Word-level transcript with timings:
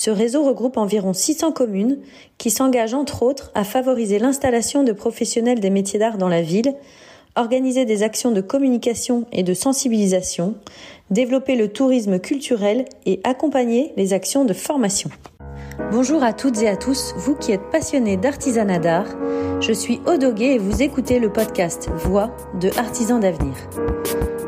Ce 0.00 0.10
réseau 0.10 0.42
regroupe 0.44 0.78
environ 0.78 1.12
600 1.12 1.52
communes 1.52 1.98
qui 2.38 2.48
s'engagent 2.50 2.94
entre 2.94 3.22
autres 3.22 3.50
à 3.54 3.64
favoriser 3.64 4.18
l'installation 4.18 4.82
de 4.82 4.92
professionnels 4.92 5.60
des 5.60 5.68
métiers 5.68 5.98
d'art 5.98 6.16
dans 6.16 6.30
la 6.30 6.40
ville, 6.40 6.74
organiser 7.36 7.84
des 7.84 8.02
actions 8.02 8.30
de 8.30 8.40
communication 8.40 9.26
et 9.30 9.42
de 9.42 9.52
sensibilisation, 9.52 10.54
développer 11.10 11.54
le 11.54 11.68
tourisme 11.68 12.18
culturel 12.18 12.86
et 13.04 13.20
accompagner 13.24 13.92
les 13.98 14.14
actions 14.14 14.46
de 14.46 14.54
formation. 14.54 15.10
Bonjour 15.78 16.22
à 16.22 16.32
toutes 16.32 16.60
et 16.62 16.68
à 16.68 16.76
tous, 16.76 17.14
vous 17.16 17.34
qui 17.34 17.52
êtes 17.52 17.70
passionnés 17.70 18.16
d'artisanat 18.16 18.78
d'art. 18.78 19.06
Je 19.60 19.72
suis 19.72 20.00
Odoguet 20.06 20.54
et 20.54 20.58
vous 20.58 20.82
écoutez 20.82 21.18
le 21.18 21.30
podcast 21.30 21.88
Voix 21.94 22.30
de 22.60 22.70
Artisans 22.78 23.20
d'avenir. 23.20 23.54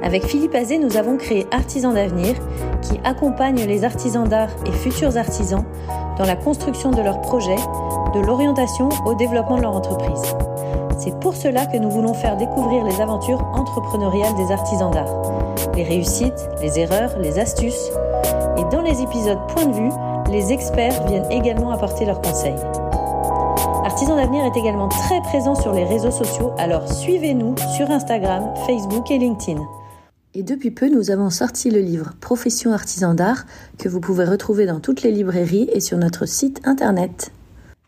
Avec 0.02 0.24
Philippe 0.24 0.54
Azé, 0.54 0.78
nous 0.78 0.96
avons 0.96 1.16
créé 1.16 1.46
Artisans 1.50 1.94
d'avenir 1.94 2.34
qui 2.82 2.98
accompagne 3.04 3.64
les 3.64 3.84
artisans 3.84 4.26
d'art 4.26 4.50
et 4.66 4.72
futurs 4.72 5.16
artisans 5.16 5.64
dans 6.18 6.24
la 6.24 6.36
construction 6.36 6.90
de 6.90 7.00
leurs 7.00 7.20
projets, 7.20 7.56
de 8.14 8.20
l'orientation 8.20 8.88
au 9.06 9.14
développement 9.14 9.56
de 9.56 9.62
leur 9.62 9.76
entreprise. 9.76 10.22
C'est 10.98 11.18
pour 11.20 11.34
cela 11.34 11.66
que 11.66 11.76
nous 11.76 11.90
voulons 11.90 12.14
faire 12.14 12.36
découvrir 12.36 12.84
les 12.84 13.00
aventures 13.00 13.42
entrepreneuriales 13.54 14.34
des 14.36 14.52
artisans 14.52 14.90
d'art, 14.90 15.54
les 15.74 15.84
réussites, 15.84 16.48
les 16.60 16.78
erreurs, 16.78 17.18
les 17.18 17.38
astuces. 17.38 17.90
Et 18.58 18.64
dans 18.70 18.82
les 18.82 19.02
épisodes 19.02 19.38
Point 19.48 19.66
de 19.66 19.74
vue, 19.74 19.90
les 20.32 20.50
experts 20.50 21.06
viennent 21.06 21.30
également 21.30 21.72
apporter 21.72 22.06
leurs 22.06 22.22
conseils. 22.22 22.56
Artisans 23.84 24.16
d'avenir 24.16 24.44
est 24.46 24.58
également 24.58 24.88
très 24.88 25.20
présent 25.20 25.54
sur 25.54 25.72
les 25.72 25.84
réseaux 25.84 26.10
sociaux, 26.10 26.52
alors 26.56 26.90
suivez-nous 26.90 27.54
sur 27.76 27.90
Instagram, 27.90 28.54
Facebook 28.66 29.10
et 29.10 29.18
LinkedIn. 29.18 29.60
Et 30.34 30.42
depuis 30.42 30.70
peu, 30.70 30.88
nous 30.88 31.10
avons 31.10 31.28
sorti 31.28 31.70
le 31.70 31.80
livre 31.80 32.14
Profession 32.20 32.72
artisan 32.72 33.12
d'art 33.12 33.44
que 33.78 33.90
vous 33.90 34.00
pouvez 34.00 34.24
retrouver 34.24 34.64
dans 34.64 34.80
toutes 34.80 35.02
les 35.02 35.12
librairies 35.12 35.68
et 35.72 35.80
sur 35.80 35.98
notre 35.98 36.24
site 36.24 36.62
internet. 36.64 37.32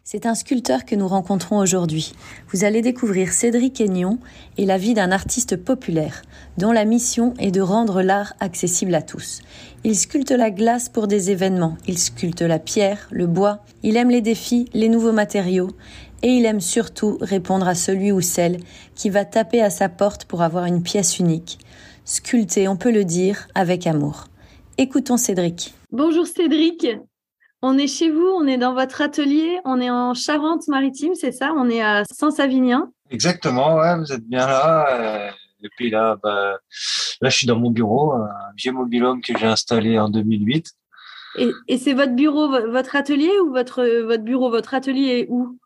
C'est 0.07 0.27
un 0.27 0.35
sculpteur 0.35 0.85
que 0.85 0.95
nous 0.95 1.09
rencontrons 1.09 1.57
aujourd'hui. 1.57 2.13
Vous 2.53 2.65
allez 2.65 2.83
découvrir 2.83 3.33
Cédric 3.33 3.81
Aignon 3.81 4.19
et 4.59 4.67
la 4.67 4.77
vie 4.77 4.93
d'un 4.93 5.11
artiste 5.11 5.57
populaire, 5.57 6.21
dont 6.59 6.73
la 6.73 6.85
mission 6.85 7.33
est 7.39 7.51
de 7.51 7.63
rendre 7.63 8.03
l'art 8.03 8.35
accessible 8.39 8.95
à 8.95 9.01
tous. 9.01 9.41
Il 9.83 9.97
sculpte 9.97 10.31
la 10.31 10.51
glace 10.51 10.91
pour 10.91 11.07
des 11.07 11.31
événements, 11.31 11.79
il 11.89 11.97
sculpte 11.97 12.43
la 12.43 12.59
pierre, 12.59 13.09
le 13.11 13.27
bois, 13.27 13.65
il 13.83 13.97
aime 13.97 14.11
les 14.11 14.21
défis, 14.21 14.69
les 14.75 14.91
nouveaux 14.91 15.13
matériaux, 15.13 15.71
et 16.23 16.29
il 16.29 16.45
aime 16.45 16.61
surtout 16.61 17.17
répondre 17.23 17.67
à 17.67 17.75
celui 17.75 18.13
ou 18.13 18.21
celle 18.21 18.59
qui 18.95 19.09
va 19.09 19.25
taper 19.25 19.63
à 19.63 19.71
sa 19.71 19.89
porte 19.89 20.27
pour 20.27 20.43
avoir 20.43 20.67
une 20.67 20.83
pièce 20.83 21.19
unique, 21.19 21.59
sculptée, 22.05 22.69
on 22.69 22.77
peut 22.77 22.93
le 22.93 23.07
dire, 23.07 23.49
avec 23.55 23.87
amour. 23.87 24.27
Écoutons 24.77 25.17
Cédric. 25.17 25.73
Bonjour 25.91 26.27
Cédric. 26.27 26.87
On 27.67 27.79
est 27.79 27.87
chez 27.87 28.11
vous, 28.11 28.27
on 28.27 28.47
est 28.47 28.59
dans 28.59 28.75
votre 28.75 29.01
atelier, 29.01 29.59
on 29.65 29.81
est 29.81 29.89
en 29.89 30.13
Charente-Maritime, 30.13 31.15
c'est 31.15 31.33
ça? 31.33 31.55
On 31.57 31.71
est 31.71 31.81
à 31.81 32.05
Saint-Savinien 32.13 32.93
Exactement, 33.11 33.77
ouais, 33.77 33.97
vous 33.97 34.13
êtes 34.13 34.29
bien 34.29 34.47
là. 34.47 34.87
Euh, 34.91 35.31
et 35.63 35.71
puis 35.75 35.89
là, 35.89 36.19
bah, 36.23 36.59
là, 37.23 37.29
je 37.31 37.35
suis 37.35 37.47
dans 37.47 37.59
mon 37.59 37.71
bureau, 37.71 38.13
un 38.13 38.29
vieux 38.55 38.73
mobilhome 38.73 39.23
que 39.23 39.33
j'ai 39.39 39.47
installé 39.47 39.99
en 39.99 40.11
2008. 40.11 40.73
Et, 41.39 41.51
et 41.69 41.79
c'est 41.79 41.95
votre 41.95 42.15
bureau, 42.15 42.51
votre 42.51 42.97
atelier 42.97 43.33
ou 43.43 43.51
votre, 43.51 43.83
votre 44.03 44.25
bureau, 44.25 44.51
votre 44.51 44.75
atelier 44.75 45.21
est 45.21 45.27
où? 45.31 45.59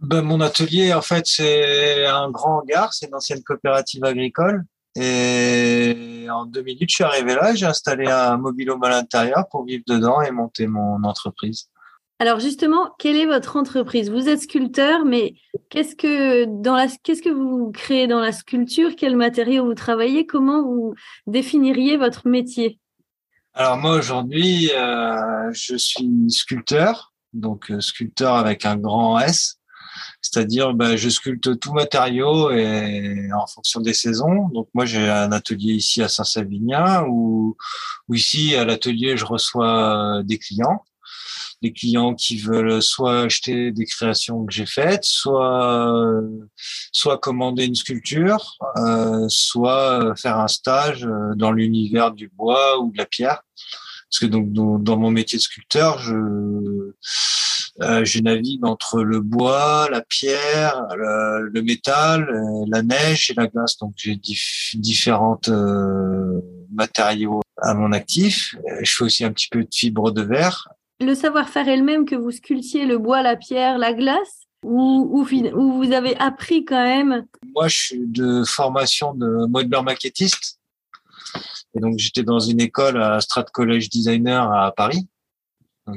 Ben, 0.00 0.20
Mon 0.20 0.42
atelier, 0.42 0.92
en 0.92 1.00
fait, 1.00 1.24
c'est 1.24 2.04
un 2.04 2.30
grand 2.30 2.58
hangar, 2.58 2.92
c'est 2.92 3.06
une 3.06 3.14
ancienne 3.14 3.42
coopérative 3.42 4.04
agricole. 4.04 4.62
Et 4.96 6.26
en 6.30 6.46
deux 6.46 6.62
minutes, 6.62 6.90
je 6.90 6.94
suis 6.96 7.04
arrivé 7.04 7.34
là, 7.34 7.54
j'ai 7.54 7.66
installé 7.66 8.06
un 8.06 8.38
mobilhome 8.38 8.82
à 8.82 8.88
l'intérieur 8.88 9.44
pour 9.50 9.64
vivre 9.64 9.84
dedans 9.86 10.22
et 10.22 10.30
monter 10.30 10.66
mon 10.66 11.04
entreprise. 11.04 11.68
Alors 12.18 12.40
justement, 12.40 12.94
quelle 12.98 13.16
est 13.16 13.26
votre 13.26 13.56
entreprise? 13.56 14.10
Vous 14.10 14.26
êtes 14.26 14.40
sculpteur, 14.40 15.04
mais 15.04 15.34
qu'est-ce 15.68 15.94
que 15.94 16.46
dans 16.62 16.74
la 16.74 16.86
qu'est-ce 17.02 17.20
que 17.20 17.28
vous 17.28 17.70
créez 17.72 18.06
dans 18.06 18.20
la 18.20 18.32
sculpture? 18.32 18.96
Quels 18.96 19.16
matériaux 19.16 19.66
vous 19.66 19.74
travaillez? 19.74 20.24
Comment 20.24 20.62
vous 20.62 20.94
définiriez 21.26 21.98
votre 21.98 22.26
métier? 22.26 22.80
Alors 23.52 23.76
moi 23.76 23.96
aujourd'hui, 23.96 24.70
euh, 24.74 25.50
je 25.52 25.76
suis 25.76 26.30
sculpteur, 26.30 27.12
donc 27.34 27.70
euh, 27.70 27.80
sculpteur 27.80 28.34
avec 28.34 28.64
un 28.64 28.76
grand 28.76 29.18
S. 29.18 29.58
C'est-à-dire, 30.30 30.74
ben, 30.74 30.96
je 30.96 31.08
sculpte 31.08 31.58
tout 31.60 31.72
matériau 31.72 32.50
et 32.50 33.28
en 33.32 33.46
fonction 33.46 33.80
des 33.80 33.94
saisons. 33.94 34.48
Donc 34.48 34.68
moi, 34.74 34.84
j'ai 34.84 35.08
un 35.08 35.30
atelier 35.32 35.74
ici 35.74 36.02
à 36.02 36.08
Saint-Savinien 36.08 37.04
où, 37.08 37.56
où 38.08 38.14
ici 38.14 38.54
à 38.56 38.64
l'atelier, 38.64 39.16
je 39.16 39.24
reçois 39.24 40.22
des 40.24 40.38
clients 40.38 40.82
des 41.62 41.72
clients 41.72 42.14
qui 42.14 42.36
veulent 42.38 42.82
soit 42.82 43.22
acheter 43.22 43.72
des 43.72 43.86
créations 43.86 44.44
que 44.44 44.52
j'ai 44.52 44.66
faites, 44.66 45.04
soit 45.04 46.22
soit 46.92 47.18
commander 47.18 47.64
une 47.64 47.74
sculpture, 47.74 48.56
euh, 48.76 49.26
soit 49.28 50.14
faire 50.16 50.38
un 50.38 50.48
stage 50.48 51.06
euh, 51.06 51.34
dans 51.34 51.52
l'univers 51.52 52.12
du 52.12 52.28
bois 52.28 52.78
ou 52.78 52.92
de 52.92 52.98
la 52.98 53.06
pierre. 53.06 53.42
Parce 54.10 54.20
que 54.20 54.26
donc 54.26 54.52
dans, 54.52 54.96
mon 54.96 55.10
métier 55.10 55.38
de 55.38 55.42
sculpteur, 55.42 55.98
je 55.98 56.92
euh, 57.82 58.04
je 58.04 58.20
navigue 58.20 58.64
entre 58.64 59.02
le 59.02 59.20
bois, 59.20 59.88
la 59.90 60.00
pierre, 60.00 60.86
le, 60.96 61.60
métal, 61.60 62.28
euh, 62.30 62.64
la 62.68 62.82
neige 62.82 63.30
et 63.30 63.34
la 63.34 63.46
glace. 63.48 63.76
Donc 63.76 63.92
j'ai 63.96 64.18
différentes 64.74 65.48
euh, 65.48 66.40
matériaux 66.72 67.42
à 67.60 67.74
mon 67.74 67.92
actif. 67.92 68.54
Je 68.80 68.90
fais 68.90 69.04
aussi 69.04 69.24
un 69.24 69.32
petit 69.32 69.48
peu 69.50 69.62
de 69.62 69.68
fibre 69.70 70.10
de 70.10 70.22
verre. 70.22 70.68
Le 71.00 71.14
savoir-faire 71.14 71.68
est 71.68 71.76
le 71.76 71.82
même 71.82 72.06
que 72.06 72.14
vous 72.14 72.30
sculptiez 72.30 72.86
le 72.86 72.96
bois, 72.96 73.22
la 73.22 73.36
pierre, 73.36 73.76
la 73.76 73.92
glace 73.92 74.46
ou, 74.64 75.10
ou, 75.12 75.24
vous 75.24 75.92
avez 75.92 76.16
appris 76.16 76.64
quand 76.64 76.82
même? 76.82 77.26
Moi, 77.54 77.68
je 77.68 77.76
suis 77.76 78.06
de 78.06 78.42
formation 78.44 79.14
de 79.14 79.46
modeleur 79.46 79.84
maquettiste. 79.84 80.58
Et 81.74 81.80
donc, 81.80 81.98
j'étais 81.98 82.22
dans 82.22 82.40
une 82.40 82.60
école 82.60 83.00
à 83.00 83.20
Strat 83.20 83.44
College 83.44 83.90
Designer 83.90 84.50
à 84.50 84.72
Paris 84.72 85.06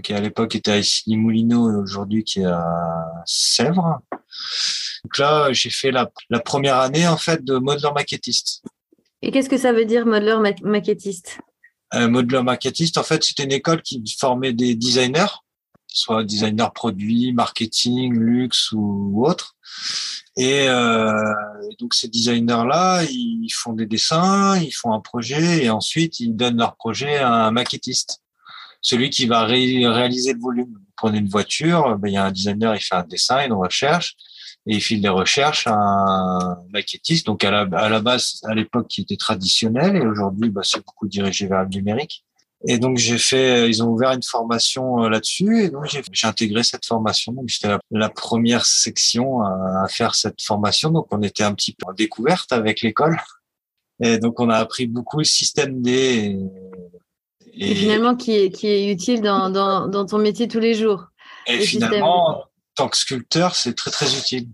qui 0.03 0.13
à 0.13 0.21
l'époque 0.21 0.55
était 0.55 0.71
à 0.71 0.77
issy 0.77 1.17
Moulineau 1.17 1.71
et 1.71 1.75
aujourd'hui 1.75 2.23
qui 2.23 2.41
est 2.41 2.45
à 2.45 3.23
Sèvres. 3.25 3.99
Donc 5.03 5.17
là, 5.17 5.51
j'ai 5.51 5.69
fait 5.69 5.91
la, 5.91 6.09
la, 6.29 6.39
première 6.39 6.77
année 6.77 7.07
en 7.07 7.17
fait 7.17 7.43
de 7.43 7.57
modeleur 7.57 7.93
maquettiste. 7.93 8.63
Et 9.21 9.31
qu'est-ce 9.31 9.49
que 9.49 9.57
ça 9.57 9.73
veut 9.73 9.85
dire 9.85 10.05
modeleur 10.05 10.41
maquettiste? 10.63 11.39
Euh, 11.95 12.07
Modeleur 12.07 12.43
maquettiste, 12.43 12.97
en 12.97 13.03
fait, 13.03 13.23
c'était 13.23 13.43
une 13.43 13.51
école 13.51 13.81
qui 13.81 14.03
formait 14.19 14.53
des 14.53 14.75
designers, 14.75 15.41
soit 15.87 16.23
designers 16.23 16.69
produits, 16.73 17.33
marketing, 17.33 18.13
luxe 18.13 18.71
ou, 18.71 19.25
autre. 19.25 19.55
Et 20.37 20.69
euh, 20.69 21.33
donc 21.79 21.95
ces 21.95 22.07
designers-là, 22.07 23.03
ils 23.09 23.49
font 23.49 23.73
des 23.73 23.87
dessins, 23.87 24.57
ils 24.57 24.71
font 24.71 24.93
un 24.93 25.01
projet 25.01 25.65
et 25.65 25.69
ensuite 25.69 26.19
ils 26.19 26.35
donnent 26.35 26.57
leur 26.57 26.75
projet 26.75 27.17
à 27.17 27.47
un 27.47 27.51
maquettiste 27.51 28.21
celui 28.81 29.09
qui 29.09 29.25
va 29.25 29.43
réaliser 29.45 30.33
le 30.33 30.39
volume. 30.39 30.79
Prenez 30.95 31.19
une 31.19 31.29
voiture, 31.29 31.97
ben, 31.97 32.09
il 32.09 32.13
y 32.13 32.17
a 32.17 32.25
un 32.25 32.31
designer, 32.31 32.75
il 32.75 32.81
fait 32.81 32.95
un 32.95 33.03
dessin, 33.03 33.45
une 33.45 33.53
recherche, 33.53 34.15
et 34.67 34.75
il 34.75 34.81
file 34.81 35.01
des 35.01 35.09
recherches 35.09 35.67
à 35.67 35.73
un 35.73 36.57
maquettiste. 36.71 37.25
Donc 37.25 37.43
à 37.43 37.51
la, 37.51 37.61
à 37.73 37.89
la 37.89 38.01
base, 38.01 38.41
à 38.43 38.53
l'époque, 38.53 38.87
qui 38.87 39.01
était 39.01 39.17
traditionnel, 39.17 39.95
et 39.95 40.05
aujourd'hui, 40.05 40.49
ben, 40.49 40.61
c'est 40.63 40.83
beaucoup 40.85 41.07
dirigé 41.07 41.47
vers 41.47 41.63
le 41.63 41.69
numérique. 41.69 42.25
Et 42.67 42.77
donc 42.77 42.97
j'ai 42.97 43.17
fait, 43.17 43.69
ils 43.69 43.81
ont 43.81 43.87
ouvert 43.87 44.11
une 44.11 44.23
formation 44.23 45.05
euh, 45.05 45.09
là-dessus, 45.09 45.63
et 45.63 45.69
donc 45.69 45.85
j'ai 45.85 46.27
intégré 46.27 46.63
cette 46.63 46.85
formation. 46.85 47.31
Donc 47.31 47.47
j'étais 47.47 47.73
la, 47.91 48.09
première 48.09 48.65
section 48.65 49.41
à, 49.41 49.87
faire 49.87 50.13
cette 50.13 50.41
formation. 50.41 50.89
Donc 50.91 51.07
on 51.11 51.21
était 51.21 51.43
un 51.43 51.53
petit 51.53 51.73
peu 51.73 51.89
en 51.89 51.93
découverte 51.93 52.51
avec 52.51 52.81
l'école. 52.81 53.17
Et 54.01 54.17
donc 54.17 54.39
on 54.41 54.49
a 54.49 54.57
appris 54.57 54.87
beaucoup 54.87 55.19
le 55.19 55.23
système 55.23 55.81
D 55.81 56.37
et, 57.53 57.75
finalement, 57.75 58.15
qui 58.15 58.35
est, 58.35 58.49
qui 58.51 58.67
est 58.67 58.91
utile 58.91 59.21
dans, 59.21 59.49
dans, 59.49 59.87
dans 59.87 60.05
ton 60.05 60.17
métier 60.17 60.47
tous 60.47 60.59
les 60.59 60.73
jours. 60.73 61.05
Et 61.47 61.59
finalement, 61.59 62.29
en 62.29 62.43
tant 62.75 62.89
que 62.89 62.97
sculpteur, 62.97 63.55
c'est 63.55 63.73
très, 63.73 63.91
très 63.91 64.17
utile. 64.17 64.47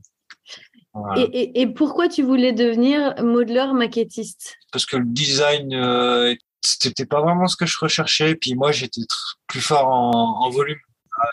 Et, 1.18 1.22
et, 1.22 1.62
et, 1.62 1.68
pourquoi 1.68 2.08
tu 2.08 2.24
voulais 2.24 2.54
devenir 2.54 3.16
modeleur 3.22 3.74
maquettiste? 3.74 4.56
Parce 4.72 4.86
que 4.86 4.96
le 4.96 5.06
design, 5.06 5.74
euh, 5.74 6.34
c'était 6.62 7.06
pas 7.06 7.22
vraiment 7.22 7.48
ce 7.48 7.58
que 7.58 7.66
je 7.66 7.78
recherchais. 7.78 8.36
Puis 8.36 8.56
moi, 8.56 8.72
j'étais 8.72 9.02
plus 9.48 9.62
fort 9.62 9.88
en, 9.88 10.46
en 10.46 10.50
volume. 10.50 10.80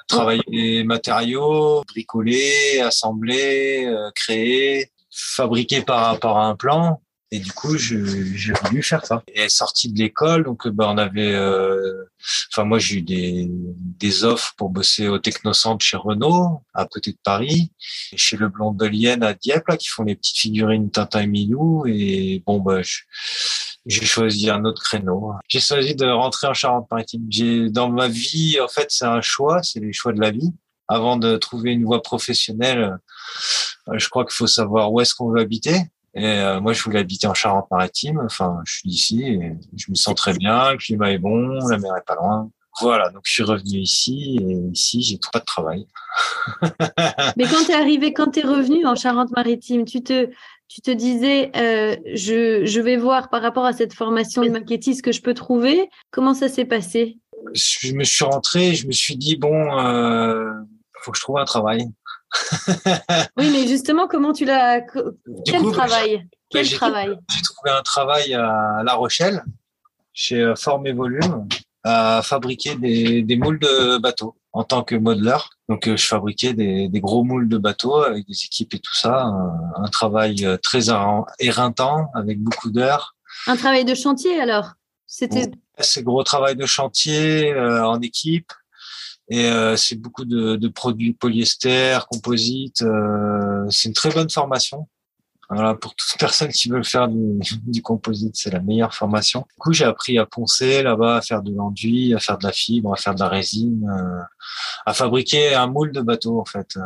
travailler 0.08 0.42
les 0.48 0.84
matériaux, 0.84 1.82
bricoler, 1.88 2.80
assembler, 2.80 3.86
euh, 3.86 4.10
créer, 4.14 4.90
fabriquer 5.10 5.82
par 5.82 6.06
rapport 6.06 6.38
à 6.38 6.46
un 6.46 6.56
plan. 6.56 7.01
Et 7.34 7.38
du 7.38 7.50
coup, 7.50 7.78
j'ai 7.78 7.96
voulu 7.96 8.82
faire 8.82 9.06
ça. 9.06 9.22
Et 9.34 9.48
sorti 9.48 9.90
de 9.90 9.98
l'école, 9.98 10.44
donc 10.44 10.68
bah, 10.68 10.86
on 10.90 10.98
avait, 10.98 11.32
euh, 11.32 12.04
enfin 12.52 12.64
moi 12.64 12.78
j'ai 12.78 12.96
eu 12.96 13.02
des, 13.02 13.48
des 13.48 14.24
offres 14.24 14.52
pour 14.58 14.68
bosser 14.68 15.08
au 15.08 15.18
Technocentre 15.18 15.82
chez 15.82 15.96
Renault, 15.96 16.62
à 16.74 16.84
côté 16.84 17.12
de 17.12 17.18
Paris, 17.24 17.72
chez 17.78 18.36
Le 18.36 18.50
Blondelienne 18.50 19.22
à 19.22 19.32
Dieppe, 19.32 19.66
là, 19.68 19.78
qui 19.78 19.88
font 19.88 20.02
les 20.02 20.14
petites 20.14 20.36
figurines 20.36 20.90
Tintin 20.90 21.22
et 21.22 21.26
Milou. 21.26 21.86
Et 21.86 22.42
bon, 22.44 22.60
bah, 22.60 22.82
j'ai 23.86 24.04
choisi 24.04 24.50
un 24.50 24.66
autre 24.66 24.82
créneau. 24.82 25.32
J'ai 25.48 25.60
choisi 25.60 25.94
de 25.94 26.04
rentrer 26.04 26.48
en 26.48 26.54
Charente-Maritime. 26.54 27.26
J'ai 27.30 27.70
dans 27.70 27.88
ma 27.88 28.08
vie, 28.08 28.60
en 28.60 28.68
fait, 28.68 28.88
c'est 28.90 29.06
un 29.06 29.22
choix, 29.22 29.62
c'est 29.62 29.80
les 29.80 29.94
choix 29.94 30.12
de 30.12 30.20
la 30.20 30.32
vie. 30.32 30.52
Avant 30.86 31.16
de 31.16 31.38
trouver 31.38 31.72
une 31.72 31.86
voie 31.86 32.02
professionnelle, 32.02 32.98
euh, 33.88 33.98
je 33.98 34.06
crois 34.10 34.26
qu'il 34.26 34.34
faut 34.34 34.46
savoir 34.46 34.92
où 34.92 35.00
est-ce 35.00 35.14
qu'on 35.14 35.30
veut 35.30 35.40
habiter. 35.40 35.80
Et 36.14 36.26
euh, 36.26 36.60
moi, 36.60 36.72
je 36.72 36.82
voulais 36.82 37.00
habiter 37.00 37.26
en 37.26 37.34
Charente-Maritime. 37.34 38.20
Enfin, 38.24 38.60
je 38.64 38.74
suis 38.74 38.88
d'ici 38.88 39.24
et 39.24 39.56
je 39.76 39.90
me 39.90 39.94
sens 39.94 40.14
très 40.14 40.34
bien. 40.34 40.72
Le 40.72 40.78
climat 40.78 41.10
est 41.10 41.18
bon, 41.18 41.58
la 41.68 41.78
mer 41.78 41.96
est 41.96 42.06
pas 42.06 42.16
loin. 42.16 42.50
Voilà, 42.80 43.10
donc 43.10 43.22
je 43.24 43.32
suis 43.32 43.42
revenu 43.42 43.78
ici 43.78 44.38
et 44.40 44.54
ici, 44.72 45.02
j'ai 45.02 45.18
pas 45.30 45.40
de 45.40 45.44
travail. 45.44 45.86
Mais 47.36 47.44
quand 47.44 47.64
tu 47.64 47.70
es 47.70 47.74
arrivé, 47.74 48.12
quand 48.14 48.30
tu 48.30 48.40
es 48.40 48.42
revenu 48.42 48.86
en 48.86 48.94
Charente-Maritime, 48.94 49.84
tu 49.84 50.02
te, 50.02 50.30
tu 50.68 50.80
te 50.80 50.90
disais, 50.90 51.50
euh, 51.54 51.96
je, 52.14 52.64
je 52.64 52.80
vais 52.80 52.96
voir 52.96 53.28
par 53.28 53.42
rapport 53.42 53.66
à 53.66 53.74
cette 53.74 53.92
formation 53.92 54.42
de 54.42 54.48
maquettiste 54.48 54.98
ce 54.98 55.02
que 55.02 55.12
je 55.12 55.20
peux 55.20 55.34
trouver. 55.34 55.90
Comment 56.10 56.32
ça 56.32 56.48
s'est 56.48 56.64
passé? 56.64 57.18
Je 57.52 57.92
me 57.92 58.04
suis 58.04 58.24
rentré, 58.24 58.74
je 58.74 58.86
me 58.86 58.92
suis 58.92 59.16
dit, 59.16 59.36
bon, 59.36 59.78
euh, 59.78 60.50
faut 61.02 61.12
que 61.12 61.18
je 61.18 61.22
trouve 61.22 61.38
un 61.38 61.44
travail. 61.44 61.86
Oui, 63.36 63.50
mais 63.52 63.66
justement, 63.66 64.06
comment 64.06 64.32
tu 64.32 64.44
l'as 64.44 64.80
Quel 65.44 65.62
travail 65.72 66.26
Quel 66.50 66.68
travail? 66.70 67.16
J'ai 67.30 67.42
trouvé 67.42 67.70
un 67.70 67.82
travail 67.82 68.34
à 68.34 68.82
La 68.84 68.94
Rochelle, 68.94 69.42
chez 70.12 70.40
euh, 70.40 70.54
Forme 70.54 70.86
et 70.86 70.92
Volume, 70.92 71.46
à 71.84 72.22
fabriquer 72.22 72.76
des, 72.76 73.22
des 73.22 73.36
moules 73.36 73.58
de 73.58 73.98
bateaux 73.98 74.36
en 74.52 74.64
tant 74.64 74.82
que 74.82 74.94
modeleur. 74.94 75.50
Donc, 75.68 75.88
euh, 75.88 75.96
je 75.96 76.06
fabriquais 76.06 76.54
des, 76.54 76.88
des, 76.88 77.00
gros 77.00 77.24
moules 77.24 77.48
de 77.48 77.58
bateaux 77.58 78.02
avec 78.02 78.26
des 78.26 78.44
équipes 78.44 78.74
et 78.74 78.78
tout 78.78 78.94
ça. 78.94 79.24
Un, 79.76 79.88
travail 79.88 80.44
euh, 80.44 80.56
très 80.56 80.88
éreintant 81.38 82.10
avec 82.14 82.40
beaucoup 82.40 82.70
d'heures. 82.70 83.16
Un 83.46 83.56
travail 83.56 83.84
de 83.84 83.94
chantier 83.94 84.40
alors? 84.40 84.72
C'était. 85.06 85.50
C'est 85.78 86.02
gros 86.02 86.22
travail 86.22 86.54
de 86.54 86.66
chantier 86.66 87.54
en 87.58 88.00
équipe 88.00 88.52
et 89.32 89.46
euh, 89.46 89.76
c'est 89.76 89.96
beaucoup 89.96 90.26
de, 90.26 90.56
de, 90.56 90.68
produits 90.68 91.14
polyester, 91.14 92.00
composite. 92.10 92.82
Euh, 92.82 93.64
c'est 93.70 93.88
une 93.88 93.94
très 93.94 94.10
bonne 94.10 94.28
formation. 94.28 94.88
Voilà, 95.48 95.74
pour 95.74 95.94
toute 95.94 96.16
personne 96.18 96.50
qui 96.50 96.68
veut 96.68 96.82
faire 96.82 97.08
du, 97.08 97.38
du 97.66 97.80
composite, 97.80 98.36
c'est 98.36 98.50
la 98.50 98.60
meilleure 98.60 98.94
formation. 98.94 99.46
Du 99.48 99.56
coup, 99.58 99.72
j'ai 99.72 99.86
appris 99.86 100.18
à 100.18 100.26
poncer 100.26 100.82
là-bas, 100.82 101.16
à 101.16 101.22
faire 101.22 101.40
de 101.40 101.50
l'enduit, 101.50 102.12
à 102.12 102.18
faire 102.18 102.36
de 102.36 102.44
la 102.44 102.52
fibre, 102.52 102.92
à 102.92 102.96
faire 102.96 103.14
de 103.14 103.20
la 103.20 103.28
résine, 103.28 103.88
euh, 103.90 104.20
à 104.84 104.92
fabriquer 104.92 105.54
un 105.54 105.66
moule 105.66 105.92
de 105.92 106.02
bateau 106.02 106.38
en 106.38 106.44
fait. 106.44 106.78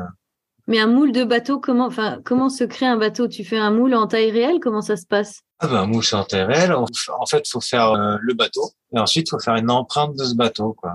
Mais 0.68 0.78
un 0.78 0.86
moule 0.86 1.10
de 1.10 1.24
bateau, 1.24 1.58
comment, 1.58 1.86
enfin, 1.86 2.20
comment 2.24 2.48
se 2.48 2.62
crée 2.62 2.86
un 2.86 2.96
bateau? 2.96 3.26
Tu 3.26 3.42
fais 3.42 3.58
un 3.58 3.72
moule 3.72 3.94
en 3.96 4.06
taille 4.06 4.30
réelle? 4.30 4.60
Comment 4.62 4.82
ça 4.82 4.96
se 4.96 5.06
passe? 5.06 5.42
Ah 5.58 5.68
ben, 5.68 5.76
un 5.76 5.86
moule 5.86 6.04
en 6.12 7.26
fait, 7.26 7.48
faut 7.48 7.60
faire 7.60 7.92
euh, 7.92 8.16
le 8.20 8.34
bateau 8.34 8.70
et 8.94 8.98
ensuite 8.98 9.30
faut 9.30 9.38
faire 9.38 9.56
une 9.56 9.70
empreinte 9.70 10.14
de 10.14 10.24
ce 10.24 10.34
bateau. 10.34 10.74
Quoi. 10.74 10.92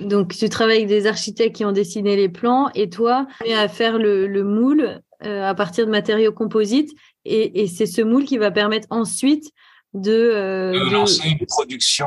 Donc, 0.00 0.34
tu 0.36 0.48
travailles 0.48 0.78
avec 0.78 0.88
des 0.88 1.06
architectes 1.06 1.56
qui 1.56 1.64
ont 1.64 1.72
dessiné 1.72 2.14
les 2.14 2.28
plans 2.28 2.70
et 2.74 2.88
toi, 2.88 3.26
tu 3.44 3.52
à 3.52 3.68
faire 3.68 3.98
le, 3.98 4.28
le 4.28 4.44
moule 4.44 5.00
euh, 5.24 5.42
à 5.42 5.54
partir 5.54 5.86
de 5.86 5.90
matériaux 5.90 6.32
composites 6.32 6.92
et, 7.24 7.62
et 7.62 7.66
c'est 7.66 7.86
ce 7.86 8.02
moule 8.02 8.24
qui 8.24 8.38
va 8.38 8.52
permettre 8.52 8.86
ensuite 8.90 9.50
de, 9.96 10.12
euh, 10.12 10.90
lancer 10.90 11.28
une 11.28 11.46
production. 11.46 12.06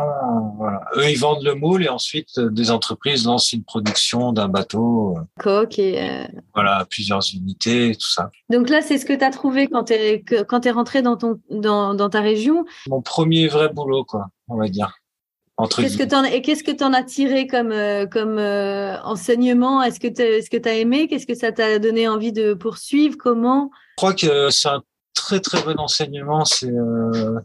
Voilà. 0.57 0.81
Eux, 0.95 1.09
ils 1.09 1.17
vendent 1.17 1.43
le 1.43 1.55
moule 1.55 1.83
et 1.83 1.89
ensuite 1.89 2.29
euh, 2.37 2.49
des 2.49 2.71
entreprises 2.71 3.25
lancent 3.25 3.51
une 3.51 3.63
production 3.63 4.31
d'un 4.31 4.47
bateau. 4.47 5.15
Euh, 5.17 5.21
Coque 5.39 5.79
et. 5.79 6.27
Voilà, 6.53 6.85
plusieurs 6.89 7.23
unités, 7.33 7.95
tout 7.95 8.09
ça. 8.09 8.29
Donc 8.49 8.69
là, 8.69 8.81
c'est 8.81 8.97
ce 8.97 9.05
que 9.05 9.13
tu 9.13 9.23
as 9.23 9.31
trouvé 9.31 9.67
quand 9.67 9.85
tu 9.85 9.93
es, 9.93 10.23
quand 10.47 10.65
es 10.65 10.71
rentré 10.71 11.01
dans, 11.01 11.17
ton, 11.17 11.39
dans, 11.49 11.93
dans 11.93 12.09
ta 12.09 12.21
région? 12.21 12.65
Mon 12.87 13.01
premier 13.01 13.47
vrai 13.47 13.69
boulot, 13.69 14.03
quoi, 14.03 14.27
on 14.47 14.57
va 14.57 14.67
dire. 14.67 14.93
Qu'est-ce 15.75 15.97
que 15.97 16.15
en, 16.15 16.23
et 16.23 16.41
qu'est-ce 16.41 16.63
que 16.63 16.71
tu 16.71 16.85
en 16.85 16.93
as 16.93 17.03
tiré 17.03 17.45
comme, 17.45 17.73
comme 18.09 18.37
enseignement? 18.39 19.83
Est-ce 19.83 19.99
que 19.99 20.07
tu 20.07 20.21
est-ce 20.21 20.49
que 20.49 20.69
as 20.69 20.75
aimé? 20.75 21.09
Qu'est-ce 21.09 21.27
que 21.27 21.35
ça 21.35 21.51
t'a 21.51 21.79
donné 21.79 22.07
envie 22.07 22.31
de 22.31 22.53
poursuivre? 22.53 23.17
Comment? 23.17 23.69
Je 23.73 23.95
crois 23.97 24.13
que 24.13 24.49
c'est 24.51 24.69
un 24.69 24.81
très 25.13 25.39
très 25.39 25.61
bon 25.61 25.77
enseignement, 25.79 26.45
c'est 26.45 26.71
euh, 26.71 27.39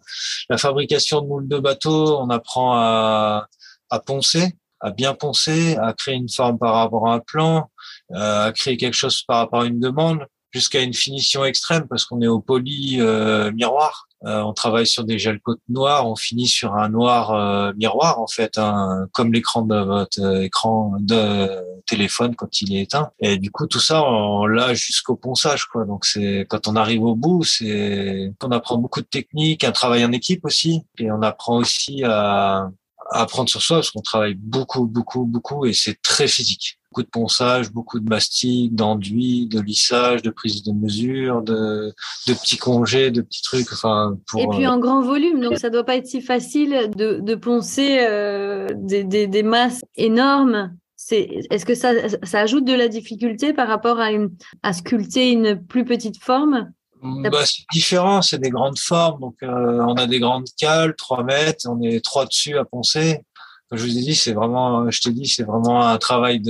la 0.49 0.59
fabrication 0.59 1.23
de 1.23 1.27
moules 1.27 1.49
de 1.49 1.59
bateau. 1.59 2.19
On 2.19 2.31
apprend 2.31 2.75
à, 2.77 3.47
à 3.91 4.01
poncer, 4.01 4.57
à 4.81 4.91
bien 4.91 5.15
poncer, 5.15 5.77
à 5.77 5.93
créer 5.93 6.15
une 6.15 6.29
forme 6.29 6.59
par 6.59 6.75
rapport 6.75 7.09
à 7.09 7.15
un 7.15 7.21
plan, 7.21 7.71
euh, 8.13 8.47
à 8.47 8.53
créer 8.53 8.77
quelque 8.77 8.95
chose 8.95 9.23
par 9.23 9.39
rapport 9.39 9.63
à 9.63 9.67
une 9.67 9.81
demande, 9.81 10.27
jusqu'à 10.53 10.83
une 10.83 10.95
finition 10.95 11.45
extrême 11.45 11.87
parce 11.89 12.05
qu'on 12.05 12.21
est 12.21 12.29
au 12.29 12.41
poly 12.41 13.01
euh, 13.01 13.51
miroir. 13.53 14.07
Euh, 14.27 14.41
on 14.43 14.53
travaille 14.53 14.87
sur 14.87 15.05
des 15.05 15.19
gels 15.19 15.41
côtes 15.41 15.61
noirs, 15.69 16.09
on 16.09 16.17
finit 16.17 16.47
sur 16.47 16.75
un 16.75 16.89
noir 16.89 17.33
euh, 17.33 17.73
miroir 17.77 18.21
en 18.21 18.27
fait, 18.27 18.57
hein, 18.59 19.07
comme 19.13 19.33
l'écran 19.33 19.63
de 19.63 19.77
votre 19.77 20.21
euh, 20.21 20.43
écran 20.43 20.97
de 21.01 21.49
téléphone 21.87 22.35
quand 22.35 22.63
il 22.63 22.75
est 22.75 22.83
éteint. 22.83 23.11
Et 23.21 23.37
du 23.37 23.51
coup 23.51 23.67
tout 23.67 23.81
ça 23.81 24.03
on 24.03 24.47
l'a 24.47 24.73
jusqu'au 24.75 25.17
ponçage 25.17 25.67
quoi. 25.67 25.85
Donc 25.85 26.07
c'est 26.07 26.47
quand 26.49 26.69
on 26.69 26.77
arrive 26.77 27.03
au 27.03 27.15
bout, 27.15 27.45
c'est 27.45 28.33
qu'on 28.39 28.51
apprend 28.51 28.79
beaucoup 28.79 29.01
de 29.01 29.07
techniques, 29.07 29.65
un 29.65 29.73
travail 29.73 30.05
en 30.05 30.13
équipe 30.13 30.45
aussi, 30.45 30.83
et 30.99 31.11
on 31.11 31.23
apprend 31.23 31.57
aussi 31.57 32.03
à, 32.05 32.71
à 33.15 33.23
apprendre 33.23 33.49
sur 33.49 33.63
soi 33.63 33.79
parce 33.79 33.91
qu'on 33.91 34.03
travaille 34.03 34.35
beaucoup 34.35 34.87
beaucoup 34.87 35.25
beaucoup 35.25 35.67
et 35.67 35.73
c'est 35.73 36.01
très 36.03 36.27
physique 36.27 36.79
beaucoup 36.95 37.03
de 37.03 37.11
ponçage, 37.11 37.73
beaucoup 37.73 37.99
de 37.99 38.09
mastic, 38.09 38.73
d'enduit, 38.73 39.49
de 39.49 39.61
lissage, 39.61 40.23
de 40.23 40.31
prise 40.31 40.63
de 40.63 40.71
mesure, 40.71 41.43
de, 41.43 41.93
de 42.29 42.35
petits 42.35 42.57
congés, 42.57 43.11
de 43.11 43.21
petits 43.21 43.43
trucs. 43.43 43.73
Enfin, 43.73 44.17
pour, 44.29 44.41
Et 44.41 44.47
puis 44.47 44.65
euh, 44.65 44.71
en 44.71 44.79
grand 44.79 45.03
volume, 45.03 45.41
donc 45.41 45.59
ça 45.59 45.71
doit 45.71 45.83
pas 45.83 45.97
être 45.97 46.07
si 46.07 46.21
facile 46.21 46.93
de, 46.95 47.19
de 47.19 47.35
poncer 47.35 47.99
euh, 48.01 48.69
des, 48.77 49.03
des, 49.03 49.27
des, 49.27 49.43
masses 49.43 49.83
énormes. 49.97 50.73
C'est, 50.95 51.29
est-ce 51.51 51.67
que 51.67 51.75
ça, 51.75 51.91
ça 52.23 52.41
ajoute 52.41 52.65
de 52.65 52.75
la 52.75 52.87
difficulté 52.87 53.53
par 53.53 53.67
rapport 53.67 53.99
à, 53.99 54.13
une, 54.13 54.31
à 54.63 54.73
sculpter 54.73 55.33
une 55.33 55.61
plus 55.67 55.85
petite 55.85 56.23
forme? 56.23 56.71
Bah, 57.05 57.45
c'est 57.45 57.65
différent, 57.73 58.23
c'est 58.23 58.39
des 58.39 58.51
grandes 58.51 58.79
formes. 58.79 59.21
Donc, 59.21 59.37
euh, 59.43 59.85
on 59.87 59.95
a 59.95 60.07
des 60.07 60.21
grandes 60.21 60.49
cales, 60.59 60.95
3 60.97 61.23
mètres, 61.25 61.67
on 61.69 61.81
est 61.83 62.05
trois 62.05 62.27
dessus 62.27 62.59
à 62.59 62.65
poncer 62.65 63.23
je 63.73 63.83
vous 63.83 63.99
ai 63.99 64.03
dit, 64.03 64.15
c'est 64.15 64.35
vraiment, 64.35 64.89
je 64.89 65.01
t'ai 65.01 65.11
dit, 65.11 65.27
c'est 65.27 65.43
vraiment 65.43 65.85
un 65.85 65.99
travail 65.99 66.41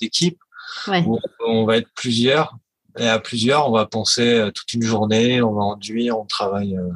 d'équipe. 0.00 0.38
on 1.46 1.66
va 1.66 1.76
être 1.76 1.88
plusieurs 1.94 2.56
et 2.98 3.08
à 3.08 3.18
plusieurs, 3.18 3.68
on 3.68 3.72
va 3.72 3.86
penser 3.86 4.34
euh, 4.34 4.50
toute 4.50 4.72
une 4.72 4.82
journée, 4.82 5.42
on 5.42 5.52
va 5.52 5.62
enduire, 5.62 6.18
on 6.18 6.26
travaille 6.26 6.76
euh, 6.76 6.90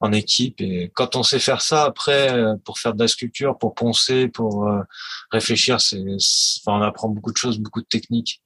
en 0.00 0.12
équipe. 0.12 0.60
Et 0.60 0.90
quand 0.94 1.16
on 1.16 1.22
sait 1.22 1.40
faire 1.40 1.62
ça, 1.62 1.84
après, 1.84 2.32
euh, 2.32 2.54
pour 2.64 2.78
faire 2.78 2.94
de 2.94 3.00
la 3.00 3.08
sculpture, 3.08 3.58
pour 3.58 3.74
poncer, 3.74 4.28
pour 4.28 4.70
réfléchir, 5.32 5.80
c'est, 5.80 6.00
enfin, 6.00 6.78
on 6.78 6.82
apprend 6.82 7.08
beaucoup 7.08 7.32
de 7.32 7.36
choses, 7.36 7.58
beaucoup 7.58 7.80
de 7.80 7.86
techniques 7.86 8.40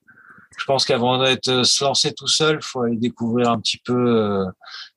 je 0.56 0.64
pense 0.64 0.84
qu'avant 0.84 1.22
d'être 1.22 1.48
euh, 1.48 1.64
se 1.64 1.84
lancer 1.84 2.12
tout 2.12 2.26
seul, 2.26 2.62
faut 2.62 2.82
aller 2.82 2.96
découvrir 2.96 3.50
un 3.50 3.60
petit 3.60 3.78
peu 3.78 3.94
euh, 3.94 4.44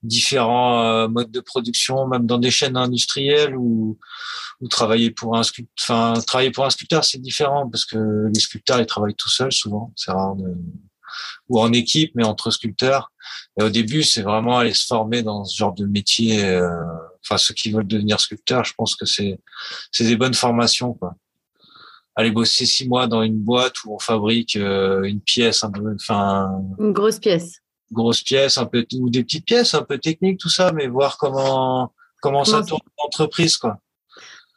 différents 0.04 0.84
euh, 0.84 1.08
modes 1.08 1.32
de 1.32 1.40
production, 1.40 2.08
même 2.08 2.26
dans 2.26 2.38
des 2.38 2.52
chaînes 2.52 2.78
industrielles 2.78 3.56
ou, 3.56 3.98
ou 4.62 4.68
travailler 4.68 5.12
pour 5.12 5.38
un 5.38 5.44
sculpteur. 5.44 5.74
Enfin, 5.82 6.22
travailler 6.22 6.52
pour 6.52 6.66
un 6.66 6.70
sculpteur, 6.70 7.04
c'est 7.04 7.22
différent 7.22 7.70
parce 7.70 7.86
que 7.86 8.30
les 8.34 8.40
sculpteurs 8.40 8.80
ils 8.80 8.86
travaillent 8.86 9.16
tout 9.16 9.30
seuls 9.30 9.52
souvent. 9.52 9.92
C'est 9.96 10.12
rare 10.12 10.36
de... 10.36 10.56
ou 11.50 11.60
en 11.60 11.74
équipe, 11.74 12.12
mais 12.16 12.24
entre 12.24 12.52
sculpteurs. 12.52 13.12
Et 13.60 13.64
au 13.64 13.70
début, 13.70 14.04
c'est 14.04 14.22
vraiment 14.22 14.60
aller 14.60 14.74
se 14.74 14.86
former 14.86 15.24
dans 15.24 15.44
ce 15.44 15.58
genre 15.58 15.74
de 15.74 15.86
métier. 15.86 16.44
enfin, 17.24 17.38
ceux 17.38 17.54
qui 17.54 17.72
veulent 17.72 17.88
devenir 17.88 18.20
sculpteurs, 18.20 18.64
je 18.64 18.74
pense 18.78 18.96
que 18.96 19.06
c'est 19.06 19.40
c'est 19.92 20.06
des 20.06 20.16
bonnes 20.16 20.34
formations, 20.36 20.94
quoi 20.94 21.16
aller 22.18 22.32
bosser 22.32 22.66
six 22.66 22.90
mois 22.90 23.08
dans 23.08 23.22
une 23.22 23.38
boîte 23.38 23.84
où 23.86 23.94
on 23.94 24.00
fabrique 24.00 24.56
euh, 24.56 25.04
une 25.04 25.22
pièce 25.22 25.64
un 25.64 25.72
peu, 25.72 25.94
enfin 25.94 26.50
une 26.80 26.92
grosse 26.92 27.20
pièce, 27.20 27.62
grosse 27.92 28.24
pièce 28.24 28.58
un 28.58 28.66
peu 28.66 28.86
ou 28.96 29.10
des 29.10 29.24
petites 29.24 29.46
pièces 29.46 29.76
un 29.76 29.84
peu 29.84 30.00
techniques 30.00 30.40
tout 30.40 30.50
ça, 30.50 30.72
mais 30.74 30.88
voir 30.88 31.18
comment 31.18 31.94
comment, 32.22 32.44
ça 32.44 32.64
tourne 32.64 32.82
l'entreprise 32.98 33.56
quoi. 33.56 33.78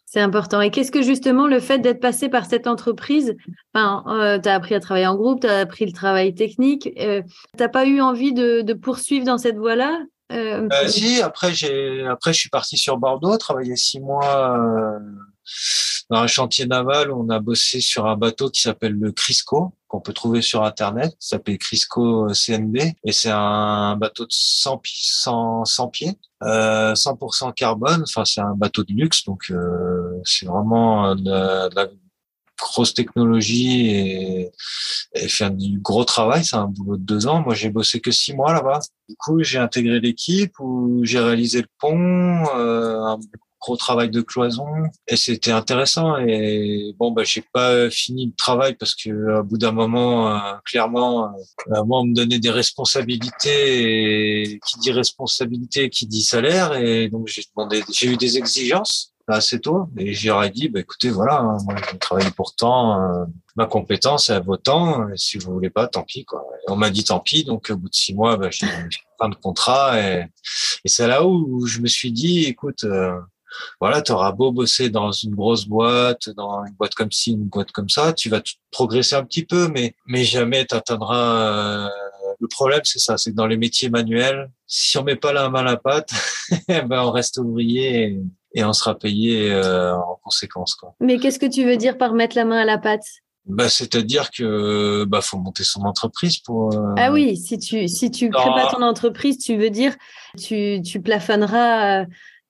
C'est 0.06 0.20
important. 0.20 0.60
Et 0.60 0.72
qu'est-ce 0.72 0.90
que 0.90 1.02
justement 1.02 1.46
le 1.46 1.60
fait 1.60 1.78
d'être 1.78 2.00
passé 2.00 2.28
par 2.28 2.44
cette 2.44 2.66
entreprise, 2.66 3.36
enfin, 3.72 4.02
euh, 4.08 4.40
tu 4.40 4.48
as 4.48 4.54
appris 4.54 4.74
à 4.74 4.80
travailler 4.80 5.06
en 5.06 5.14
groupe, 5.14 5.42
tu 5.42 5.46
as 5.46 5.58
appris 5.58 5.86
le 5.86 5.92
travail 5.92 6.34
technique, 6.34 6.90
euh, 6.98 7.22
tu 7.22 7.62
n'as 7.62 7.68
pas 7.68 7.86
eu 7.86 8.00
envie 8.00 8.32
de, 8.32 8.62
de, 8.62 8.72
poursuivre 8.72 9.24
dans 9.24 9.38
cette 9.38 9.56
voie-là 9.56 10.00
euh, 10.32 10.66
Si, 10.88 11.22
après, 11.22 11.52
j'ai, 11.54 12.04
après 12.06 12.32
je 12.32 12.40
suis 12.40 12.48
parti 12.48 12.76
sur 12.76 12.96
Bordeaux, 12.96 13.36
travailler 13.36 13.76
six 13.76 14.00
mois 14.00 14.98
dans 16.10 16.18
un 16.18 16.26
chantier 16.26 16.66
naval, 16.66 17.12
on 17.12 17.28
a 17.30 17.38
bossé 17.38 17.80
sur 17.80 18.06
un 18.06 18.16
bateau 18.16 18.50
qui 18.50 18.60
s'appelle 18.60 18.94
le 18.94 19.12
Crisco, 19.12 19.74
qu'on 19.86 20.00
peut 20.00 20.12
trouver 20.12 20.42
sur 20.42 20.64
Internet. 20.64 21.14
Ça 21.20 21.36
s'appelle 21.36 21.58
Crisco 21.58 22.28
CNB. 22.32 22.78
Et 23.04 23.12
c'est 23.12 23.30
un 23.30 23.96
bateau 23.96 24.24
de 24.24 24.32
100, 24.32 24.80
100, 24.84 25.64
100 25.64 25.88
pieds, 25.88 26.18
euh, 26.42 26.94
100% 26.94 27.54
carbone. 27.54 28.02
Enfin, 28.02 28.24
c'est 28.24 28.40
un 28.40 28.54
bateau 28.56 28.82
de 28.82 28.92
luxe. 28.92 29.24
Donc, 29.24 29.44
euh, 29.50 30.20
c'est 30.24 30.46
vraiment 30.46 31.14
de, 31.14 31.68
de 31.68 31.74
la 31.76 31.86
grosse 32.60 32.92
technologie 32.92 33.90
et, 33.90 34.52
et 35.14 35.28
faire 35.28 35.50
du 35.50 35.78
gros 35.80 36.04
travail. 36.04 36.44
C'est 36.44 36.56
un 36.56 36.66
boulot 36.66 36.96
de 36.96 37.02
deux 37.02 37.26
ans. 37.26 37.40
Moi, 37.40 37.54
j'ai 37.54 37.70
bossé 37.70 38.00
que 38.00 38.10
six 38.10 38.34
mois 38.34 38.52
là-bas. 38.52 38.80
Du 39.08 39.16
coup, 39.16 39.42
j'ai 39.42 39.58
intégré 39.58 40.00
l'équipe 40.00 40.58
où 40.60 41.00
j'ai 41.04 41.20
réalisé 41.20 41.62
le 41.62 41.68
pont, 41.78 42.46
euh, 42.56 43.16
gros 43.60 43.76
travail 43.76 44.10
de 44.10 44.22
cloison 44.22 44.66
et 45.06 45.16
c'était 45.16 45.52
intéressant 45.52 46.16
et 46.16 46.94
bon 46.98 47.12
bah 47.12 47.24
j'ai 47.24 47.44
pas 47.52 47.90
fini 47.90 48.26
le 48.26 48.32
travail 48.34 48.74
parce 48.74 48.94
que 48.94 49.38
à 49.38 49.42
bout 49.42 49.58
d'un 49.58 49.72
moment 49.72 50.34
euh, 50.34 50.38
clairement 50.64 51.26
euh, 51.26 51.84
moi 51.84 52.00
on 52.00 52.06
me 52.06 52.14
donnait 52.14 52.38
des 52.38 52.50
responsabilités 52.50 54.42
et 54.42 54.60
qui 54.66 54.78
dit 54.80 54.92
responsabilité 54.92 55.90
qui 55.90 56.06
dit 56.06 56.22
salaire 56.22 56.74
et 56.74 57.08
donc 57.08 57.28
j'ai 57.28 57.42
demandé 57.54 57.82
j'ai 57.92 58.08
eu 58.08 58.16
des 58.16 58.38
exigences 58.38 59.12
assez 59.28 59.60
tôt 59.60 59.88
et 59.96 60.12
j'aurais 60.12 60.50
dit 60.50 60.68
bah 60.68 60.80
écoutez 60.80 61.10
voilà 61.10 61.40
hein, 61.40 61.58
moi 61.64 61.74
je 61.76 61.96
travaille 61.98 62.30
pourtant 62.32 63.00
euh, 63.00 63.24
ma 63.56 63.66
compétence 63.66 64.30
à 64.30 64.40
vos 64.40 64.56
temps 64.56 65.06
si 65.16 65.38
vous 65.38 65.52
voulez 65.52 65.70
pas 65.70 65.86
tant 65.86 66.02
pis 66.02 66.24
quoi. 66.24 66.44
On 66.68 66.76
m'a 66.76 66.90
dit 66.90 67.04
tant 67.04 67.20
pis 67.20 67.44
donc 67.44 67.70
au 67.70 67.76
bout 67.76 67.88
de 67.88 67.94
six 67.94 68.14
mois 68.14 68.36
bah, 68.36 68.48
j'ai 68.50 68.66
fin 69.20 69.28
de 69.28 69.34
contrat 69.34 70.00
et, 70.00 70.26
et 70.84 70.88
c'est 70.88 71.06
là 71.06 71.26
où 71.26 71.66
je 71.66 71.80
me 71.80 71.86
suis 71.86 72.12
dit 72.12 72.44
écoute 72.44 72.84
euh, 72.84 73.18
voilà, 73.80 74.02
tu 74.02 74.12
auras 74.12 74.32
beau 74.32 74.52
bosser 74.52 74.90
dans 74.90 75.12
une 75.12 75.34
grosse 75.34 75.66
boîte, 75.66 76.30
dans 76.30 76.64
une 76.64 76.74
boîte 76.74 76.94
comme 76.94 77.12
ci, 77.12 77.32
une 77.32 77.44
boîte 77.44 77.72
comme 77.72 77.88
ça, 77.88 78.12
tu 78.12 78.28
vas 78.28 78.40
progresser 78.70 79.16
un 79.16 79.24
petit 79.24 79.44
peu, 79.44 79.68
mais 79.68 79.94
mais 80.06 80.24
jamais 80.24 80.66
tu 80.66 80.74
atteindras. 80.74 81.86
Euh, 81.86 81.88
le 82.40 82.48
problème, 82.48 82.80
c'est 82.84 82.98
ça, 82.98 83.18
c'est 83.18 83.32
que 83.32 83.36
dans 83.36 83.46
les 83.46 83.58
métiers 83.58 83.90
manuels, 83.90 84.50
si 84.66 84.96
on 84.96 85.04
met 85.04 85.16
pas 85.16 85.32
la 85.32 85.50
main 85.50 85.60
à 85.60 85.64
la 85.64 85.76
pâte, 85.76 86.10
ben 86.68 87.02
on 87.02 87.10
reste 87.10 87.38
ouvrier 87.38 88.18
et, 88.54 88.64
on 88.64 88.72
sera 88.72 88.98
payé 88.98 89.52
euh, 89.52 89.94
en 89.94 90.18
conséquence. 90.24 90.74
Quoi. 90.74 90.94
Mais 91.00 91.18
qu'est-ce 91.18 91.38
que 91.38 91.46
tu 91.46 91.64
veux 91.64 91.76
dire 91.76 91.98
par 91.98 92.14
mettre 92.14 92.36
la 92.36 92.44
main 92.44 92.58
à 92.58 92.64
la 92.64 92.78
pâte? 92.78 93.04
Bah, 93.46 93.68
c'est-à-dire 93.68 94.30
que 94.30 95.04
bah 95.04 95.22
faut 95.22 95.38
monter 95.38 95.64
son 95.64 95.82
entreprise 95.82 96.38
pour. 96.38 96.74
Euh... 96.74 96.94
Ah 96.96 97.10
oui, 97.10 97.36
si 97.36 97.58
tu 97.58 97.88
si 97.88 98.10
tu 98.10 98.30
crées 98.30 98.50
pas 98.50 98.70
ton 98.70 98.82
entreprise, 98.82 99.38
tu 99.38 99.56
veux 99.56 99.70
dire 99.70 99.94
tu 100.38 100.80
tu 100.82 101.00
plafonneras 101.00 102.04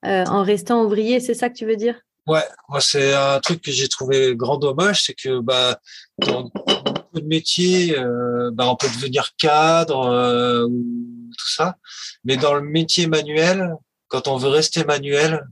euh, 0.05 0.25
en 0.27 0.43
restant 0.43 0.85
ouvrier, 0.85 1.21
c'est 1.21 1.35
ça 1.35 1.49
que 1.51 1.55
tu 1.55 1.67
veux 1.67 1.77
dire? 1.77 2.01
Ouais, 2.27 2.45
moi 2.69 2.81
c'est 2.81 3.15
un 3.15 3.41
truc 3.41 3.63
que 3.63 3.73
j'ai 3.73 3.89
trouvé 3.89 4.37
grand 4.37 4.57
dommage, 4.57 5.03
c'est 5.05 5.15
que 5.15 5.41
bah 5.41 5.79
dans 6.19 6.51
beaucoup 6.55 7.21
de 7.21 7.27
métiers, 7.27 7.99
euh, 7.99 8.51
bah, 8.53 8.69
on 8.69 8.77
peut 8.77 8.89
devenir 8.89 9.31
cadre 9.37 10.07
euh, 10.07 10.67
ou 10.67 11.31
tout 11.37 11.49
ça, 11.49 11.77
mais 12.25 12.37
dans 12.37 12.55
le 12.55 12.63
métier 12.63 13.07
manuel, 13.07 13.75
quand 14.09 14.29
on 14.29 14.37
veut 14.37 14.49
rester 14.49 14.85
manuel, 14.85 15.47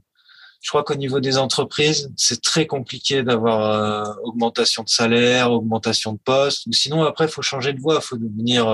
je 0.61 0.69
crois 0.69 0.83
qu'au 0.83 0.95
niveau 0.95 1.19
des 1.19 1.37
entreprises, 1.37 2.11
c'est 2.17 2.41
très 2.41 2.67
compliqué 2.67 3.23
d'avoir 3.23 4.17
augmentation 4.23 4.83
de 4.83 4.89
salaire, 4.89 5.51
augmentation 5.53 6.13
de 6.13 6.19
poste. 6.19 6.67
Sinon, 6.73 7.03
après, 7.03 7.25
il 7.25 7.31
faut 7.31 7.41
changer 7.41 7.71
de 7.71 7.79
voie, 7.79 7.95
il 7.95 8.05
faut 8.05 8.17
devenir 8.17 8.67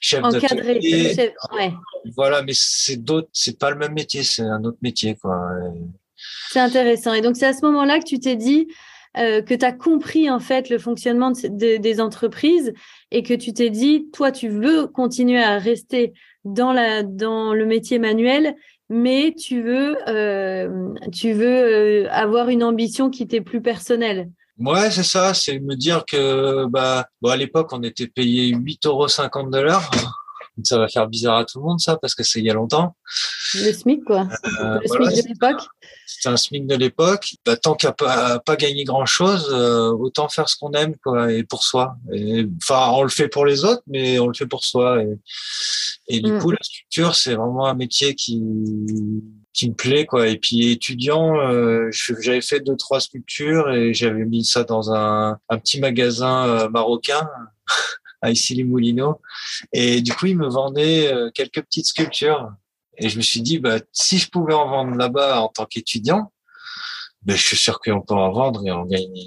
chef 0.00 0.22
d'atelier. 0.22 1.32
Ouais. 1.52 1.72
Voilà, 2.16 2.42
mais 2.42 2.52
c'est 2.54 2.96
d'autres, 2.96 3.28
c'est 3.32 3.58
pas 3.58 3.70
le 3.70 3.76
même 3.76 3.92
métier, 3.92 4.22
c'est 4.22 4.42
un 4.42 4.64
autre 4.64 4.78
métier, 4.82 5.16
quoi. 5.16 5.48
C'est 6.50 6.60
intéressant. 6.60 7.12
Et 7.14 7.20
donc, 7.20 7.36
c'est 7.36 7.46
à 7.46 7.52
ce 7.52 7.64
moment-là 7.64 7.98
que 7.98 8.04
tu 8.04 8.18
t'es 8.18 8.36
dit 8.36 8.68
euh, 9.16 9.42
que 9.42 9.54
tu 9.54 9.64
as 9.64 9.72
compris, 9.72 10.28
en 10.28 10.40
fait, 10.40 10.70
le 10.70 10.78
fonctionnement 10.78 11.30
de, 11.30 11.76
des 11.76 12.00
entreprises 12.00 12.72
et 13.10 13.22
que 13.22 13.34
tu 13.34 13.52
t'es 13.52 13.70
dit, 13.70 14.08
toi, 14.12 14.32
tu 14.32 14.48
veux 14.48 14.86
continuer 14.88 15.42
à 15.42 15.58
rester 15.58 16.14
dans, 16.44 16.72
la, 16.72 17.02
dans 17.02 17.54
le 17.54 17.64
métier 17.64 17.98
manuel, 17.98 18.56
mais 18.88 19.34
tu 19.38 19.62
veux, 19.62 19.96
euh, 20.08 20.92
tu 21.12 21.32
veux 21.32 21.46
euh, 21.46 22.08
avoir 22.10 22.48
une 22.48 22.64
ambition 22.64 23.08
qui 23.08 23.26
t'est 23.26 23.40
plus 23.40 23.62
personnelle. 23.62 24.30
Ouais, 24.58 24.90
c'est 24.90 25.02
ça, 25.02 25.34
c'est 25.34 25.58
me 25.58 25.74
dire 25.74 26.04
que 26.06 26.66
bah 26.66 27.06
bon, 27.20 27.30
à 27.30 27.36
l'époque 27.36 27.68
on 27.72 27.82
était 27.82 28.06
payé 28.06 28.54
8,50 28.54 28.86
euros 28.86 29.50
de 29.50 29.58
l'heure. 29.58 29.90
Ça 30.62 30.78
va 30.78 30.86
faire 30.86 31.08
bizarre 31.08 31.38
à 31.38 31.44
tout 31.44 31.58
le 31.58 31.64
monde 31.64 31.80
ça 31.80 31.96
parce 31.96 32.14
que 32.14 32.22
c'est 32.22 32.38
il 32.38 32.44
y 32.44 32.50
a 32.50 32.54
longtemps. 32.54 32.94
Le 33.54 33.72
SMIC 33.72 34.04
quoi. 34.04 34.28
Euh, 34.60 34.78
le 34.80 34.86
SMIC 34.86 35.24
de 35.24 35.28
l'époque. 35.28 35.62
C'était 36.06 36.28
un 36.28 36.36
SMIC 36.36 36.66
de 36.68 36.76
l'époque. 36.76 37.34
Bah, 37.44 37.56
tant 37.56 37.74
qu'à 37.74 37.90
pas, 37.90 38.38
pas 38.38 38.54
gagné 38.54 38.84
grand 38.84 39.06
chose, 39.06 39.48
euh, 39.52 39.90
autant 39.90 40.28
faire 40.28 40.48
ce 40.48 40.56
qu'on 40.56 40.70
aime 40.72 40.94
quoi 41.02 41.32
et 41.32 41.42
pour 41.42 41.64
soi. 41.64 41.96
Enfin, 42.62 42.90
on 42.92 43.02
le 43.02 43.08
fait 43.08 43.26
pour 43.26 43.46
les 43.46 43.64
autres, 43.64 43.82
mais 43.88 44.20
on 44.20 44.28
le 44.28 44.34
fait 44.34 44.46
pour 44.46 44.64
soi. 44.64 45.02
Et, 45.02 45.18
et 46.06 46.20
du 46.20 46.30
mm. 46.30 46.38
coup, 46.38 46.52
la 46.52 46.62
structure, 46.62 47.16
c'est 47.16 47.34
vraiment 47.34 47.66
un 47.66 47.74
métier 47.74 48.14
qui 48.14 48.40
qui 49.54 49.70
me 49.70 49.74
plaît 49.74 50.04
quoi. 50.04 50.28
Et 50.28 50.36
puis 50.36 50.70
étudiant 50.70 51.38
euh, 51.40 51.88
j'avais 52.20 52.42
fait 52.42 52.60
deux 52.60 52.76
trois 52.76 53.00
sculptures 53.00 53.70
et 53.70 53.94
j'avais 53.94 54.24
mis 54.24 54.44
ça 54.44 54.64
dans 54.64 54.92
un, 54.92 55.38
un 55.48 55.58
petit 55.58 55.80
magasin 55.80 56.46
euh, 56.46 56.68
marocain 56.68 57.28
à 58.22 58.30
Issy-les-Moulineaux. 58.30 59.20
Et 59.72 60.02
du 60.02 60.12
coup 60.12 60.26
ils 60.26 60.36
me 60.36 60.48
vendaient 60.48 61.12
euh, 61.12 61.30
quelques 61.32 61.62
petites 61.62 61.86
sculptures. 61.86 62.52
Et 62.98 63.08
je 63.08 63.16
me 63.16 63.22
suis 63.22 63.40
dit 63.40 63.58
bah 63.58 63.78
si 63.92 64.18
je 64.18 64.28
pouvais 64.28 64.54
en 64.54 64.68
vendre 64.68 64.96
là-bas 64.96 65.40
en 65.40 65.48
tant 65.48 65.64
qu'étudiant 65.64 66.32
ben 67.22 67.36
je 67.36 67.42
suis 67.42 67.56
sûr 67.56 67.80
qu'on 67.80 68.02
peut 68.02 68.14
en 68.14 68.32
vendre 68.32 68.66
et 68.66 68.70
en 68.70 68.84
gagner 68.84 69.24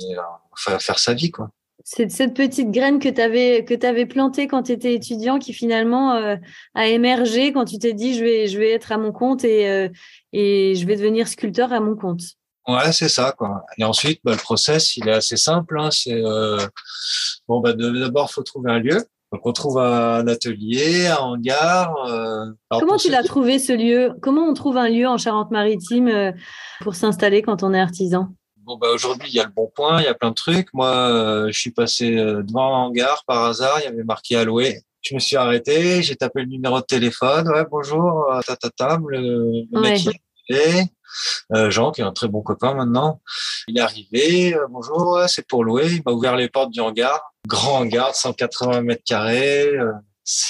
enfin 0.51 0.77
faire 0.77 0.99
sa 0.99 1.13
vie 1.13 1.31
quoi 1.31 1.49
c'est 1.89 2.11
cette 2.11 2.33
petite 2.33 2.69
graine 2.71 2.99
que 2.99 3.07
tu 3.07 3.21
avais 3.21 3.63
que 3.63 3.73
tu 3.73 3.85
avais 3.85 4.05
plantée 4.05 4.47
quand 4.47 4.63
tu 4.63 4.73
étais 4.73 4.93
étudiant 4.93 5.39
qui 5.39 5.53
finalement 5.53 6.15
euh, 6.15 6.35
a 6.75 6.87
émergé 6.87 7.53
quand 7.53 7.63
tu 7.63 7.79
t'es 7.79 7.93
dit 7.93 8.13
je 8.13 8.25
vais 8.25 8.47
je 8.47 8.59
vais 8.59 8.71
être 8.71 8.91
à 8.91 8.97
mon 8.97 9.13
compte 9.13 9.45
et 9.45 9.69
euh, 9.69 9.87
et 10.33 10.75
je 10.75 10.85
vais 10.85 10.97
devenir 10.97 11.29
sculpteur 11.29 11.71
à 11.71 11.79
mon 11.79 11.95
compte. 11.95 12.19
Ouais, 12.67 12.91
c'est 12.91 13.07
ça 13.07 13.31
quoi. 13.31 13.63
Et 13.77 13.85
ensuite 13.85 14.19
bah, 14.25 14.33
le 14.33 14.37
process, 14.37 14.97
il 14.97 15.07
est 15.07 15.13
assez 15.13 15.37
simple 15.37 15.79
hein. 15.79 15.87
c'est 15.89 16.21
euh, 16.21 16.59
bon 17.47 17.61
bah 17.61 17.71
d'abord 17.71 18.31
faut 18.31 18.43
trouver 18.43 18.69
un 18.69 18.79
lieu. 18.79 19.05
Donc 19.31 19.45
on 19.45 19.53
trouve 19.53 19.77
un 19.77 20.27
atelier, 20.27 21.07
un 21.07 21.19
hangar. 21.19 21.95
Comment 22.69 22.97
tu 22.97 23.09
l'as 23.09 23.23
trouvé 23.23 23.59
ce 23.59 23.71
lieu? 23.71 24.11
Comment 24.21 24.43
on 24.43 24.53
trouve 24.53 24.75
un 24.75 24.89
lieu 24.89 25.07
en 25.07 25.17
Charente-Maritime 25.17 26.33
pour 26.81 26.95
s'installer 26.95 27.41
quand 27.41 27.63
on 27.63 27.73
est 27.73 27.79
artisan? 27.79 28.33
Bon 28.67 28.75
bah 28.77 28.89
aujourd'hui 28.93 29.29
il 29.29 29.33
y 29.33 29.39
a 29.39 29.45
le 29.45 29.49
bon 29.49 29.71
point, 29.73 30.01
il 30.01 30.03
y 30.03 30.07
a 30.07 30.13
plein 30.13 30.29
de 30.29 30.35
trucs. 30.35 30.71
Moi, 30.73 30.89
euh, 30.89 31.47
je 31.51 31.57
suis 31.57 31.71
passé 31.71 32.17
euh, 32.17 32.43
devant 32.43 32.75
un 32.75 32.79
hangar 32.87 33.23
par 33.25 33.45
hasard, 33.45 33.79
il 33.79 33.85
y 33.85 33.87
avait 33.87 34.03
marqué 34.03 34.35
à 34.35 34.43
louer. 34.43 34.81
Je 35.01 35.15
me 35.15 35.19
suis 35.19 35.37
arrêté, 35.37 36.03
j'ai 36.03 36.17
tapé 36.17 36.41
le 36.41 36.47
numéro 36.47 36.79
de 36.81 36.85
téléphone. 36.85 37.47
Ouais, 37.47 37.63
bonjour, 37.71 38.29
euh, 38.31 38.41
tatatam, 38.41 39.09
le, 39.09 39.65
le 39.71 39.79
mec 39.79 40.05
est 40.49 40.59
arrivé. 40.59 40.91
Jean, 41.69 41.91
qui 41.91 42.01
est 42.01 42.03
un 42.03 42.11
très 42.11 42.27
bon 42.27 42.41
copain 42.41 42.73
maintenant, 42.73 43.21
il 43.67 43.77
est 43.77 43.81
arrivé. 43.81 44.55
bonjour, 44.69 45.21
c'est 45.27 45.47
pour 45.47 45.63
louer. 45.63 45.87
Il 45.87 46.01
m'a 46.05 46.11
ouvert 46.11 46.35
les 46.35 46.49
portes 46.49 46.71
du 46.71 46.81
hangar, 46.81 47.21
grand 47.47 47.79
hangar, 47.79 48.13
180 48.13 48.81
mètres 48.81 49.03
carrés. 49.05 49.71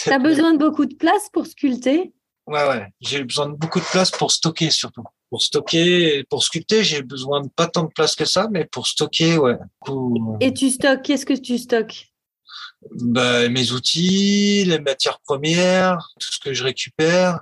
T'as 0.06 0.18
besoin 0.18 0.54
de 0.54 0.58
beaucoup 0.58 0.86
de 0.86 0.96
place 0.96 1.30
pour 1.32 1.46
sculpter? 1.46 2.14
Ouais, 2.48 2.68
ouais. 2.68 2.88
J'ai 3.00 3.24
besoin 3.24 3.48
de 3.48 3.54
beaucoup 3.54 3.80
de 3.80 3.86
place 3.86 4.10
pour 4.10 4.32
stocker 4.32 4.72
surtout 4.72 5.04
pour 5.30 5.42
stocker, 5.42 6.24
pour 6.30 6.44
sculpter, 6.44 6.84
j'ai 6.84 7.02
besoin 7.02 7.42
de 7.42 7.50
pas 7.50 7.68
tant 7.68 7.84
de 7.84 7.92
place 7.92 8.16
que 8.16 8.26
ça, 8.26 8.48
mais 8.52 8.66
pour 8.66 8.88
stocker, 8.88 9.38
ouais. 9.38 9.58
Et 10.40 10.54
tu 10.54 10.70
stockes, 10.70 11.04
qu'est-ce 11.04 11.26
que 11.26 11.34
tu 11.34 11.58
stockes? 11.58 12.08
Bah, 12.92 13.50
Mes 13.50 13.72
outils, 13.72 14.64
les 14.66 14.80
matières 14.80 15.20
premières, 15.20 16.14
tout 16.20 16.32
ce 16.32 16.40
que 16.40 16.54
je 16.54 16.64
récupère. 16.64 17.42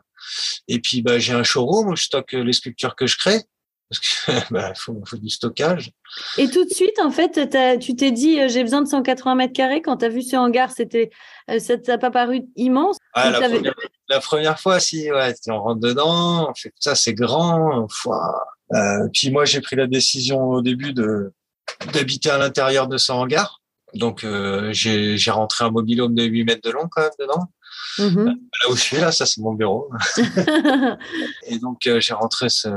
Et 0.68 0.80
puis, 0.80 1.02
bah, 1.02 1.20
j'ai 1.20 1.34
un 1.34 1.44
showroom 1.44 1.90
où 1.90 1.96
je 1.96 2.04
stocke 2.04 2.34
les 2.34 2.54
sculptures 2.54 2.96
que 2.96 3.06
je 3.06 3.18
crée 3.18 3.42
parce 3.90 4.00
que 4.00 4.54
bah, 4.54 4.74
faut, 4.76 5.02
faut, 5.06 5.18
du 5.18 5.30
stockage. 5.30 5.92
Et 6.38 6.50
tout 6.50 6.66
de 6.66 6.74
suite, 6.74 7.00
en 7.00 7.12
fait, 7.12 7.50
tu 7.80 7.96
t'es 7.96 8.12
dit 8.12 8.40
euh, 8.40 8.48
j'ai 8.48 8.64
besoin 8.64 8.82
de 8.82 8.88
180 8.88 9.36
mètres 9.36 9.54
carrés. 9.54 9.82
Quand 9.82 9.98
tu 9.98 10.06
as 10.06 10.10
vu 10.10 10.22
ce 10.22 10.36
hangar, 10.36 10.72
c'était 10.72 11.12
euh, 11.50 11.60
ça 11.60 11.78
t'a 11.78 11.98
pas 11.98 12.12
paru 12.12 12.42
immense? 12.56 12.98
Ah, 13.14 13.32
la, 13.32 13.50
première, 13.50 13.74
la, 14.10 14.20
première, 14.20 14.60
fois, 14.60 14.80
si, 14.80 15.12
ouais, 15.12 15.34
on 15.48 15.60
rentre 15.60 15.82
dedans, 15.82 16.50
on 16.50 16.54
fait 16.54 16.74
ça, 16.80 16.96
c'est 16.96 17.14
grand. 17.14 17.88
Euh, 18.74 19.08
puis 19.14 19.32
moi, 19.32 19.46
j'ai 19.46 19.62
pris 19.62 19.76
la 19.76 19.88
décision 19.88 20.42
au 20.50 20.62
début 20.62 20.94
de 20.94 21.32
d'habiter 21.94 22.30
à 22.30 22.38
l'intérieur 22.38 22.88
de 22.88 22.98
ce 22.98 23.12
hangar. 23.12 23.62
Donc, 23.94 24.24
euh, 24.24 24.70
j'ai 24.74 25.32
rentré 25.32 25.66
un 25.66 25.72
mobilhome 25.72 26.14
de 26.14 26.24
8 26.24 26.44
mètres 26.44 26.62
de 26.62 26.72
long 26.72 26.88
quand 26.90 27.02
même 27.02 27.12
dedans. 27.20 27.50
Mm-hmm. 27.98 28.26
Là 28.26 28.70
où 28.70 28.76
je 28.76 28.82
suis, 28.82 28.98
là, 28.98 29.12
ça 29.12 29.26
c'est 29.26 29.42
mon 29.42 29.54
bureau. 29.54 29.90
et 31.48 31.60
donc 31.60 31.88
euh, 31.88 32.00
j'ai 32.00 32.14
rentré 32.14 32.50
ce, 32.50 32.68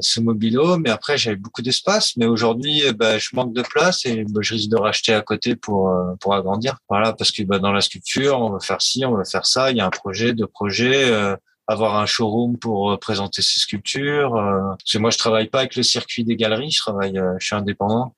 ce 0.00 0.20
mobilo, 0.20 0.78
mais 0.78 0.90
après 0.90 1.18
j'avais 1.18 1.36
beaucoup 1.36 1.62
d'espace. 1.62 2.16
Mais 2.16 2.26
aujourd'hui, 2.26 2.82
bah, 2.92 3.18
je 3.18 3.30
manque 3.34 3.52
de 3.52 3.62
place 3.62 4.06
et 4.06 4.24
bah, 4.28 4.40
je 4.42 4.54
risque 4.54 4.70
de 4.70 4.76
racheter 4.76 5.12
à 5.12 5.20
côté 5.20 5.56
pour 5.56 5.90
euh, 5.90 6.14
pour 6.20 6.34
agrandir. 6.34 6.78
Voilà, 6.88 7.12
parce 7.12 7.30
que 7.30 7.42
bah, 7.42 7.58
dans 7.58 7.72
la 7.72 7.80
sculpture, 7.80 8.40
on 8.40 8.50
va 8.50 8.60
faire 8.60 8.80
ci, 8.80 9.04
on 9.04 9.14
va 9.16 9.24
faire 9.24 9.46
ça. 9.46 9.70
Il 9.70 9.76
y 9.76 9.80
a 9.80 9.86
un 9.86 9.90
projet, 9.90 10.32
deux 10.32 10.46
projets. 10.46 11.10
Euh, 11.10 11.36
avoir 11.68 11.96
un 11.96 12.06
showroom 12.06 12.58
pour 12.58 12.98
présenter 12.98 13.40
ses 13.40 13.60
sculptures. 13.60 14.32
parce 14.32 14.92
que 14.92 14.98
moi, 14.98 15.10
je 15.10 15.16
travaille 15.16 15.48
pas 15.48 15.60
avec 15.60 15.76
le 15.76 15.84
circuit 15.84 16.24
des 16.24 16.34
galeries, 16.34 16.72
je 16.72 16.80
travaille, 16.80 17.18
je 17.38 17.46
suis 17.46 17.54
indépendant. 17.54 18.14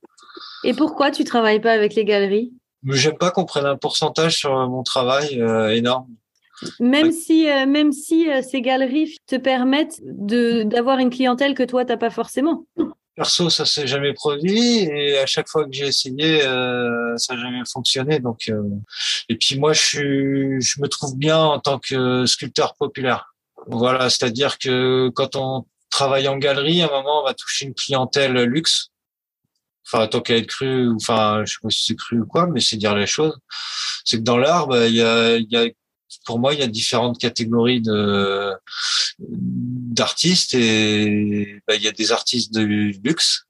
Et 0.65 0.73
pourquoi 0.73 1.11
tu 1.11 1.25
travailles 1.25 1.61
pas 1.61 1.73
avec 1.73 1.95
les 1.95 2.07
galeries? 2.07 2.55
J'aime 2.89 3.19
pas 3.19 3.31
qu'on 3.31 3.45
prenne 3.45 3.67
un 3.67 3.77
pourcentage 3.77 4.39
sur 4.39 4.51
mon 4.69 4.83
travail 4.83 5.39
énorme. 5.71 6.09
Même 6.81 7.13
si, 7.13 7.45
même 7.45 7.93
si 7.93 8.27
ces 8.43 8.61
galeries 8.61 9.17
te 9.27 9.37
permettent 9.37 10.01
d'avoir 10.03 10.99
une 10.99 11.11
clientèle 11.11 11.55
que 11.55 11.63
toi, 11.63 11.85
tu 11.85 11.93
n'as 11.93 11.99
pas 11.99 12.11
forcément. 12.11 12.67
Perso, 13.17 13.49
ça 13.49 13.65
s'est 13.65 13.87
jamais 13.87 14.13
produit 14.13 14.81
et 14.81 15.19
à 15.19 15.27
chaque 15.27 15.49
fois 15.49 15.65
que 15.65 15.73
j'ai 15.73 15.87
essayé, 15.87 16.43
euh, 16.43 17.17
ça 17.17 17.35
n'a 17.35 17.43
jamais 17.43 17.63
fonctionné. 17.65 18.19
Donc, 18.19 18.49
euh, 18.49 18.61
et 19.29 19.37
puis 19.37 19.57
moi, 19.57 19.73
je 19.73 19.81
suis, 19.81 20.61
je 20.61 20.81
me 20.81 20.89
trouve 20.89 21.17
bien 21.17 21.39
en 21.39 21.61
tant 21.61 21.79
que 21.79 22.27
sculpteur 22.27 22.75
populaire. 22.75 23.33
Voilà, 23.69 24.11
c'est-à-dire 24.11 24.59
que 24.59 25.11
quand 25.15 25.37
on 25.37 25.65
travaille 25.91 26.27
en 26.27 26.39
galerie, 26.39 26.83
à 26.83 26.87
un 26.87 26.91
moment, 26.91 27.21
on 27.21 27.25
va 27.25 27.35
toucher 27.35 27.67
une 27.67 27.75
clientèle 27.75 28.35
luxe. 28.43 28.89
Enfin, 29.87 30.09
tant 30.09 30.21
qu'à 30.21 30.37
être 30.37 30.49
cru, 30.49 30.91
enfin, 30.97 31.43
je 31.45 31.53
sais 31.53 31.59
pas 31.63 31.71
si 31.71 31.85
c'est 31.85 31.95
cru 31.95 32.21
ou 32.21 32.27
quoi, 32.27 32.49
mais 32.49 32.61
c'est 32.61 32.77
dire 32.77 32.97
les 32.97 33.07
choses. 33.07 33.39
C'est 34.05 34.19
que 34.19 34.23
dans 34.23 34.39
l'art, 34.39 34.67
bah, 34.67 34.89
il 34.89 34.95
y 34.95 35.03
a, 35.03 35.37
y 35.37 35.57
a 35.57 35.67
pour 36.27 36.39
moi, 36.39 36.55
il 36.55 36.61
y 36.61 36.63
a 36.63 36.67
différentes 36.67 37.19
catégories 37.19 37.81
de 37.81 38.53
d'artistes 39.19 40.55
et 40.55 41.63
bah, 41.67 41.75
il 41.77 41.83
y 41.83 41.89
a 41.89 41.93
des 41.93 42.13
artistes 42.13 42.53
de 42.53 42.63
luxe 42.63 43.47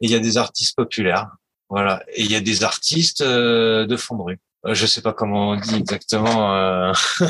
et 0.00 0.06
il 0.06 0.10
y 0.10 0.14
a 0.14 0.20
des 0.20 0.38
artistes 0.38 0.76
populaires. 0.76 1.28
Voilà. 1.68 2.02
Et 2.14 2.22
il 2.22 2.30
y 2.30 2.36
a 2.36 2.40
des 2.40 2.64
artistes 2.64 3.20
euh, 3.20 3.86
de 3.86 3.96
fond 3.96 4.16
de 4.16 4.22
rue. 4.22 4.38
Euh, 4.66 4.74
je 4.74 4.86
sais 4.86 5.00
pas 5.00 5.12
comment 5.12 5.50
on 5.50 5.56
dit 5.56 5.76
exactement. 5.76 6.54
Euh... 6.54 6.92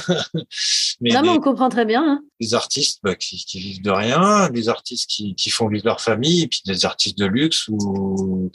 mais 1.01 1.11
non, 1.11 1.23
mais 1.23 1.29
on 1.29 1.41
comprend 1.41 1.69
très 1.69 1.85
bien. 1.85 2.03
Hein. 2.03 2.21
Des 2.41 2.55
artistes 2.55 3.01
bah, 3.03 3.15
qui, 3.15 3.37
qui, 3.45 3.61
vivent 3.61 3.83
de 3.83 3.91
rien, 3.91 4.49
des 4.49 4.69
artistes 4.69 5.09
qui, 5.09 5.35
qui 5.35 5.51
font 5.51 5.69
vivre 5.69 5.85
leur 5.85 6.01
famille, 6.01 6.43
et 6.43 6.49
puis 6.49 6.63
des 6.65 6.85
artistes 6.85 7.19
de 7.19 7.27
luxe 7.27 7.69
ou 7.69 8.51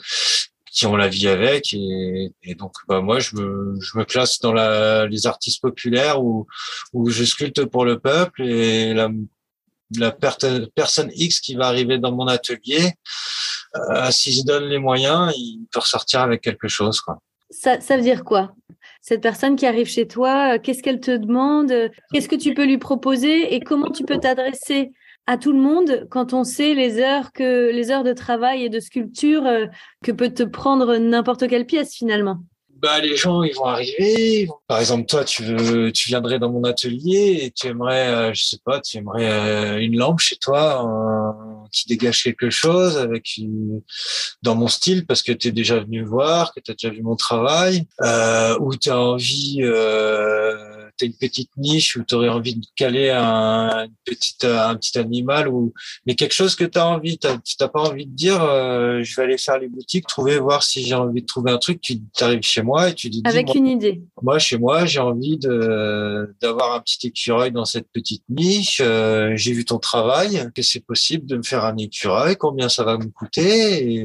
qui 0.76 0.84
ont 0.84 0.94
la 0.94 1.08
vie 1.08 1.26
avec 1.26 1.72
et, 1.72 2.54
donc 2.58 2.72
bah 2.86 3.00
moi 3.00 3.18
je 3.18 3.34
me 3.36 3.80
je 3.80 3.98
me 3.98 4.04
classe 4.04 4.38
dans 4.40 4.52
la 4.52 5.06
les 5.06 5.26
artistes 5.26 5.62
populaires 5.62 6.22
où 6.22 6.46
où 6.92 7.08
je 7.08 7.24
sculpte 7.24 7.64
pour 7.64 7.84
le 7.86 7.98
peuple 7.98 8.42
et 8.42 8.92
la 8.92 9.08
la 9.96 10.12
personne 10.12 11.10
X 11.14 11.40
qui 11.40 11.54
va 11.54 11.66
arriver 11.68 11.98
dans 11.98 12.12
mon 12.12 12.26
atelier 12.26 12.92
euh, 13.76 14.10
si 14.10 14.32
je 14.32 14.42
donne 14.44 14.64
les 14.64 14.78
moyens 14.78 15.32
il 15.34 15.64
peut 15.72 15.80
ressortir 15.80 16.20
avec 16.20 16.42
quelque 16.42 16.68
chose 16.68 17.00
quoi. 17.00 17.18
Ça, 17.48 17.80
ça 17.80 17.96
veut 17.96 18.02
dire 18.02 18.24
quoi? 18.24 18.52
Cette 19.00 19.20
personne 19.20 19.54
qui 19.54 19.66
arrive 19.66 19.86
chez 19.86 20.08
toi, 20.08 20.58
qu'est-ce 20.58 20.82
qu'elle 20.82 20.98
te 20.98 21.16
demande? 21.16 21.72
Qu'est-ce 22.12 22.28
que 22.28 22.34
tu 22.34 22.54
peux 22.54 22.66
lui 22.66 22.78
proposer 22.78 23.54
Et 23.54 23.60
comment 23.60 23.90
tu 23.92 24.02
peux 24.02 24.18
t'adresser? 24.18 24.90
À 25.26 25.36
tout 25.36 25.52
le 25.52 25.58
monde 25.58 26.06
quand 26.10 26.32
on 26.32 26.44
sait 26.44 26.74
les 26.74 26.98
heures 26.98 27.32
que 27.32 27.70
les 27.72 27.90
heures 27.90 28.04
de 28.04 28.12
travail 28.12 28.64
et 28.64 28.68
de 28.68 28.80
sculpture 28.80 29.46
euh, 29.46 29.66
que 30.04 30.12
peut 30.12 30.32
te 30.32 30.42
prendre 30.42 30.96
n'importe 30.96 31.48
quelle 31.48 31.66
pièce 31.66 31.94
finalement. 31.94 32.38
Bah, 32.82 33.00
les 33.00 33.16
gens, 33.16 33.42
ils 33.42 33.54
vont 33.54 33.64
arriver. 33.64 34.48
Par 34.66 34.80
exemple, 34.80 35.06
toi, 35.06 35.24
tu 35.24 35.42
veux, 35.42 35.90
tu 35.92 36.08
viendrais 36.08 36.38
dans 36.38 36.52
mon 36.52 36.62
atelier 36.64 37.38
et 37.42 37.50
tu 37.50 37.68
aimerais, 37.68 38.08
euh, 38.08 38.34
je 38.34 38.44
sais 38.44 38.58
pas, 38.62 38.80
tu 38.80 38.98
aimerais 38.98 39.30
euh, 39.30 39.78
une 39.78 39.96
lampe 39.96 40.20
chez 40.20 40.36
toi 40.36 40.86
qui 41.72 41.88
dégage 41.88 42.22
quelque 42.22 42.50
chose 42.50 42.96
avec 42.96 43.40
dans 44.42 44.54
mon 44.54 44.68
style 44.68 45.06
parce 45.06 45.22
que 45.22 45.32
tu 45.32 45.48
es 45.48 45.52
déjà 45.52 45.80
venu 45.80 46.04
voir, 46.04 46.54
que 46.54 46.60
tu 46.60 46.70
as 46.70 46.74
déjà 46.74 46.90
vu 46.90 47.02
mon 47.02 47.16
travail, 47.16 47.86
euh, 48.02 48.56
ou 48.60 48.76
tu 48.76 48.90
as 48.90 49.00
envie 49.00 49.62
tu 50.96 51.04
as 51.04 51.06
une 51.06 51.16
petite 51.16 51.50
niche 51.56 51.96
où 51.96 52.04
tu 52.04 52.14
aurais 52.14 52.28
envie 52.28 52.56
de 52.56 52.66
caler 52.74 53.10
un, 53.10 53.86
petit, 54.04 54.34
un 54.44 54.74
petit 54.76 54.98
animal 54.98 55.48
ou 55.48 55.72
mais 56.06 56.14
quelque 56.14 56.34
chose 56.34 56.54
que 56.54 56.64
tu 56.64 56.78
as 56.78 56.86
envie, 56.86 57.18
tu 57.18 57.28
n'as 57.28 57.68
pas 57.68 57.80
envie 57.80 58.06
de 58.06 58.14
dire 58.14 58.42
euh, 58.42 59.02
je 59.02 59.16
vais 59.16 59.22
aller 59.24 59.38
faire 59.38 59.58
les 59.58 59.68
boutiques, 59.68 60.06
trouver, 60.06 60.38
voir 60.38 60.62
si 60.62 60.84
j'ai 60.84 60.94
envie 60.94 61.22
de 61.22 61.26
trouver 61.26 61.50
un 61.50 61.58
truc, 61.58 61.80
tu 61.80 62.00
arrives 62.20 62.42
chez 62.42 62.62
moi 62.62 62.90
et 62.90 62.94
tu 62.94 63.10
dis 63.10 63.22
avec 63.24 63.54
une 63.54 63.66
idée. 63.66 64.02
Moi 64.22 64.38
chez 64.38 64.58
moi, 64.58 64.86
j'ai 64.86 65.00
envie 65.00 65.38
de 65.38 66.34
d'avoir 66.40 66.74
un 66.74 66.80
petit 66.80 67.06
écureuil 67.06 67.52
dans 67.52 67.64
cette 67.64 67.90
petite 67.92 68.24
niche, 68.28 68.80
euh, 68.84 69.32
j'ai 69.36 69.52
vu 69.52 69.64
ton 69.64 69.78
travail, 69.78 70.50
que 70.54 70.62
c'est 70.62 70.84
possible 70.84 71.26
de 71.26 71.36
me 71.36 71.42
faire 71.42 71.64
un 71.64 71.76
écureuil, 71.76 72.36
combien 72.36 72.68
ça 72.68 72.84
va 72.84 72.96
me 72.98 73.06
coûter 73.06 73.94
et 73.94 74.04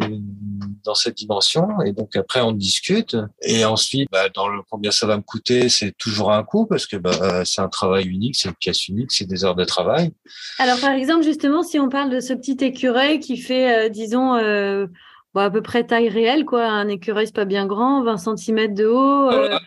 dans 0.84 0.96
cette 0.96 1.18
dimension 1.18 1.68
et 1.86 1.92
donc 1.92 2.16
après 2.16 2.42
on 2.42 2.52
discute 2.52 3.16
et 3.42 3.66
ensuite 3.66 4.10
bah, 4.12 4.30
dans 4.30 4.48
le 4.48 4.62
combien 4.70 4.92
ça 4.92 5.08
va 5.08 5.18
me 5.18 5.22
coûter, 5.22 5.70
c'est 5.70 5.96
toujours 5.98 6.32
un 6.32 6.44
coût 6.44 6.66
parce 6.66 6.81
que 6.86 6.98
bah, 6.98 7.46
c'est 7.46 7.62
un 7.62 7.70
travail 7.70 8.06
unique, 8.06 8.36
c'est 8.36 8.50
une 8.50 8.56
pièce 8.56 8.88
unique, 8.88 9.12
c'est 9.12 9.26
des 9.26 9.46
heures 9.46 9.56
de 9.56 9.64
travail. 9.64 10.12
Alors, 10.60 10.80
par 10.80 10.92
exemple, 10.92 11.24
justement, 11.24 11.64
si 11.64 11.80
on 11.80 11.90
parle 11.90 12.10
de 12.10 12.20
ce 12.20 12.34
petit 12.34 12.58
écureuil 12.62 13.20
qui 13.20 13.38
fait, 13.38 13.86
euh, 13.86 13.90
disons, 13.90 14.36
euh, 14.36 14.88
à 15.36 15.50
peu 15.50 15.62
près 15.62 15.86
taille 15.86 16.10
réelle, 16.10 16.46
quoi, 16.46 16.66
un 16.66 16.88
écureuil, 16.88 17.28
c'est 17.28 17.36
pas 17.36 17.46
bien 17.46 17.66
grand, 17.66 18.04
20 18.04 18.38
cm 18.38 18.74
de 18.74 18.86
haut. 18.86 19.30
Euh. 19.32 19.58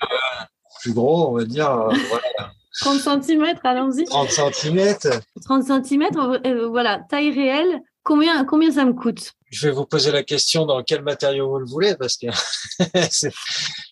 plus 0.82 0.92
gros, 0.92 1.28
on 1.28 1.32
va 1.32 1.44
dire. 1.44 1.88
30 2.80 3.22
cm, 3.22 3.54
allons-y. 3.62 4.04
30 4.04 4.30
cm. 4.30 4.96
30 5.44 5.84
cm, 5.84 6.68
voilà, 6.68 7.00
taille 7.08 7.30
réelle. 7.30 7.80
Combien, 8.02 8.44
combien 8.44 8.70
ça 8.70 8.84
me 8.84 8.92
coûte? 8.92 9.32
Je 9.54 9.68
vais 9.68 9.72
vous 9.72 9.86
poser 9.86 10.10
la 10.10 10.22
question 10.22 10.66
dans 10.66 10.82
quel 10.82 11.02
matériau 11.02 11.48
vous 11.48 11.58
le 11.58 11.66
voulez 11.66 11.94
parce 11.94 12.16
que 12.16 12.26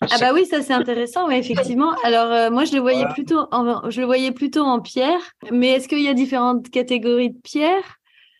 ah 0.01 0.19
bah 0.19 0.33
oui 0.35 0.45
ça 0.47 0.61
c'est 0.61 0.73
intéressant 0.73 1.29
oui, 1.29 1.37
effectivement 1.37 1.95
alors 2.03 2.33
euh, 2.33 2.51
moi 2.51 2.65
je 2.65 2.73
le 2.73 2.81
voyais 2.81 3.07
plutôt 3.15 3.47
en, 3.53 3.89
je 3.89 4.01
le 4.01 4.07
voyais 4.07 4.33
plutôt 4.33 4.63
en 4.63 4.81
pierre 4.81 5.21
mais 5.53 5.69
est-ce 5.69 5.89
qu'il 5.89 6.03
y 6.03 6.09
a 6.09 6.15
différentes 6.15 6.69
catégories 6.71 7.31
de 7.31 7.41
pierre 7.41 7.85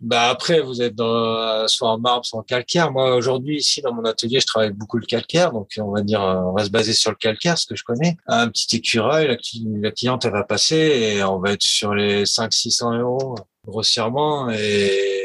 bah 0.05 0.31
après, 0.31 0.61
vous 0.61 0.83
êtes 0.83 0.97
dans, 0.97 1.69
soit 1.69 1.91
en 1.91 1.97
marbre, 1.97 2.27
soit 2.27 2.41
en 2.41 2.43
calcaire. 2.43 2.91
Moi, 2.91 3.15
aujourd'hui, 3.15 3.59
ici, 3.59 3.81
dans 3.83 3.95
mon 3.95 4.05
atelier, 4.05 4.41
je 4.41 4.47
travaille 4.47 4.73
beaucoup 4.73 4.99
le 4.99 5.07
calcaire. 5.07 5.53
Donc, 5.53 5.69
on 5.79 5.93
va 5.93 6.01
dire, 6.01 6.21
on 6.21 6.53
va 6.55 6.65
se 6.65 6.71
baser 6.71 6.93
sur 6.93 7.13
le 7.13 7.17
calcaire, 7.17 7.57
ce 7.57 7.69
que 7.69 7.77
je 7.77 7.85
connais. 7.85 8.17
Un 8.27 8.49
petit 8.49 8.79
écureuil, 8.79 9.29
la, 9.29 9.37
la 9.81 9.91
cliente, 9.93 10.25
elle 10.25 10.33
va 10.33 10.43
passer 10.43 10.75
et 10.75 11.23
on 11.23 11.39
va 11.39 11.53
être 11.53 11.63
sur 11.63 11.95
les 11.95 12.25
500-600 12.25 12.99
euros 12.99 13.37
grossièrement. 13.65 14.51
Et 14.51 15.22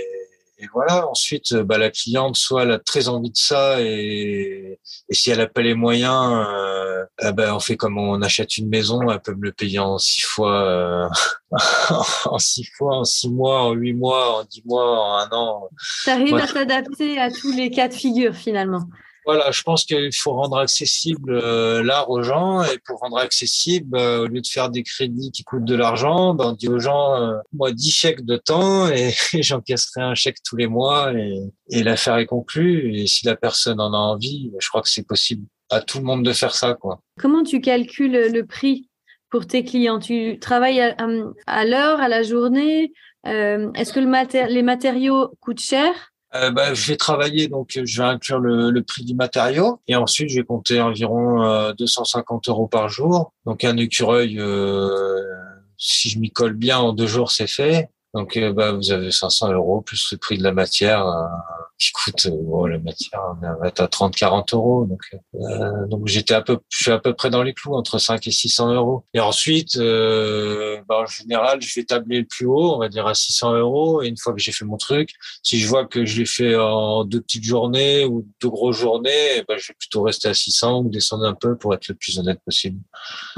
et 0.60 0.66
voilà. 0.74 1.08
Ensuite, 1.08 1.54
euh, 1.54 1.64
bah, 1.64 1.78
la 1.78 1.92
cliente, 1.92 2.36
soit 2.36 2.64
elle 2.64 2.72
a 2.72 2.80
très 2.80 3.10
envie 3.10 3.30
de 3.30 3.38
ça, 3.38 3.82
et, 3.82 4.80
et 5.10 5.14
si 5.14 5.30
elle 5.30 5.38
n'a 5.38 5.48
pas 5.48 5.62
les 5.62 5.76
moyens, 5.76 6.34
euh, 6.34 7.06
eh 7.22 7.32
ben, 7.32 7.54
on 7.54 7.60
fait 7.60 7.78
comme 7.78 7.98
on 7.98 8.22
achète 8.22 8.58
une 8.58 8.68
maison, 8.68 9.10
elle 9.10 9.20
peut 9.20 9.36
me 9.36 9.44
le 9.44 9.52
payer 9.52 9.80
en 9.80 9.98
six 9.98 10.22
fois, 10.22 10.64
euh, 10.64 11.10
en 12.26 12.40
six 12.40 12.66
fois, 12.66 12.98
en 12.98 13.04
six 13.04 13.30
mois, 13.30 13.64
en 13.64 13.74
huit 13.74 13.94
mois, 13.94 14.40
en 14.40 14.44
dix 14.46 14.64
mois, 14.66 15.00
en 15.00 15.18
un 15.18 15.30
an. 15.32 15.70
Ça 16.04 16.14
arrive 16.14 16.36
à 16.36 16.48
s'adapter 16.48 17.20
à 17.20 17.30
tous 17.30 17.52
les 17.52 17.70
cas 17.70 17.88
de 17.88 17.94
figure 17.94 18.36
finalement. 18.36 18.84
Voilà, 19.28 19.52
je 19.52 19.62
pense 19.62 19.84
qu'il 19.84 20.16
faut 20.16 20.32
rendre 20.32 20.58
accessible 20.58 21.34
euh, 21.34 21.84
l'art 21.84 22.10
aux 22.10 22.24
gens 22.24 22.64
et 22.64 22.80
pour 22.86 23.00
rendre 23.00 23.18
accessible, 23.18 23.98
euh, 23.98 24.22
au 24.22 24.28
lieu 24.28 24.40
de 24.40 24.48
faire 24.48 24.70
des 24.70 24.84
crédits 24.84 25.32
qui 25.34 25.44
coûtent 25.44 25.66
de 25.66 25.76
l'argent, 25.76 26.34
ben, 26.34 26.46
on 26.46 26.52
dit 26.54 26.70
aux 26.70 26.80
gens, 26.80 27.22
euh, 27.22 27.34
moi, 27.52 27.74
10 27.74 27.92
chèques 27.92 28.24
de 28.24 28.38
temps 28.38 28.88
et, 28.90 29.12
j'encaisserai 29.34 30.02
un 30.02 30.16
chèque 30.16 30.38
tous 30.46 30.56
les 30.56 30.68
mois 30.68 31.12
et, 31.14 31.42
et 31.70 31.84
l'affaire 31.84 32.16
est 32.16 32.26
conclue. 32.26 32.96
Et 32.96 33.06
si 33.06 33.26
la 33.26 33.36
personne 33.36 33.82
en 33.82 33.94
a 33.94 33.98
envie, 33.98 34.50
je 34.62 34.70
crois 34.70 34.82
que 34.82 34.88
c'est 34.88 35.06
possible 35.06 35.46
à 35.70 35.82
tout 35.82 35.98
le 35.98 36.06
monde 36.06 36.24
de 36.24 36.32
faire 36.32 36.56
ça. 36.56 36.76
quoi. 36.76 37.02
Comment 37.20 37.44
tu 37.44 37.60
calcules 37.60 38.32
le 38.32 38.46
prix 38.46 38.88
pour 39.30 39.46
tes 39.46 39.66
clients? 39.66 40.00
Tu 40.00 40.40
travailles 40.40 40.80
à, 40.80 41.66
l'heure, 41.66 42.00
à 42.00 42.08
la 42.08 42.24
journée? 42.24 42.94
Est-ce 43.26 43.92
que 43.92 44.00
le 44.00 44.48
les 44.54 44.64
matériaux 44.64 45.36
coûtent 45.42 45.60
cher? 45.60 46.14
Euh, 46.36 46.52
bah, 46.52 46.74
je 46.74 46.88
vais 46.88 46.98
travailler, 46.98 47.48
donc 47.48 47.80
je 47.84 48.02
vais 48.02 48.08
inclure 48.08 48.40
le, 48.40 48.70
le, 48.70 48.84
prix 48.84 49.06
du 49.06 49.16
matériau 49.16 49.80
et 49.88 49.96
ensuite 49.96 50.30
je 50.30 50.36
vais 50.36 50.46
compter 50.46 50.82
environ 50.82 51.42
euh, 51.44 51.74
250 51.74 52.50
euros 52.50 52.68
par 52.68 52.90
jour. 52.90 53.32
Donc 53.46 53.64
un 53.64 53.78
écureuil, 53.78 54.38
euh, 54.40 55.22
si 55.78 56.10
je 56.10 56.20
m'y 56.20 56.30
colle 56.30 56.54
bien 56.54 56.80
en 56.80 56.92
deux 56.92 57.08
jours, 57.08 57.32
c'est 57.32 57.48
fait. 57.48 57.90
Donc 58.14 58.38
euh, 58.38 58.54
bah, 58.54 58.72
vous 58.72 58.92
avez 58.92 59.12
500 59.12 59.52
euros 59.54 59.82
plus 59.82 60.12
le 60.12 60.18
prix 60.18 60.38
de 60.38 60.44
la 60.44 60.52
matière 60.52 61.06
qui 61.80 61.92
coûte 61.92 62.28
euh, 62.28 62.68
la 62.68 62.80
matière 62.80 63.22
on 63.42 63.62
va 63.62 63.68
être 63.68 63.82
à 63.82 63.86
30-40 63.86 64.56
euros. 64.56 64.86
Donc 64.86 65.02
euh, 65.36 65.88
donc 65.88 66.08
j'étais 66.08 66.34
un 66.34 66.42
peu 66.42 66.58
je 66.70 66.84
suis 66.84 66.92
à 66.92 67.00
peu 67.00 67.14
près 67.14 67.30
dans 67.30 67.44
les 67.44 67.54
clous 67.54 67.76
entre 67.76 68.00
5 68.00 68.26
et 68.28 68.32
600 68.32 68.74
euros. 68.74 69.04
Et 69.14 69.20
ensuite 69.20 69.78
euh, 69.78 70.82
bah, 70.88 71.02
en 71.04 71.06
général 71.06 71.62
je 71.62 71.74
vais 71.76 71.86
tabler 71.86 72.20
le 72.20 72.26
plus 72.26 72.46
haut 72.46 72.76
on 72.76 72.80
va 72.80 72.90
dire 72.90 73.06
à 73.06 73.14
600 73.14 73.54
euros. 73.56 74.02
Et 74.02 74.08
une 74.08 74.18
fois 74.18 74.34
que 74.34 74.40
j'ai 74.40 74.52
fait 74.52 74.66
mon 74.66 74.78
truc 74.78 75.12
si 75.44 75.60
je 75.60 75.68
vois 75.68 75.86
que 75.86 76.06
je 76.06 76.20
l'ai 76.20 76.26
fait 76.26 76.56
en 76.56 77.04
deux 77.04 77.22
petites 77.22 77.44
journées 77.44 78.06
ou 78.06 78.26
deux 78.42 78.50
grosses 78.50 78.78
journées 78.78 79.44
bah, 79.48 79.56
je 79.58 79.68
vais 79.68 79.76
plutôt 79.78 80.02
rester 80.02 80.30
à 80.30 80.34
600 80.34 80.80
ou 80.80 80.90
descendre 80.90 81.26
un 81.26 81.36
peu 81.36 81.56
pour 81.56 81.74
être 81.74 81.88
le 81.88 81.96
plus 81.96 82.20
honnête 82.20 82.40
possible. 82.44 82.80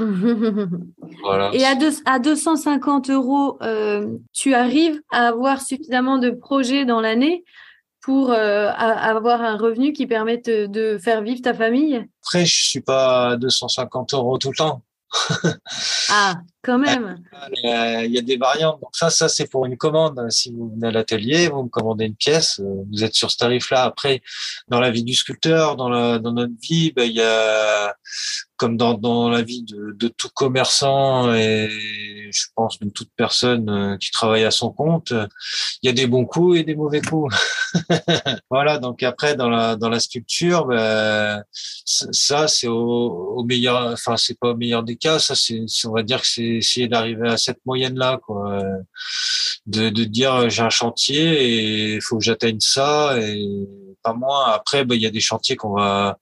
Voilà. 1.22 1.50
Et 1.52 1.64
à, 1.64 1.74
deux, 1.74 1.92
à 2.06 2.18
250 2.18 3.10
euros 3.10 3.58
euh, 3.62 4.06
tu 4.32 4.54
arrives 4.70 5.00
à 5.10 5.28
avoir 5.28 5.60
suffisamment 5.60 6.18
de 6.18 6.30
projets 6.30 6.84
dans 6.84 7.00
l'année 7.00 7.44
pour 8.02 8.30
euh, 8.30 8.70
avoir 8.70 9.42
un 9.42 9.56
revenu 9.56 9.92
qui 9.92 10.06
permette 10.06 10.48
de 10.48 10.98
faire 10.98 11.22
vivre 11.22 11.42
ta 11.42 11.52
famille? 11.52 12.06
Après, 12.22 12.46
je 12.46 12.64
suis 12.68 12.80
pas 12.80 13.30
à 13.30 13.36
250 13.36 14.14
euros 14.14 14.38
tout 14.38 14.50
le 14.50 14.56
temps. 14.56 14.82
ah, 16.10 16.36
Quand 16.62 16.78
même. 16.78 17.22
Il 17.62 18.10
y 18.10 18.18
a 18.18 18.22
des 18.22 18.36
variantes. 18.36 18.80
Donc 18.80 18.90
ça, 18.92 19.08
ça 19.08 19.28
c'est 19.28 19.50
pour 19.50 19.64
une 19.64 19.76
commande. 19.78 20.20
Si 20.30 20.52
vous 20.52 20.70
venez 20.70 20.88
à 20.88 20.90
l'atelier, 20.90 21.48
vous 21.48 21.62
me 21.62 21.68
commandez 21.68 22.04
une 22.04 22.14
pièce, 22.14 22.60
vous 22.60 23.02
êtes 23.02 23.14
sur 23.14 23.30
ce 23.30 23.38
tarif-là. 23.38 23.84
Après, 23.84 24.20
dans 24.68 24.80
la 24.80 24.90
vie 24.90 25.04
du 25.04 25.14
sculpteur, 25.14 25.76
dans, 25.76 25.88
la, 25.88 26.18
dans 26.18 26.32
notre 26.32 26.52
vie, 26.60 26.92
ben, 26.92 27.04
il 27.04 27.16
y 27.16 27.22
a 27.22 27.94
comme 28.60 28.76
dans, 28.76 28.92
dans 28.92 29.30
la 29.30 29.40
vie 29.40 29.62
de, 29.62 29.96
de, 29.98 30.08
tout 30.08 30.28
commerçant 30.34 31.32
et 31.32 31.70
je 32.30 32.44
pense 32.54 32.78
de 32.78 32.90
toute 32.90 33.08
personne 33.16 33.70
euh, 33.70 33.96
qui 33.96 34.10
travaille 34.10 34.44
à 34.44 34.50
son 34.50 34.70
compte, 34.70 35.14
il 35.82 35.86
y 35.86 35.88
a 35.88 35.94
des 35.94 36.06
bons 36.06 36.26
coups 36.26 36.58
et 36.58 36.62
des 36.62 36.74
mauvais 36.74 37.00
coups. 37.00 37.34
voilà, 38.50 38.76
donc 38.76 39.02
après 39.02 39.34
dans 39.34 39.48
la 39.48 39.76
dans 39.76 39.88
la 39.88 39.98
sculpture, 39.98 40.66
ben, 40.66 41.42
ça 41.84 42.48
c'est 42.48 42.66
au, 42.66 43.34
au, 43.36 43.44
meilleur, 43.44 43.92
enfin 43.92 44.18
c'est 44.18 44.38
pas 44.38 44.50
au 44.50 44.56
meilleur 44.56 44.82
des 44.82 44.96
cas, 44.96 45.18
ça 45.18 45.34
c'est 45.34 45.64
on 45.86 45.92
va 45.92 46.02
dire 46.02 46.20
que 46.20 46.26
c'est 46.26 46.49
essayer 46.58 46.88
d'arriver 46.88 47.28
à 47.28 47.36
cette 47.36 47.64
moyenne 47.66 47.96
là 47.96 48.18
quoi, 48.22 48.62
de, 49.66 49.88
de 49.88 50.04
dire 50.04 50.48
j'ai 50.50 50.62
un 50.62 50.70
chantier 50.70 51.44
et 51.44 51.94
il 51.94 52.02
faut 52.02 52.18
que 52.18 52.24
j'atteigne 52.24 52.60
ça 52.60 53.18
et 53.20 53.66
pas 54.02 54.14
moins. 54.14 54.46
Après, 54.46 54.84
ben, 54.84 54.94
il 54.94 55.02
y 55.02 55.06
a 55.06 55.10
des 55.10 55.20
chantiers 55.20 55.56
qu'on 55.56 55.74
va, 55.74 56.18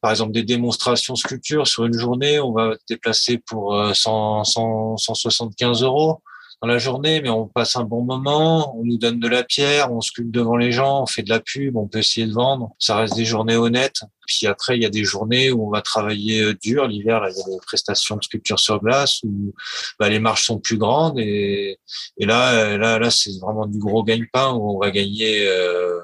par 0.00 0.10
exemple, 0.10 0.32
des 0.32 0.44
démonstrations 0.44 1.16
sculptures 1.16 1.66
sur 1.66 1.84
une 1.84 1.98
journée, 1.98 2.38
on 2.38 2.52
va 2.52 2.76
déplacer 2.88 3.38
pour 3.38 3.76
100, 3.94 4.44
100, 4.44 4.96
175 4.96 5.82
euros 5.82 6.22
dans 6.62 6.68
la 6.68 6.78
journée, 6.78 7.20
mais 7.20 7.28
on 7.28 7.46
passe 7.46 7.76
un 7.76 7.84
bon 7.84 8.02
moment, 8.02 8.74
on 8.78 8.84
nous 8.84 8.96
donne 8.96 9.20
de 9.20 9.28
la 9.28 9.44
pierre, 9.44 9.92
on 9.92 10.00
sculpte 10.00 10.30
devant 10.30 10.56
les 10.56 10.72
gens, 10.72 11.02
on 11.02 11.06
fait 11.06 11.22
de 11.22 11.28
la 11.28 11.40
pub, 11.40 11.76
on 11.76 11.86
peut 11.86 11.98
essayer 11.98 12.26
de 12.26 12.32
vendre. 12.32 12.70
Ça 12.78 12.96
reste 12.96 13.14
des 13.14 13.26
journées 13.26 13.56
honnêtes. 13.56 14.00
Puis 14.26 14.46
après, 14.46 14.76
il 14.76 14.82
y 14.82 14.86
a 14.86 14.90
des 14.90 15.04
journées 15.04 15.52
où 15.52 15.66
on 15.66 15.70
va 15.70 15.82
travailler 15.82 16.42
euh, 16.42 16.54
dur. 16.54 16.88
L'hiver, 16.88 17.22
il 17.28 17.36
y 17.36 17.40
a 17.40 17.44
des 17.44 17.60
prestations 17.66 18.16
de 18.16 18.24
sculpture 18.24 18.58
sur 18.58 18.80
glace 18.80 19.20
où 19.22 19.54
bah, 20.00 20.08
les 20.08 20.18
marges 20.18 20.44
sont 20.44 20.58
plus 20.58 20.78
grandes 20.78 21.18
et, 21.18 21.78
et 22.18 22.26
là, 22.26 22.52
euh, 22.52 22.78
là, 22.78 22.98
là, 22.98 23.10
c'est 23.10 23.38
vraiment 23.40 23.66
du 23.66 23.78
gros 23.78 24.02
gagne-pain 24.02 24.52
où 24.54 24.76
on 24.76 24.78
va 24.78 24.90
gagner. 24.90 25.46
Euh, 25.46 26.00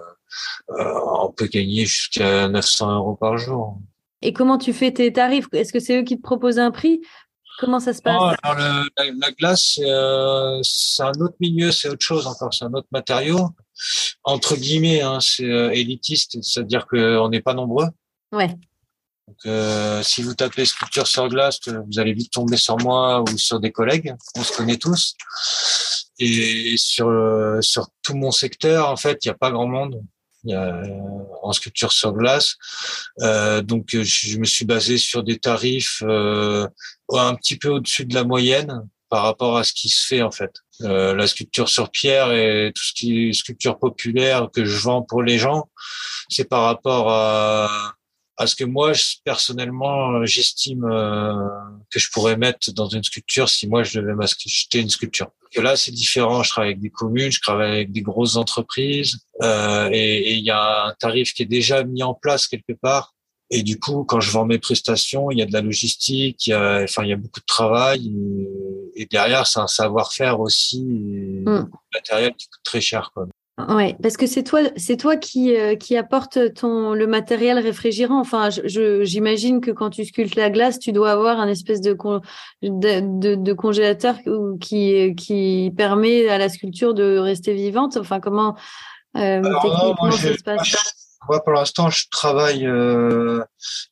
euh, 0.70 1.00
on 1.20 1.30
peut 1.30 1.46
gagner 1.46 1.84
jusqu'à 1.84 2.48
900 2.48 2.96
euros 2.96 3.16
par 3.16 3.36
jour. 3.38 3.78
Et 4.22 4.32
comment 4.32 4.56
tu 4.56 4.72
fais 4.72 4.92
tes 4.92 5.12
tarifs? 5.12 5.46
Est-ce 5.52 5.72
que 5.72 5.80
c'est 5.80 6.00
eux 6.00 6.04
qui 6.04 6.16
te 6.16 6.22
proposent 6.22 6.60
un 6.60 6.70
prix? 6.70 7.00
Comment 7.58 7.80
ça 7.80 7.92
se 7.92 8.02
passe? 8.02 8.36
la, 8.42 9.30
glace, 9.32 9.78
euh, 9.82 10.58
c'est 10.62 11.02
un 11.02 11.12
autre 11.20 11.36
milieu, 11.40 11.70
c'est 11.70 11.88
autre 11.88 12.04
chose 12.04 12.26
encore, 12.26 12.52
c'est 12.52 12.64
un 12.64 12.72
autre 12.72 12.88
matériau. 12.90 13.50
Entre 14.24 14.56
guillemets, 14.56 15.00
hein, 15.02 15.18
c'est 15.20 15.44
euh, 15.44 15.70
élitiste, 15.70 16.42
c'est-à-dire 16.42 16.86
qu'on 16.86 17.28
n'est 17.28 17.42
pas 17.42 17.54
nombreux. 17.54 17.88
Ouais. 18.32 18.54
Donc, 19.28 20.04
si 20.04 20.22
vous 20.22 20.34
tapez 20.34 20.64
sculpture 20.64 21.06
sur 21.06 21.28
glace, 21.28 21.60
vous 21.66 21.98
allez 21.98 22.12
vite 22.12 22.32
tomber 22.32 22.56
sur 22.56 22.76
moi 22.78 23.22
ou 23.22 23.38
sur 23.38 23.60
des 23.60 23.70
collègues. 23.70 24.14
On 24.36 24.42
se 24.42 24.54
connaît 24.56 24.76
tous. 24.76 25.14
Et 26.18 26.76
sur 26.76 27.08
sur 27.60 27.88
tout 28.02 28.14
mon 28.14 28.30
secteur, 28.30 28.90
en 28.90 28.96
fait, 28.96 29.24
il 29.24 29.28
n'y 29.28 29.32
a 29.32 29.36
pas 29.36 29.50
grand 29.50 29.68
monde. 29.68 30.02
Euh, 30.48 30.82
en 31.42 31.52
sculpture 31.52 31.92
sur 31.92 32.12
glace. 32.12 32.56
Euh, 33.20 33.62
donc 33.62 33.90
je 33.92 34.38
me 34.38 34.44
suis 34.44 34.64
basé 34.64 34.98
sur 34.98 35.22
des 35.22 35.38
tarifs 35.38 36.02
euh, 36.04 36.66
un 37.20 37.34
petit 37.34 37.56
peu 37.56 37.68
au-dessus 37.68 38.04
de 38.06 38.14
la 38.14 38.24
moyenne 38.24 38.88
par 39.08 39.24
rapport 39.24 39.58
à 39.58 39.64
ce 39.64 39.72
qui 39.72 39.88
se 39.88 40.06
fait 40.06 40.22
en 40.22 40.30
fait. 40.30 40.52
Euh, 40.82 41.14
la 41.14 41.26
sculpture 41.26 41.68
sur 41.68 41.90
pierre 41.90 42.32
et 42.32 42.72
tout 42.74 42.82
ce 42.82 42.92
qui 42.92 43.28
est 43.28 43.32
sculpture 43.32 43.78
populaire 43.78 44.48
que 44.52 44.64
je 44.64 44.78
vends 44.78 45.02
pour 45.02 45.22
les 45.22 45.38
gens, 45.38 45.68
c'est 46.28 46.48
par 46.48 46.62
rapport 46.62 47.10
à, 47.10 47.94
à 48.38 48.46
ce 48.46 48.56
que 48.56 48.64
moi 48.64 48.92
personnellement 49.24 50.24
j'estime 50.24 50.84
euh, 50.84 51.34
que 51.90 51.98
je 52.00 52.10
pourrais 52.10 52.36
mettre 52.36 52.72
dans 52.72 52.88
une 52.88 53.04
sculpture 53.04 53.48
si 53.48 53.68
moi 53.68 53.82
je 53.82 54.00
devais 54.00 54.14
m'acheter 54.14 54.80
une 54.80 54.90
sculpture 54.90 55.30
que 55.52 55.60
là, 55.60 55.76
c'est 55.76 55.92
différent. 55.92 56.42
Je 56.42 56.50
travaille 56.50 56.70
avec 56.70 56.80
des 56.80 56.90
communes, 56.90 57.30
je 57.30 57.40
travaille 57.40 57.72
avec 57.72 57.92
des 57.92 58.02
grosses 58.02 58.36
entreprises, 58.36 59.18
euh, 59.42 59.88
et 59.92 60.34
il 60.34 60.44
y 60.44 60.50
a 60.50 60.86
un 60.86 60.94
tarif 60.94 61.34
qui 61.34 61.42
est 61.42 61.46
déjà 61.46 61.84
mis 61.84 62.02
en 62.02 62.14
place 62.14 62.46
quelque 62.46 62.72
part. 62.72 63.11
Et 63.54 63.62
du 63.62 63.78
coup, 63.78 64.02
quand 64.04 64.18
je 64.18 64.30
vends 64.30 64.46
mes 64.46 64.58
prestations, 64.58 65.30
il 65.30 65.38
y 65.38 65.42
a 65.42 65.46
de 65.46 65.52
la 65.52 65.60
logistique, 65.60 66.46
il 66.46 66.50
y 66.50 66.52
a, 66.54 66.80
enfin, 66.84 67.02
il 67.04 67.10
y 67.10 67.12
a 67.12 67.16
beaucoup 67.16 67.40
de 67.40 67.46
travail. 67.46 68.10
Et, 68.96 69.04
derrière, 69.04 69.46
c'est 69.46 69.60
un 69.60 69.66
savoir-faire 69.66 70.40
aussi, 70.40 70.80
et 70.80 71.42
mm. 71.44 71.68
matériel 71.92 72.32
qui 72.34 72.46
coûte 72.46 72.62
très 72.64 72.80
cher. 72.80 73.10
Quoi. 73.12 73.26
Ouais, 73.68 73.94
parce 74.02 74.16
que 74.16 74.26
c'est 74.26 74.42
toi, 74.42 74.60
c'est 74.76 74.96
toi 74.96 75.16
qui, 75.18 75.54
euh, 75.54 75.76
qui 75.76 75.98
apporte 75.98 76.54
ton 76.54 76.94
le 76.94 77.06
matériel 77.06 77.58
réfrigérant. 77.58 78.20
Enfin, 78.20 78.48
j'imagine 78.48 79.60
que 79.60 79.70
quand 79.70 79.90
tu 79.90 80.06
sculptes 80.06 80.36
la 80.36 80.48
glace, 80.48 80.78
tu 80.78 80.92
dois 80.92 81.12
avoir 81.12 81.38
un 81.38 81.46
espèce 81.46 81.82
de, 81.82 81.94
de, 82.62 83.34
de, 83.34 83.52
congélateur 83.52 84.16
qui, 84.60 85.14
qui 85.14 85.70
permet 85.76 86.26
à 86.30 86.38
la 86.38 86.48
sculpture 86.48 86.94
de 86.94 87.18
rester 87.18 87.52
vivante. 87.52 87.98
Enfin, 87.98 88.18
comment 88.18 88.56
euh, 89.18 89.42
techniquement 89.42 90.10
ça 90.10 90.36
se 90.38 90.42
passe? 90.42 91.01
Moi, 91.28 91.42
pour 91.42 91.52
l'instant, 91.52 91.90
je 91.90 92.06
travaille, 92.10 92.66
euh, 92.66 93.42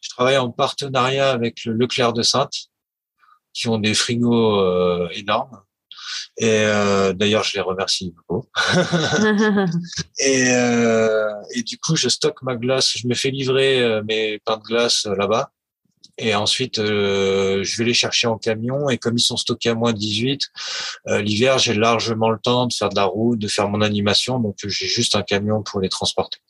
je 0.01 0.09
travaille 0.11 0.39
en 0.39 0.51
partenariat 0.51 1.31
avec 1.31 1.65
le 1.65 1.73
Leclerc 1.73 2.13
de 2.13 2.23
Sainte, 2.23 2.55
qui 3.53 3.69
ont 3.69 3.79
des 3.79 3.95
frigos 3.95 4.61
euh, 4.61 5.09
énormes. 5.13 5.63
Et 6.39 6.65
euh, 6.65 7.13
d'ailleurs, 7.13 7.45
je 7.45 7.55
les 7.55 7.61
remercie 7.61 8.15
beaucoup. 8.17 8.49
et, 10.19 10.51
euh, 10.55 11.31
et 11.55 11.63
du 11.63 11.79
coup, 11.79 11.97
je 11.97 12.09
stocke 12.09 12.43
ma 12.43 12.57
glace. 12.57 12.97
Je 12.97 13.07
me 13.07 13.15
fais 13.15 13.31
livrer 13.31 13.81
euh, 13.83 14.03
mes 14.09 14.39
pains 14.39 14.57
de 14.57 14.63
glace 14.63 15.07
euh, 15.07 15.15
là-bas. 15.15 15.51
Et 16.19 16.35
ensuite, 16.35 16.79
euh, 16.79 17.63
je 17.63 17.77
vais 17.79 17.85
les 17.85 17.95
chercher 17.95 18.27
en 18.27 18.39
camion. 18.39 18.89
Et 18.89 18.99
comme 18.99 19.17
ils 19.17 19.23
sont 19.23 19.37
stockés 19.37 19.71
à 19.71 19.75
moins 19.75 19.93
18, 19.93 20.43
euh, 21.09 21.23
l'hiver, 21.23 21.59
j'ai 21.59 21.75
largement 21.75 22.31
le 22.31 22.39
temps 22.39 22.67
de 22.67 22.73
faire 22.73 22.91
de 22.91 22.97
la 22.97 23.05
route, 23.05 23.39
de 23.39 23.49
faire 23.49 23.69
mon 23.69 23.81
animation. 23.81 24.39
Donc, 24.39 24.57
j'ai 24.63 24.87
juste 24.87 25.17
un 25.17 25.23
camion 25.23 25.63
pour 25.63 25.81
les 25.81 25.89
transporter. 25.89 26.41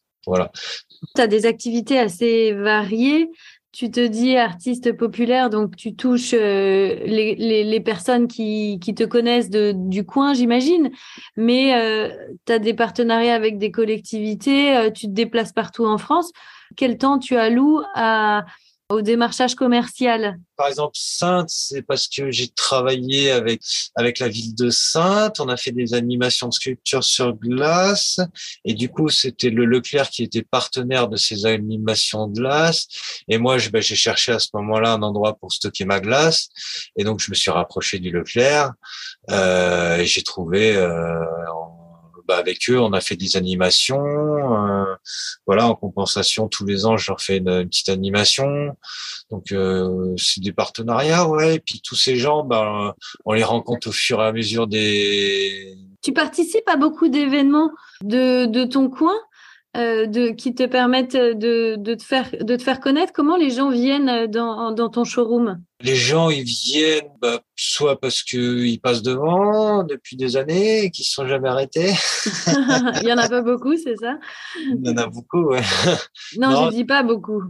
Tu 1.14 1.20
as 1.20 1.26
des 1.26 1.46
activités 1.46 1.98
assez 1.98 2.52
variées. 2.52 3.30
Tu 3.72 3.88
te 3.90 4.04
dis 4.04 4.36
artiste 4.36 4.92
populaire, 4.96 5.48
donc 5.48 5.76
tu 5.76 5.94
touches 5.94 6.34
euh, 6.34 6.96
les, 7.06 7.80
personnes 7.80 8.26
qui, 8.26 8.80
te 8.80 9.04
connaissent 9.04 9.48
du 9.48 10.04
coin, 10.04 10.34
j'imagine, 10.34 10.90
mais 11.36 11.74
euh, 11.76 12.10
tu 12.46 12.52
as 12.52 12.58
des 12.58 12.74
partenariats 12.74 13.34
avec 13.34 13.58
des 13.58 13.70
collectivités, 13.70 14.76
euh, 14.76 14.90
tu 14.90 15.06
te 15.06 15.12
déplaces 15.12 15.52
partout 15.52 15.86
en 15.86 15.98
France. 15.98 16.32
Quel 16.76 16.98
temps 16.98 17.20
tu 17.20 17.36
alloues 17.36 17.80
à, 17.94 18.44
au 18.90 19.03
démarchage 19.03 19.55
commercial 19.55 20.38
Par 20.57 20.66
exemple, 20.66 20.94
Sainte, 20.94 21.48
c'est 21.48 21.83
parce 21.83 22.09
que 22.09 22.31
j'ai 22.31 22.48
travaillé 22.48 23.31
avec 23.31 23.62
avec 23.94 24.18
la 24.18 24.29
ville 24.29 24.55
de 24.55 24.68
Sainte. 24.68 25.40
On 25.40 25.48
a 25.48 25.57
fait 25.57 25.70
des 25.70 25.94
animations 25.94 26.48
de 26.48 26.53
sculpture 26.53 27.05
sur 27.05 27.33
glace, 27.35 28.20
et 28.64 28.74
du 28.74 28.88
coup, 28.88 29.09
c'était 29.09 29.50
le 29.50 29.64
Leclerc 29.64 30.11
qui 30.11 30.24
était 30.24 30.42
partenaire 30.42 31.09
de 31.09 31.16
ces 31.16 31.46
animations 31.46 32.26
de 32.26 32.40
glace. 32.40 32.88
Et 33.29 33.38
moi, 33.38 33.57
ben, 33.72 33.81
j'ai 33.81 33.94
cherché 33.96 34.33
à 34.33 34.40
ce 34.40 34.48
moment-là 34.55 34.92
un 34.94 35.03
endroit 35.03 35.35
pour 35.35 35.53
stocker 35.53 35.85
ma 35.85 36.00
glace, 36.00 36.48
et 36.96 37.05
donc 37.05 37.20
je 37.20 37.31
me 37.31 37.35
suis 37.37 37.50
rapproché 37.50 38.00
du 38.00 38.11
Leclerc. 38.11 38.72
Euh, 39.31 39.98
et 39.98 40.07
j'ai 40.07 40.22
trouvé 40.22 40.76
euh, 40.76 41.24
bah, 42.30 42.36
avec 42.36 42.70
eux, 42.70 42.78
on 42.78 42.92
a 42.92 43.00
fait 43.00 43.16
des 43.16 43.36
animations. 43.36 44.04
Euh, 44.04 44.84
voilà, 45.46 45.66
en 45.66 45.74
compensation, 45.74 46.46
tous 46.46 46.64
les 46.64 46.86
ans, 46.86 46.96
je 46.96 47.10
leur 47.10 47.20
fais 47.20 47.38
une, 47.38 47.68
petite 47.68 47.88
animation. 47.88 48.76
Donc, 49.32 49.50
euh, 49.50 50.14
c'est 50.16 50.40
des 50.40 50.52
partenariats, 50.52 51.28
ouais. 51.28 51.58
Puis 51.58 51.80
tous 51.82 51.96
ces 51.96 52.14
gens, 52.14 52.44
bah, 52.44 52.94
on 53.24 53.32
les 53.32 53.42
rencontre 53.42 53.88
au 53.88 53.92
fur 53.92 54.22
et 54.22 54.26
à 54.26 54.32
mesure 54.32 54.68
des. 54.68 55.76
Tu 56.02 56.12
participes 56.12 56.68
à 56.68 56.76
beaucoup 56.76 57.08
d'événements 57.08 57.72
de, 58.04 58.46
de 58.46 58.64
ton 58.64 58.88
coin? 58.88 59.16
Euh, 59.76 60.06
de, 60.06 60.30
qui 60.30 60.54
te 60.54 60.64
permettent 60.64 61.14
de, 61.14 61.76
de, 61.76 61.94
te 61.94 62.02
faire, 62.02 62.30
de 62.40 62.56
te 62.56 62.62
faire 62.62 62.80
connaître 62.80 63.12
Comment 63.12 63.37
les 63.37 63.50
gens 63.50 63.70
viennent 63.70 64.26
dans, 64.26 64.72
dans 64.72 64.88
ton 64.88 65.04
showroom? 65.04 65.62
Les 65.80 65.94
gens, 65.94 66.28
ils 66.28 66.42
viennent 66.42 67.11
bah, 67.22 67.40
soit 67.54 68.00
parce 68.00 68.22
qu'ils 68.22 68.80
passent 68.80 69.02
devant 69.02 69.85
depuis 69.85 70.16
des 70.16 70.37
années 70.37 70.85
et 70.85 70.90
qu'ils 70.90 71.04
ne 71.04 71.24
sont 71.24 71.26
jamais 71.28 71.48
arrêtés. 71.48 71.92
Il 73.02 73.09
y 73.09 73.12
en 73.12 73.18
a 73.18 73.28
pas 73.28 73.42
beaucoup, 73.42 73.76
c'est 73.76 73.96
ça? 73.96 74.18
Il 74.56 74.87
y 74.87 74.90
en 74.90 74.96
a 74.96 75.06
beaucoup, 75.06 75.44
ouais. 75.44 75.62
Non, 76.38 76.50
non 76.50 76.70
je 76.70 76.76
dis 76.76 76.85
pas 76.85 77.02
beaucoup. 77.02 77.42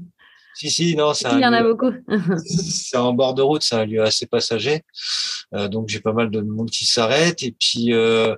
Si, 0.54 0.70
si, 0.70 0.96
non, 0.96 1.14
c'est 1.14 1.28
Il 1.32 1.40
y 1.40 1.46
en 1.46 1.52
a 1.52 1.62
beaucoup. 1.62 1.92
c'est 2.44 2.96
en 2.96 3.14
bord 3.14 3.34
de 3.34 3.42
route, 3.42 3.62
c'est 3.62 3.76
un 3.76 3.86
lieu 3.86 4.02
assez 4.02 4.26
passager. 4.26 4.82
Euh, 5.54 5.68
donc, 5.68 5.88
j'ai 5.88 6.00
pas 6.00 6.12
mal 6.12 6.30
de 6.30 6.40
monde 6.40 6.70
qui 6.70 6.84
s'arrête. 6.84 7.42
Et 7.42 7.54
puis, 7.58 7.94
euh, 7.94 8.36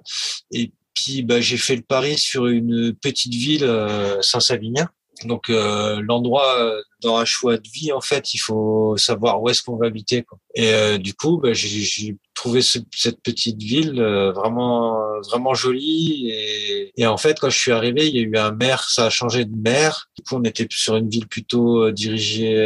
et 0.53 0.73
puis, 0.95 1.23
bah, 1.23 1.41
j'ai 1.41 1.57
fait 1.57 1.77
le 1.77 1.83
pari 1.83 2.19
sur 2.19 2.47
une 2.47 2.95
petite 2.95 3.35
ville, 3.35 3.65
euh, 3.65 4.21
Saint-Savinien. 4.23 4.89
Donc, 5.25 5.51
euh, 5.51 6.03
l'endroit 6.03 6.59
euh, 6.59 6.83
dans 7.01 7.17
un 7.17 7.25
choix 7.25 7.57
de 7.57 7.69
vie, 7.69 7.93
en 7.93 8.01
fait, 8.01 8.35
il 8.35 8.39
faut 8.39 8.97
savoir 8.97 9.41
où 9.41 9.49
est-ce 9.49 9.63
qu'on 9.63 9.77
va 9.77 9.87
habiter. 9.87 10.23
Quoi. 10.23 10.39
Et 10.55 10.99
du 10.99 11.15
coup, 11.15 11.39
bah, 11.39 11.53
j'ai 11.53 12.17
trouvé 12.35 12.61
cette 12.61 13.23
petite 13.23 13.63
ville 13.63 14.03
vraiment, 14.35 15.21
vraiment 15.29 15.55
jolie. 15.55 16.31
Et, 16.31 16.93
et, 16.97 17.07
en 17.07 17.17
fait, 17.17 17.39
quand 17.39 17.51
je 17.51 17.59
suis 17.59 17.73
arrivé, 17.73 18.09
il 18.09 18.17
y 18.17 18.19
a 18.19 18.23
eu 18.23 18.37
un 18.37 18.53
maire, 18.53 18.89
ça 18.89 19.07
a 19.07 19.11
changé 19.11 19.45
de 19.45 19.55
maire. 19.55 20.09
Du 20.17 20.25
coup, 20.25 20.37
on 20.37 20.45
était 20.45 20.67
sur 20.71 20.97
une 20.97 21.09
ville 21.09 21.29
plutôt 21.29 21.93
dirigée 21.93 22.59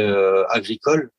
agricole. 0.49 1.11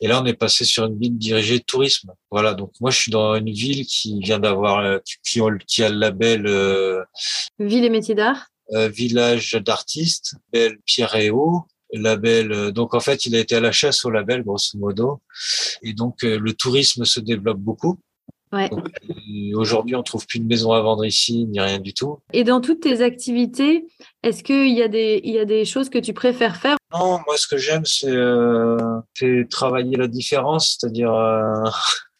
Et 0.00 0.08
là, 0.08 0.22
on 0.22 0.26
est 0.26 0.34
passé 0.34 0.64
sur 0.64 0.84
une 0.84 0.98
ville 0.98 1.16
dirigée 1.16 1.60
tourisme. 1.60 2.12
Voilà. 2.30 2.54
Donc 2.54 2.72
moi, 2.80 2.90
je 2.90 2.98
suis 2.98 3.10
dans 3.10 3.34
une 3.34 3.50
ville 3.50 3.86
qui 3.86 4.20
vient 4.20 4.38
d'avoir, 4.38 5.00
qui, 5.02 5.40
qui, 5.66 5.82
a 5.82 5.88
le 5.88 5.98
label 5.98 6.46
Ville 7.58 7.84
et 7.84 7.90
métiers 7.90 8.14
d'art. 8.14 8.48
village 8.70 9.52
d'artistes, 9.52 10.36
label 10.52 10.78
Pierre 10.84 11.14
et 11.16 11.30
Eau, 11.30 11.66
label. 11.92 12.72
Donc 12.72 12.94
en 12.94 13.00
fait, 13.00 13.26
il 13.26 13.36
a 13.36 13.40
été 13.40 13.56
à 13.56 13.60
la 13.60 13.72
chasse 13.72 14.04
au 14.04 14.10
label, 14.10 14.42
grosso 14.42 14.78
modo. 14.78 15.20
Et 15.82 15.92
donc 15.92 16.22
le 16.22 16.52
tourisme 16.52 17.04
se 17.04 17.20
développe 17.20 17.58
beaucoup. 17.58 17.98
Ouais. 18.52 18.68
Aujourd'hui, 19.54 19.96
on 19.96 20.02
trouve 20.02 20.26
plus 20.26 20.38
de 20.38 20.44
maison 20.44 20.72
à 20.72 20.80
vendre 20.80 21.06
ici, 21.06 21.46
ni 21.46 21.58
rien 21.58 21.78
du 21.78 21.94
tout. 21.94 22.18
Et 22.34 22.44
dans 22.44 22.60
toutes 22.60 22.80
tes 22.80 23.00
activités, 23.00 23.86
est-ce 24.22 24.42
qu'il 24.42 24.72
y, 24.72 24.82
a 24.82 24.88
des, 24.88 25.20
il 25.24 25.32
y 25.32 25.38
a 25.38 25.46
des 25.46 25.64
choses 25.64 25.88
que 25.88 25.98
tu 25.98 26.12
préfères 26.12 26.56
faire? 26.56 26.76
Non, 26.92 27.20
moi, 27.26 27.36
ce 27.36 27.46
que 27.46 27.56
j'aime, 27.56 27.86
c'est 27.86 28.10
euh, 28.10 29.00
travailler 29.48 29.96
la 29.96 30.06
différence. 30.06 30.76
C'est-à-dire, 30.78 31.14
euh, 31.14 31.64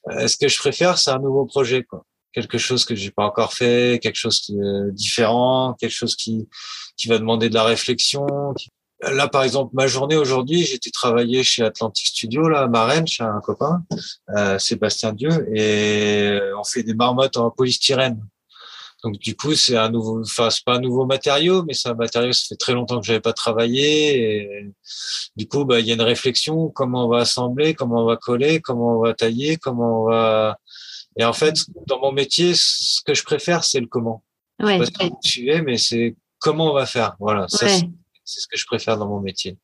ce 0.26 0.36
que 0.38 0.48
je 0.48 0.58
préfère, 0.58 0.96
c'est 0.96 1.10
un 1.10 1.18
nouveau 1.18 1.44
projet. 1.44 1.82
Quoi. 1.82 2.04
Quelque 2.32 2.56
chose 2.56 2.86
que 2.86 2.94
j'ai 2.94 3.10
pas 3.10 3.26
encore 3.26 3.52
fait, 3.52 4.00
quelque 4.02 4.16
chose 4.16 4.40
qui 4.40 4.54
est 4.54 4.92
différent, 4.92 5.76
quelque 5.78 5.92
chose 5.92 6.16
qui, 6.16 6.48
qui 6.96 7.08
va 7.08 7.18
demander 7.18 7.50
de 7.50 7.54
la 7.54 7.64
réflexion, 7.64 8.26
qui, 8.56 8.70
Là, 9.02 9.26
par 9.26 9.42
exemple, 9.42 9.74
ma 9.74 9.88
journée 9.88 10.16
aujourd'hui, 10.16 10.64
j'étais 10.64 10.90
travaillé 10.90 11.42
chez 11.42 11.64
Atlantic 11.64 12.06
Studio, 12.06 12.48
là, 12.48 12.62
à 12.62 12.66
Marraine, 12.68 13.06
chez 13.06 13.24
un 13.24 13.40
copain, 13.40 13.82
euh, 14.36 14.58
Sébastien 14.58 15.12
Dieu, 15.12 15.48
et 15.56 16.38
on 16.56 16.62
fait 16.62 16.84
des 16.84 16.94
marmottes 16.94 17.36
en 17.36 17.50
polystyrène. 17.50 18.24
Donc 19.02 19.18
du 19.18 19.34
coup, 19.34 19.54
c'est 19.54 19.76
un 19.76 19.90
nouveau, 19.90 20.20
enfin 20.20 20.48
c'est 20.50 20.64
pas 20.64 20.76
un 20.76 20.80
nouveau 20.80 21.06
matériau, 21.06 21.64
mais 21.64 21.74
c'est 21.74 21.88
un 21.88 21.94
matériau. 21.94 22.32
Ça 22.32 22.44
fait 22.50 22.56
très 22.56 22.72
longtemps 22.72 23.00
que 23.00 23.06
j'avais 23.06 23.20
pas 23.20 23.32
travaillé. 23.32 24.44
Et 24.44 24.70
du 25.36 25.48
coup, 25.48 25.64
bah 25.64 25.80
il 25.80 25.86
y 25.86 25.90
a 25.90 25.94
une 25.94 26.02
réflexion 26.02 26.68
comment 26.68 27.06
on 27.06 27.08
va 27.08 27.18
assembler, 27.18 27.74
comment 27.74 28.02
on 28.02 28.06
va 28.06 28.16
coller, 28.16 28.60
comment 28.60 28.98
on 28.98 29.02
va 29.02 29.12
tailler, 29.12 29.56
comment 29.56 30.02
on 30.02 30.04
va. 30.04 30.56
Et 31.16 31.24
en 31.24 31.32
fait, 31.32 31.56
dans 31.88 31.98
mon 32.00 32.12
métier, 32.12 32.52
ce 32.54 33.00
que 33.04 33.12
je 33.12 33.24
préfère, 33.24 33.64
c'est 33.64 33.80
le 33.80 33.86
comment. 33.86 34.22
Ouais. 34.60 34.78
Je 34.78 34.84
sais 34.84 34.92
pas 34.92 35.04
si 35.04 35.10
vous 35.10 35.18
suivez, 35.22 35.62
mais 35.62 35.78
c'est 35.78 36.14
comment 36.38 36.70
on 36.70 36.74
va 36.74 36.86
faire. 36.86 37.16
Voilà. 37.18 37.48
Ça, 37.48 37.66
Ouais. 37.66 37.80
C'est 38.32 38.40
ce 38.40 38.46
que 38.46 38.56
je 38.56 38.66
préfère 38.66 38.96
dans 38.96 39.08
mon 39.08 39.20
métier. 39.20 39.58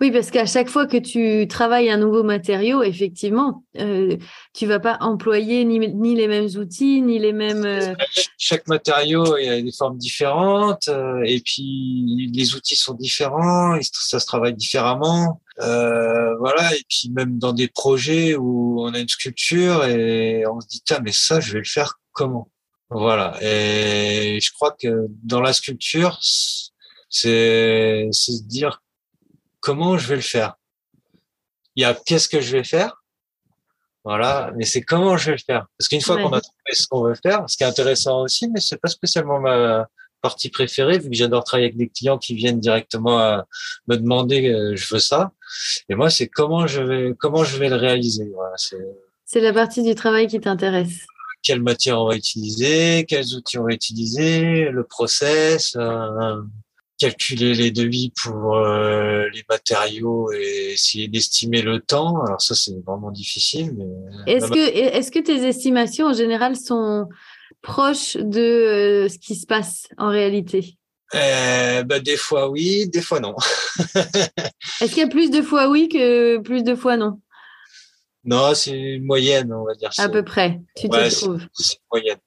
Oui, 0.00 0.10
parce 0.10 0.30
qu'à 0.30 0.46
chaque 0.46 0.68
fois 0.68 0.86
que 0.86 0.96
tu 0.96 1.46
travailles 1.48 1.90
un 1.90 1.96
nouveau 1.96 2.22
matériau, 2.22 2.82
effectivement, 2.82 3.64
euh, 3.78 4.16
tu 4.54 4.66
vas 4.66 4.80
pas 4.80 4.98
employer 5.00 5.64
ni, 5.64 5.78
ni, 5.78 6.14
les 6.14 6.28
mêmes 6.28 6.48
outils, 6.56 7.02
ni 7.02 7.18
les 7.18 7.32
mêmes. 7.32 7.64
Euh... 7.64 7.94
Chaque 8.36 8.66
matériau 8.68 9.36
il 9.36 9.48
a 9.48 9.60
des 9.60 9.72
formes 9.72 9.98
différentes, 9.98 10.88
euh, 10.88 11.22
et 11.24 11.40
puis 11.40 12.30
les 12.32 12.54
outils 12.54 12.76
sont 12.76 12.94
différents, 12.94 13.78
ça 13.82 14.20
se 14.20 14.26
travaille 14.26 14.54
différemment. 14.54 15.40
Euh, 15.60 16.36
voilà, 16.36 16.74
et 16.74 16.82
puis 16.88 17.10
même 17.10 17.38
dans 17.38 17.52
des 17.52 17.68
projets 17.68 18.36
où 18.36 18.80
on 18.80 18.94
a 18.94 19.00
une 19.00 19.08
sculpture 19.08 19.84
et 19.84 20.46
on 20.46 20.60
se 20.60 20.68
dit 20.68 20.82
tiens 20.84 21.00
mais 21.02 21.10
ça 21.10 21.40
je 21.40 21.52
vais 21.52 21.58
le 21.58 21.64
faire 21.64 21.98
comment? 22.12 22.48
Voilà, 22.90 23.36
et 23.42 24.38
je 24.40 24.52
crois 24.52 24.74
que 24.80 25.08
dans 25.24 25.40
la 25.40 25.52
sculpture 25.52 26.18
c'est 27.08 28.08
se 28.12 28.42
dire 28.42 28.82
comment 29.60 29.98
je 29.98 30.08
vais 30.08 30.16
le 30.16 30.22
faire? 30.22 30.54
Il 31.76 31.82
y 31.82 31.84
a 31.84 31.94
qu'est-ce 31.94 32.28
que 32.28 32.40
je 32.40 32.56
vais 32.56 32.64
faire, 32.64 33.02
voilà, 34.04 34.52
mais 34.56 34.64
c'est 34.64 34.80
comment 34.80 35.16
je 35.16 35.26
vais 35.26 35.36
le 35.36 35.42
faire? 35.44 35.66
Parce 35.76 35.88
qu'une 35.88 36.00
fois 36.00 36.16
ouais. 36.16 36.22
qu'on 36.22 36.32
a 36.32 36.40
trouvé 36.40 36.72
ce 36.72 36.86
qu'on 36.86 37.02
veut 37.02 37.14
faire, 37.14 37.44
ce 37.46 37.56
qui 37.56 37.62
est 37.62 37.66
intéressant 37.66 38.22
aussi, 38.22 38.48
mais 38.48 38.58
c'est 38.60 38.80
pas 38.80 38.88
spécialement 38.88 39.38
ma 39.38 39.86
partie 40.22 40.48
préférée, 40.48 40.98
vu 40.98 41.10
que 41.10 41.14
j'adore 41.14 41.44
travailler 41.44 41.66
avec 41.66 41.76
des 41.76 41.88
clients 41.88 42.18
qui 42.18 42.34
viennent 42.34 42.58
directement 42.58 43.18
à 43.18 43.46
me 43.86 43.96
demander 43.96 44.50
euh, 44.50 44.74
je 44.74 44.94
veux 44.94 45.00
ça. 45.00 45.32
Et 45.88 45.94
moi, 45.94 46.10
c'est 46.10 46.26
comment 46.26 46.66
je 46.66 46.82
vais 46.82 47.14
comment 47.18 47.44
je 47.44 47.56
vais 47.58 47.68
le 47.68 47.76
réaliser. 47.76 48.28
Voilà, 48.34 48.54
c'est 49.24 49.40
la 49.40 49.52
partie 49.52 49.82
du 49.82 49.94
travail 49.94 50.26
qui 50.26 50.40
t'intéresse. 50.40 51.06
Quelle 51.42 51.62
matière 51.62 52.00
on 52.00 52.08
va 52.08 52.16
utiliser, 52.16 53.04
quels 53.06 53.34
outils 53.34 53.58
on 53.58 53.64
va 53.64 53.72
utiliser, 53.72 54.70
le 54.70 54.84
process. 54.84 55.76
Euh, 55.76 56.40
calculer 56.98 57.54
les 57.54 57.70
devis 57.70 58.12
pour 58.22 58.56
euh, 58.56 59.28
les 59.32 59.44
matériaux 59.48 60.30
et 60.32 60.72
essayer 60.72 61.08
d'estimer 61.08 61.62
le 61.62 61.80
temps. 61.80 62.22
Alors 62.24 62.40
ça, 62.40 62.54
c'est 62.54 62.74
vraiment 62.84 63.10
difficile. 63.10 63.74
Mais... 63.76 64.34
Est-ce 64.34 64.48
que, 64.48 64.58
est-ce 64.58 65.10
que 65.10 65.20
tes 65.20 65.46
estimations 65.46 66.08
en 66.08 66.12
général 66.12 66.56
sont 66.56 67.08
proches 67.62 68.16
de 68.16 68.40
euh, 68.40 69.08
ce 69.08 69.18
qui 69.18 69.36
se 69.36 69.46
passe 69.46 69.88
en 69.96 70.08
réalité? 70.08 70.76
Euh, 71.14 71.84
bah, 71.84 72.00
Des 72.00 72.16
fois 72.16 72.50
oui, 72.50 72.88
des 72.88 73.00
fois 73.00 73.20
non. 73.20 73.34
est-ce 74.80 74.88
qu'il 74.88 74.98
y 74.98 75.02
a 75.02 75.08
plus 75.08 75.30
de 75.30 75.40
fois 75.40 75.68
oui 75.68 75.88
que 75.88 76.38
plus 76.38 76.62
de 76.62 76.74
fois 76.74 76.96
non? 76.96 77.20
Non, 78.24 78.52
c'est 78.54 78.72
une 78.72 79.04
moyenne, 79.04 79.52
on 79.54 79.64
va 79.64 79.74
dire. 79.74 79.90
À 79.96 80.08
peu 80.08 80.22
près, 80.22 80.60
tu 80.76 80.88
ouais, 80.88 81.08
te 81.08 81.14
trouves. 81.14 81.46
C'est 81.54 81.74
une 81.74 81.80
moyenne. 81.90 82.18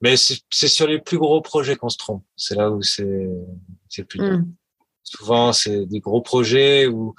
Mais 0.00 0.16
c'est 0.16 0.68
sur 0.68 0.86
les 0.86 1.00
plus 1.00 1.18
gros 1.18 1.40
projets 1.40 1.76
qu'on 1.76 1.88
se 1.88 1.98
trompe. 1.98 2.24
C'est 2.36 2.54
là 2.54 2.70
où 2.70 2.82
c'est 2.82 3.28
c'est 3.88 4.04
plus 4.04 4.18
dur. 4.18 4.38
Mm. 4.38 4.54
Souvent, 5.08 5.52
c'est 5.52 5.86
des 5.86 6.00
gros 6.00 6.20
projets 6.20 6.88
où, 6.88 7.14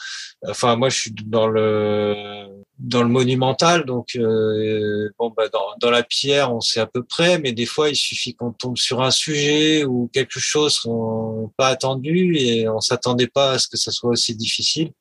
enfin, 0.45 0.75
moi, 0.75 0.89
je 0.89 0.99
suis 0.99 1.11
dans 1.25 1.47
le 1.47 2.45
dans 2.77 3.01
le 3.01 3.09
monumental, 3.09 3.85
donc 3.85 4.15
euh, 4.17 5.09
bon, 5.17 5.33
bah, 5.35 5.47
dans, 5.47 5.73
dans 5.79 5.89
la 5.89 6.03
pierre, 6.03 6.53
on 6.53 6.59
sait 6.59 6.81
à 6.81 6.85
peu 6.85 7.01
près, 7.01 7.39
mais 7.39 7.53
des 7.53 7.65
fois, 7.65 7.89
il 7.89 7.95
suffit 7.95 8.35
qu'on 8.35 8.51
tombe 8.51 8.77
sur 8.77 9.01
un 9.01 9.09
sujet 9.09 9.85
ou 9.85 10.09
quelque 10.13 10.39
chose 10.39 10.81
qu'on 10.81 11.49
pas 11.57 11.69
attendu 11.69 12.35
et 12.37 12.67
on 12.69 12.81
s'attendait 12.81 13.27
pas 13.27 13.53
à 13.53 13.59
ce 13.59 13.67
que 13.67 13.77
ça 13.77 13.91
soit 13.91 14.11
aussi 14.11 14.35
difficile, 14.35 14.91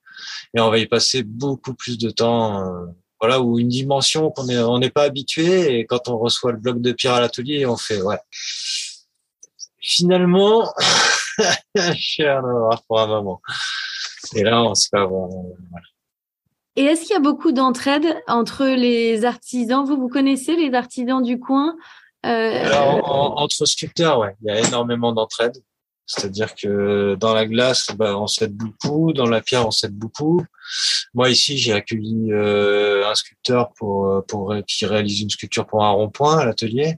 et 0.55 0.61
on 0.61 0.71
va 0.71 0.79
y 0.79 0.87
passer 0.87 1.23
beaucoup 1.25 1.75
plus 1.75 1.99
de 1.99 2.11
temps. 2.11 2.63
Euh, 2.63 2.87
voilà, 3.21 3.41
ou 3.41 3.59
une 3.59 3.69
dimension 3.69 4.31
qu'on 4.31 4.49
est, 4.49 4.59
on 4.59 4.79
n'est 4.79 4.91
pas 4.91 5.05
habitué, 5.05 5.79
et 5.79 5.87
quand 5.87 6.09
on 6.09 6.19
reçoit 6.19 6.53
le 6.53 6.59
bloc 6.59 6.81
de 6.81 6.93
pierre 6.93 7.15
à 7.15 7.21
l'atelier, 7.21 7.67
on 7.67 7.77
fait, 7.77 8.03
ouais. 8.03 8.19
Finalement, 9.81 10.73
cher 11.95 12.43
d'avoir 12.43 12.83
pour 12.85 13.01
un 13.01 13.07
moment. 13.07 13.41
Et 14.35 14.43
là, 14.43 14.63
on 14.63 14.75
se 14.75 14.89
fait 14.91 14.99
avoir. 14.99 15.29
Voilà. 15.29 15.87
Et 16.77 16.85
est-ce 16.85 17.03
qu'il 17.03 17.13
y 17.13 17.17
a 17.17 17.21
beaucoup 17.21 17.53
d'entraide 17.53 18.23
entre 18.27 18.67
les 18.67 19.25
artisans? 19.25 19.85
Vous, 19.87 19.97
vous 19.97 20.09
connaissez 20.09 20.57
les 20.57 20.75
artisans 20.75 21.23
du 21.23 21.39
coin? 21.39 21.75
Euh... 22.27 22.65
Alors, 22.65 23.11
en, 23.11 23.43
entre 23.43 23.65
sculpteurs, 23.65 24.19
ouais, 24.19 24.35
il 24.43 24.49
y 24.49 24.51
a 24.51 24.61
énormément 24.61 25.13
d'entraide. 25.13 25.57
C'est-à-dire 26.07 26.55
que 26.55 27.17
dans 27.17 27.35
la 27.35 27.47
glace, 27.47 27.89
bah, 27.97 28.17
on 28.17 28.27
s'aide 28.27 28.55
beaucoup, 28.55 29.13
dans 29.13 29.29
la 29.29 29.41
pierre, 29.41 29.67
on 29.67 29.71
s'aide 29.71 29.95
beaucoup. 29.95 30.45
Moi 31.15 31.31
ici, 31.31 31.59
j'ai 31.59 31.73
accueilli 31.73 32.33
euh, 32.33 33.09
un 33.09 33.15
sculpteur 33.15 33.73
pour 33.77 34.25
pour 34.27 34.55
qui 34.67 34.87
réalise 34.87 35.21
une 35.21 35.31
sculpture 35.31 35.67
pour 35.67 35.85
un 35.85 35.91
rond-point 35.91 36.39
à 36.39 36.45
l'atelier. 36.45 36.97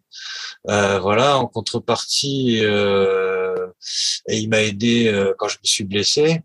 Euh, 0.68 0.98
voilà, 0.98 1.38
en 1.38 1.46
contrepartie, 1.46 2.60
euh, 2.62 3.68
et 4.28 4.38
il 4.38 4.48
m'a 4.48 4.62
aidé 4.62 5.08
euh, 5.08 5.34
quand 5.38 5.48
je 5.48 5.56
me 5.58 5.64
suis 5.64 5.84
blessé. 5.84 6.42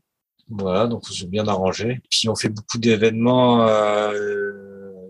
Voilà, 0.50 0.88
donc 0.88 1.04
on 1.10 1.14
s'est 1.14 1.26
bien 1.28 1.48
arrangé. 1.48 2.02
Puis 2.10 2.30
on 2.30 2.36
fait 2.36 2.50
beaucoup 2.50 2.78
d'événements 2.78 3.68
euh, 3.68 4.52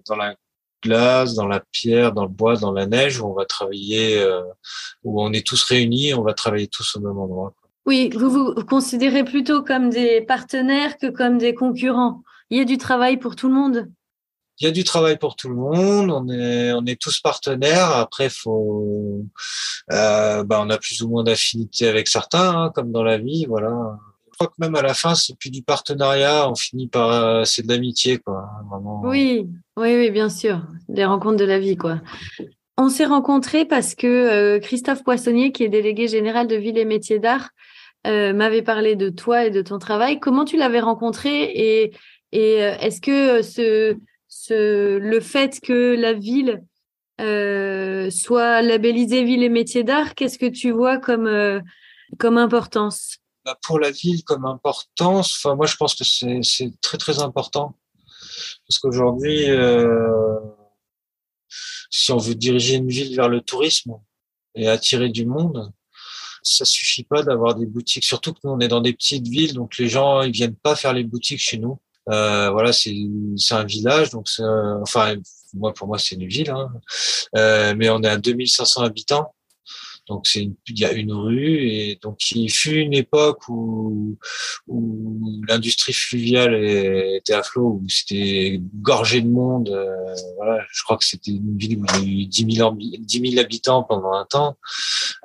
dans 0.08 0.16
la 0.16 0.36
glace, 0.84 1.34
dans 1.36 1.48
la 1.48 1.60
pierre, 1.72 2.12
dans 2.12 2.24
le 2.24 2.30
bois, 2.30 2.56
dans 2.56 2.72
la 2.72 2.86
neige, 2.86 3.20
où 3.20 3.26
on 3.26 3.34
va 3.34 3.46
travailler, 3.46 4.20
euh, 4.20 4.42
où 5.04 5.22
on 5.22 5.32
est 5.34 5.46
tous 5.46 5.64
réunis, 5.64 6.14
on 6.14 6.24
va 6.24 6.34
travailler 6.34 6.68
tous 6.68 6.96
au 6.96 7.00
même 7.00 7.18
endroit. 7.18 7.54
Oui, 7.86 8.10
vous 8.14 8.30
vous 8.30 8.54
considérez 8.66 9.24
plutôt 9.24 9.64
comme 9.64 9.90
des 9.90 10.22
partenaires 10.22 10.98
que 10.98 11.08
comme 11.08 11.38
des 11.38 11.54
concurrents. 11.54 12.24
Il 12.50 12.58
y 12.58 12.62
a 12.62 12.66
du 12.66 12.78
travail 12.78 13.18
pour 13.18 13.36
tout 13.36 13.48
le 13.48 13.56
monde. 13.56 13.92
Il 14.60 14.66
y 14.66 14.68
a 14.68 14.72
du 14.72 14.84
travail 14.84 15.18
pour 15.18 15.36
tout 15.36 15.50
le 15.50 15.56
monde. 15.56 16.12
On 16.12 16.30
est, 16.30 16.72
on 16.74 16.86
est 16.86 17.02
tous 17.02 17.20
partenaires. 17.20 17.90
Après, 17.90 18.30
faut, 18.30 19.26
euh, 19.92 20.44
bah, 20.44 20.62
on 20.62 20.70
a 20.70 20.78
plus 20.78 21.02
ou 21.02 21.10
moins 21.10 21.24
d'affinité 21.24 21.88
avec 21.88 22.08
certains, 22.08 22.66
hein, 22.66 22.72
comme 22.74 22.92
dans 22.92 23.04
la 23.04 23.18
vie, 23.18 23.46
voilà 23.48 23.98
je 24.34 24.38
crois 24.38 24.48
que 24.48 24.56
même 24.58 24.74
à 24.76 24.82
la 24.82 24.96
fin, 24.96 25.14
c'est 25.14 25.38
plus 25.38 25.52
du 25.52 25.62
partenariat, 25.62 26.50
on 26.50 26.56
finit 26.56 26.88
par 26.88 27.12
euh, 27.12 27.44
c'est 27.44 27.62
de 27.62 27.72
l'amitié, 27.72 28.18
quoi. 28.18 28.50
Oui, 29.04 29.48
oui, 29.78 29.96
oui, 29.96 30.10
bien 30.10 30.30
sûr, 30.30 30.64
des 30.90 31.06
rencontres 31.06 31.38
de 31.38 31.46
la 31.46 31.60
vie, 31.60 31.78
quoi. 31.78 32.02
On 32.76 32.90
s'est 32.90 33.06
rencontrés 33.06 33.66
parce 33.66 33.94
que 33.94 34.08
euh, 34.08 34.60
Christophe 34.60 35.04
Poissonnier, 35.04 35.52
qui 35.52 35.64
est 35.64 35.70
délégué 35.70 36.08
général 36.08 36.48
de 36.48 36.56
Ville 36.56 36.80
et 36.80 36.86
Métiers 36.86 37.20
d'Art, 37.20 37.52
euh, 38.08 38.34
m'avait 38.34 38.64
parlé 38.64 38.96
de 38.96 39.10
toi 39.10 39.46
et 39.46 39.52
de 39.52 39.62
ton 39.62 39.78
travail. 39.78 40.20
Comment 40.20 40.46
tu 40.46 40.58
l'avais 40.58 40.82
rencontré 40.82 41.44
et, 41.44 41.92
est-ce 42.32 43.00
que 43.00 43.94
le 44.50 45.20
fait 45.20 45.60
que 45.62 45.96
la 45.96 46.14
ville 46.14 46.64
soit 48.10 48.62
labellisée 48.64 49.24
Ville 49.24 49.44
et 49.44 49.50
Métiers 49.50 49.84
d'Art, 49.84 50.16
qu'est-ce 50.16 50.40
que 50.40 50.50
tu 50.50 50.72
vois 50.72 50.98
comme, 50.98 51.62
comme 52.18 52.40
importance? 52.40 53.20
Bah, 53.46 53.58
pour 53.62 53.80
la 53.80 53.92
ville 53.92 54.24
comme 54.24 54.46
importance, 54.46 55.36
enfin 55.38 55.56
moi 55.56 55.66
je 55.66 55.76
pense 55.76 55.96
que 55.96 56.04
c'est 56.04 56.82
très 56.82 56.98
très 56.98 57.20
important 57.20 57.76
parce 58.68 58.80
qu'aujourd'hui, 58.80 59.50
euh, 59.50 60.40
si 61.90 62.12
on 62.12 62.18
veut 62.18 62.36
diriger 62.36 62.76
une 62.76 62.90
ville 62.90 63.16
vers 63.16 63.30
le 63.30 63.42
tourisme 63.42 63.94
et 64.56 64.68
attirer 64.68 65.10
du 65.10 65.26
monde, 65.26 65.72
ça 66.42 66.66
suffit 66.66 67.04
pas 67.04 67.24
d'avoir 67.24 67.56
des 67.56 67.66
boutiques. 67.66 68.04
Surtout 68.04 68.34
que 68.34 68.40
nous 68.44 68.52
on 68.52 68.60
est 68.60 68.68
dans 68.68 68.82
des 68.82 68.94
petites 68.94 69.28
villes, 69.28 69.54
donc 69.54 69.78
les 69.78 69.90
gens 69.90 70.22
ils 70.22 70.32
viennent 70.32 70.56
pas 70.56 70.76
faire 70.76 70.94
les 70.94 71.04
boutiques 71.04 71.40
chez 71.40 71.58
nous. 71.58 71.80
Euh, 72.10 72.50
voilà, 72.52 72.74
c'est 72.74 72.96
c'est 73.38 73.54
un 73.54 73.64
village, 73.64 74.10
donc 74.10 74.28
enfin 74.82 75.16
moi 75.54 75.74
pour 75.74 75.88
moi 75.88 75.98
c'est 75.98 76.16
une 76.16 76.28
ville, 76.28 76.50
hein. 76.50 76.72
euh, 77.38 77.74
mais 77.78 77.90
on 77.90 78.02
est 78.04 78.10
à 78.10 78.18
2500 78.18 78.82
habitants. 78.84 79.34
Donc 80.08 80.28
c'est 80.28 80.50
il 80.68 80.80
y 80.80 80.86
a 80.86 80.92
une 80.92 81.14
rue 81.14 81.68
et 81.70 82.00
donc 82.02 82.32
il 82.32 82.52
fut 82.52 82.76
une 82.76 82.94
époque 82.94 83.48
où 83.48 84.18
où 84.68 85.42
l'industrie 85.48 85.94
fluviale 85.94 86.56
était 86.56 87.34
à 87.34 87.44
flot, 87.44 87.80
où 87.82 87.90
c'était 87.90 88.62
gorgé 88.76 89.22
de 89.22 89.30
monde. 89.30 89.70
Euh, 89.70 90.16
voilà, 90.36 90.64
je 90.72 90.84
crois 90.84 90.98
que 90.98 91.06
c'était 91.06 91.32
une 91.32 91.58
ville 91.58 91.80
où 91.80 91.86
il 92.02 92.20
y 92.20 92.22
a 92.22 92.24
eu 92.24 92.26
10 92.26 92.56
000, 92.56 92.78
10 93.00 93.30
000 93.32 93.42
habitants 93.42 93.84
pendant 93.84 94.14
un 94.14 94.26
temps 94.26 94.58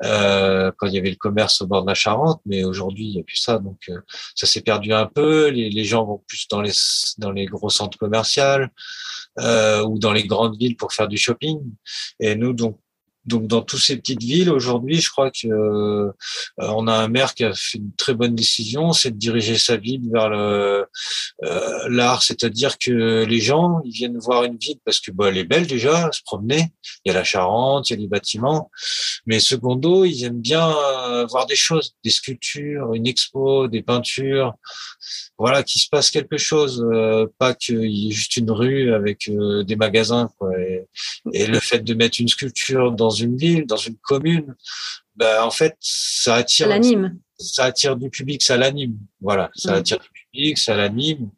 euh, 0.04 0.70
quand 0.76 0.86
il 0.86 0.94
y 0.94 0.98
avait 0.98 1.10
le 1.10 1.16
commerce 1.16 1.60
au 1.60 1.66
bord 1.66 1.82
de 1.82 1.88
la 1.88 1.94
Charente, 1.94 2.40
mais 2.46 2.64
aujourd'hui 2.64 3.06
il 3.06 3.14
n'y 3.14 3.20
a 3.20 3.24
plus 3.24 3.36
ça, 3.36 3.58
donc 3.58 3.78
euh, 3.88 4.00
ça 4.34 4.46
s'est 4.46 4.62
perdu 4.62 4.92
un 4.92 5.06
peu. 5.06 5.48
Les, 5.48 5.70
les, 5.70 5.84
gens 5.84 6.04
vont 6.04 6.22
plus 6.26 6.46
dans 6.48 6.60
les 6.60 6.72
dans 7.18 7.32
les 7.32 7.46
gros 7.46 7.70
centres 7.70 7.98
commerciaux. 7.98 8.68
Euh, 9.40 9.84
ou 9.84 9.98
dans 9.98 10.12
les 10.12 10.26
grandes 10.26 10.56
villes 10.56 10.76
pour 10.76 10.92
faire 10.92 11.06
du 11.06 11.16
shopping. 11.16 11.60
Et 12.18 12.34
nous, 12.34 12.52
donc, 12.52 12.78
donc 13.28 13.46
dans 13.46 13.62
toutes 13.62 13.80
ces 13.80 13.96
petites 13.96 14.22
villes 14.22 14.50
aujourd'hui, 14.50 15.00
je 15.00 15.10
crois 15.10 15.30
que 15.30 15.46
euh, 15.46 16.10
on 16.58 16.88
a 16.88 16.94
un 16.94 17.08
maire 17.08 17.34
qui 17.34 17.44
a 17.44 17.52
fait 17.54 17.78
une 17.78 17.92
très 17.94 18.14
bonne 18.14 18.34
décision, 18.34 18.92
c'est 18.92 19.10
de 19.10 19.16
diriger 19.16 19.58
sa 19.58 19.76
ville 19.76 20.02
vers 20.12 20.32
euh, 20.32 20.84
l'art, 21.88 22.22
c'est-à-dire 22.22 22.78
que 22.78 23.24
les 23.24 23.40
gens 23.40 23.80
ils 23.84 23.92
viennent 23.92 24.18
voir 24.18 24.44
une 24.44 24.56
ville 24.56 24.78
parce 24.84 25.00
que 25.00 25.10
bah, 25.10 25.28
elle 25.28 25.38
est 25.38 25.44
belle 25.44 25.66
déjà, 25.66 26.10
se 26.10 26.22
promener. 26.24 26.72
Il 27.04 27.08
y 27.08 27.10
a 27.10 27.14
la 27.14 27.24
Charente, 27.24 27.90
il 27.90 27.92
y 27.92 27.96
a 27.96 28.00
les 28.00 28.08
bâtiments, 28.08 28.70
mais 29.26 29.38
secondo 29.38 30.04
ils 30.04 30.24
aiment 30.24 30.40
bien 30.40 30.68
euh, 30.68 31.26
voir 31.26 31.46
des 31.46 31.56
choses, 31.56 31.94
des 32.02 32.10
sculptures, 32.10 32.94
une 32.94 33.06
expo, 33.06 33.68
des 33.68 33.82
peintures, 33.82 34.54
voilà, 35.38 35.62
qu'il 35.62 35.80
se 35.80 35.88
passe 35.88 36.10
quelque 36.10 36.38
chose, 36.38 36.84
pas 37.38 37.54
qu'il 37.54 37.84
y 37.84 38.08
ait 38.08 38.12
juste 38.12 38.36
une 38.36 38.50
rue 38.50 38.92
avec 38.92 39.30
des 39.30 39.76
magasins 39.76 40.30
quoi. 40.38 40.50
Et 41.32 41.46
le 41.46 41.60
fait 41.60 41.80
de 41.80 41.94
mettre 41.94 42.20
une 42.20 42.28
sculpture 42.28 42.92
dans 42.92 43.10
une 43.20 43.36
ville, 43.36 43.66
dans 43.66 43.76
une 43.76 43.96
commune, 43.96 44.54
ben, 45.18 45.42
en 45.42 45.50
fait, 45.50 45.76
ça 45.80 46.36
attire. 46.36 46.66
Ça 46.66 46.70
l'anime. 46.70 47.18
Ça 47.40 47.64
attire 47.64 47.96
du 47.96 48.08
public, 48.10 48.42
ça 48.42 48.56
l'anime. 48.56 48.96
Voilà, 49.20 49.50
ça 49.54 49.74
attire 49.74 49.98
du 49.98 50.08
public, 50.08 50.58
ça 50.58 50.74
l'anime. 50.74 51.30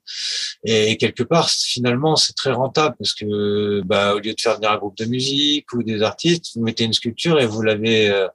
Et 0.64 0.96
quelque 0.96 1.22
part, 1.22 1.50
finalement, 1.50 2.16
c'est 2.16 2.34
très 2.34 2.52
rentable 2.52 2.96
parce 2.98 3.14
que, 3.14 3.82
bah, 3.84 4.14
au 4.14 4.18
lieu 4.18 4.32
de 4.34 4.40
faire 4.40 4.56
venir 4.56 4.70
un 4.70 4.78
groupe 4.78 4.96
de 4.96 5.04
musique 5.04 5.72
ou 5.74 5.82
des 5.82 6.02
artistes, 6.02 6.52
vous 6.54 6.62
mettez 6.62 6.84
une 6.84 6.94
sculpture 6.94 7.38
et 7.38 7.46
vous 7.46 7.60
l'avez 7.60 8.08
euh, 8.10 8.28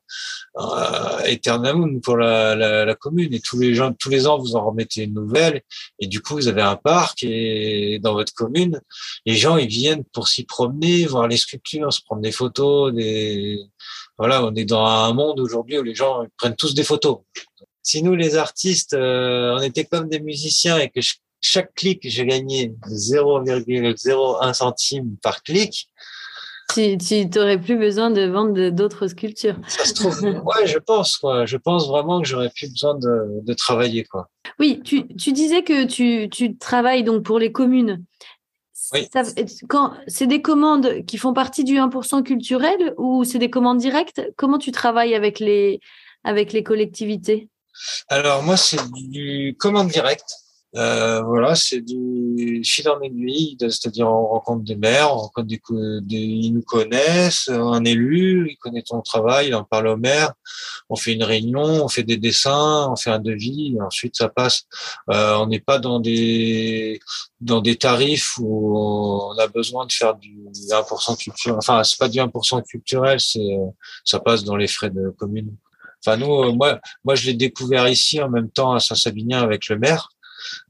euh, 0.57 1.19
éternellement 1.25 1.99
pour 2.01 2.17
la, 2.17 2.55
la, 2.55 2.85
la, 2.85 2.95
commune. 2.95 3.33
Et 3.33 3.39
tous 3.39 3.59
les 3.59 3.73
gens, 3.73 3.93
tous 3.93 4.09
les 4.09 4.27
ans, 4.27 4.37
vous 4.37 4.55
en 4.55 4.65
remettez 4.65 5.03
une 5.03 5.13
nouvelle. 5.13 5.61
Et 5.99 6.07
du 6.07 6.21
coup, 6.21 6.35
vous 6.35 6.47
avez 6.47 6.61
un 6.61 6.75
parc 6.75 7.23
et 7.23 7.99
dans 7.99 8.13
votre 8.13 8.33
commune, 8.33 8.79
les 9.25 9.35
gens, 9.35 9.57
ils 9.57 9.67
viennent 9.67 10.03
pour 10.05 10.27
s'y 10.27 10.43
promener, 10.43 11.05
voir 11.05 11.27
les 11.27 11.37
sculptures, 11.37 11.91
se 11.91 12.01
prendre 12.01 12.21
des 12.21 12.31
photos, 12.31 12.93
des 12.93 13.59
voilà, 14.17 14.45
on 14.45 14.53
est 14.55 14.65
dans 14.65 14.85
un 14.85 15.13
monde 15.13 15.39
aujourd'hui 15.39 15.77
où 15.77 15.83
les 15.83 15.95
gens 15.95 16.25
prennent 16.37 16.55
tous 16.55 16.73
des 16.73 16.83
photos. 16.83 17.19
Si 17.83 18.01
nous, 18.01 18.15
les 18.15 18.35
artistes, 18.35 18.93
euh, 18.93 19.55
on 19.57 19.61
était 19.61 19.85
comme 19.85 20.09
des 20.09 20.19
musiciens 20.19 20.77
et 20.79 20.89
que 20.89 21.01
chaque 21.41 21.73
clic, 21.75 21.99
j'ai 22.03 22.25
gagné 22.25 22.73
0,01 22.89 24.53
centime 24.53 25.17
par 25.21 25.43
clic, 25.43 25.89
tu 26.73 27.25
n'aurais 27.35 27.59
plus 27.59 27.77
besoin 27.77 28.09
de 28.09 28.23
vendre 28.23 28.69
d'autres 28.69 29.07
sculptures. 29.07 29.55
Ça 29.67 29.85
se 29.85 29.93
trouve, 29.93 30.21
ouais, 30.23 30.65
je 30.65 30.79
pense, 30.79 31.17
quoi. 31.17 31.45
Je 31.45 31.57
pense 31.57 31.87
vraiment 31.87 32.21
que 32.21 32.27
j'aurais 32.27 32.49
plus 32.49 32.69
besoin 32.69 32.95
de, 32.95 33.41
de, 33.43 33.53
travailler, 33.53 34.03
quoi. 34.03 34.29
Oui, 34.59 34.81
tu, 34.83 35.07
tu 35.15 35.31
disais 35.31 35.63
que 35.63 35.85
tu, 35.85 36.29
tu, 36.29 36.57
travailles 36.57 37.03
donc 37.03 37.23
pour 37.23 37.39
les 37.39 37.51
communes. 37.51 38.03
Oui. 38.93 39.07
c'est 40.07 40.27
des 40.27 40.41
commandes 40.41 41.05
qui 41.05 41.17
font 41.17 41.33
partie 41.33 41.63
du 41.63 41.75
1% 41.75 42.23
culturel 42.23 42.93
ou 42.97 43.23
c'est 43.23 43.39
des 43.39 43.49
commandes 43.49 43.79
directes? 43.79 44.21
Comment 44.37 44.57
tu 44.57 44.71
travailles 44.71 45.15
avec 45.15 45.39
les, 45.39 45.79
avec 46.23 46.53
les 46.53 46.63
collectivités? 46.63 47.49
Alors, 48.09 48.43
moi, 48.43 48.57
c'est 48.57 48.79
du 48.93 49.55
commande 49.59 49.89
directe. 49.89 50.44
Euh, 50.75 51.21
voilà, 51.21 51.55
c'est 51.55 51.79
du 51.79 52.61
fil 52.65 52.89
en 52.89 52.99
aiguille, 53.01 53.55
c'est-à-dire 53.59 54.07
on 54.07 54.27
rencontre 54.27 54.63
des 54.63 54.75
maires, 54.75 55.13
on 55.13 55.17
rencontre 55.19 55.47
des, 55.47 55.61
des, 56.01 56.17
ils 56.17 56.51
nous 56.51 56.63
connaissent, 56.63 57.47
un 57.49 57.85
élu, 57.85 58.47
il 58.51 58.57
connaît 58.57 58.81
ton 58.81 59.01
travail, 59.01 59.47
il 59.47 59.55
en 59.55 59.63
parle 59.63 59.87
au 59.87 59.95
maire, 59.95 60.33
on 60.89 60.97
fait 60.97 61.13
une 61.13 61.23
réunion, 61.23 61.85
on 61.85 61.87
fait 61.87 62.03
des 62.03 62.17
dessins, 62.17 62.89
on 62.91 62.97
fait 62.97 63.09
un 63.09 63.19
devis, 63.19 63.75
et 63.77 63.81
ensuite 63.81 64.17
ça 64.17 64.27
passe. 64.27 64.63
Euh, 65.11 65.37
on 65.37 65.47
n'est 65.47 65.61
pas 65.61 65.79
dans 65.79 65.99
des 65.99 66.99
dans 67.39 67.61
des 67.61 67.77
tarifs 67.77 68.37
où 68.39 68.77
on 68.77 69.37
a 69.37 69.47
besoin 69.47 69.85
de 69.85 69.93
faire 69.93 70.15
du 70.15 70.35
1% 70.53 71.17
culturel. 71.17 71.57
Enfin, 71.57 71.83
c'est 71.83 71.99
pas 71.99 72.09
du 72.09 72.19
1% 72.19 72.63
culturel, 72.63 73.19
c'est 73.21 73.57
ça 74.03 74.19
passe 74.19 74.43
dans 74.43 74.57
les 74.57 74.67
frais 74.67 74.89
de 74.89 75.09
commune. 75.17 75.55
Enfin 76.05 76.17
nous, 76.17 76.53
moi, 76.53 76.79
moi 77.03 77.15
je 77.15 77.27
l'ai 77.27 77.33
découvert 77.33 77.87
ici 77.87 78.21
en 78.21 78.29
même 78.29 78.49
temps 78.49 78.73
à 78.73 78.79
Saint-Savinien 78.79 79.41
avec 79.41 79.69
le 79.69 79.79
maire. 79.79 80.09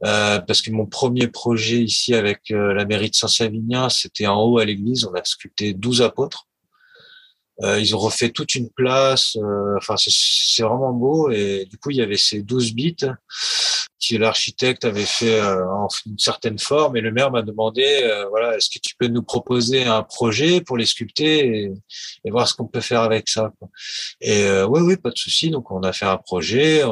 Euh, 0.03 0.39
parce 0.39 0.61
que 0.61 0.71
mon 0.71 0.85
premier 0.85 1.27
projet 1.27 1.81
ici 1.81 2.13
avec 2.13 2.51
euh, 2.51 2.73
la 2.73 2.85
mairie 2.85 3.09
de 3.09 3.15
Saint-Savinien, 3.15 3.89
c'était 3.89 4.27
en 4.27 4.41
haut 4.41 4.59
à 4.59 4.65
l'église, 4.65 5.05
on 5.05 5.13
a 5.13 5.23
sculpté 5.23 5.73
12 5.73 6.01
apôtres. 6.01 6.47
Euh, 7.63 7.79
ils 7.79 7.95
ont 7.95 7.99
refait 7.99 8.31
toute 8.31 8.53
une 8.55 8.69
place, 8.69 9.37
euh, 9.37 9.75
enfin 9.77 9.95
c'est 9.97 10.63
vraiment 10.63 10.91
beau 10.91 11.31
et 11.31 11.65
du 11.69 11.77
coup 11.77 11.89
il 11.89 11.97
y 11.97 12.01
avait 12.01 12.17
ces 12.17 12.41
12 12.41 12.73
bits 12.73 12.97
que 12.97 14.17
l'architecte 14.17 14.83
avait 14.83 15.05
fait 15.05 15.41
en 15.41 15.87
une 16.05 16.19
certaine 16.19 16.59
forme 16.59 16.97
et 16.97 17.01
le 17.01 17.13
maire 17.13 17.31
m'a 17.31 17.41
demandé 17.41 17.83
voilà 18.29 18.57
est-ce 18.57 18.69
que 18.69 18.79
tu 18.79 18.93
peux 18.99 19.07
nous 19.07 19.23
proposer 19.23 19.85
un 19.85 20.03
projet 20.03 20.59
pour 20.59 20.75
les 20.75 20.85
sculpter 20.85 21.47
et, 21.47 21.71
et 22.25 22.29
voir 22.29 22.45
ce 22.45 22.53
qu'on 22.53 22.67
peut 22.67 22.81
faire 22.81 23.01
avec 23.01 23.29
ça 23.29 23.53
quoi. 23.57 23.69
et 24.19 24.45
oui 24.67 24.81
oui 24.81 24.97
pas 24.97 25.11
de 25.11 25.17
souci 25.17 25.49
donc 25.49 25.71
on 25.71 25.81
a 25.81 25.93
fait 25.93 26.05
un 26.05 26.17
projet 26.17 26.83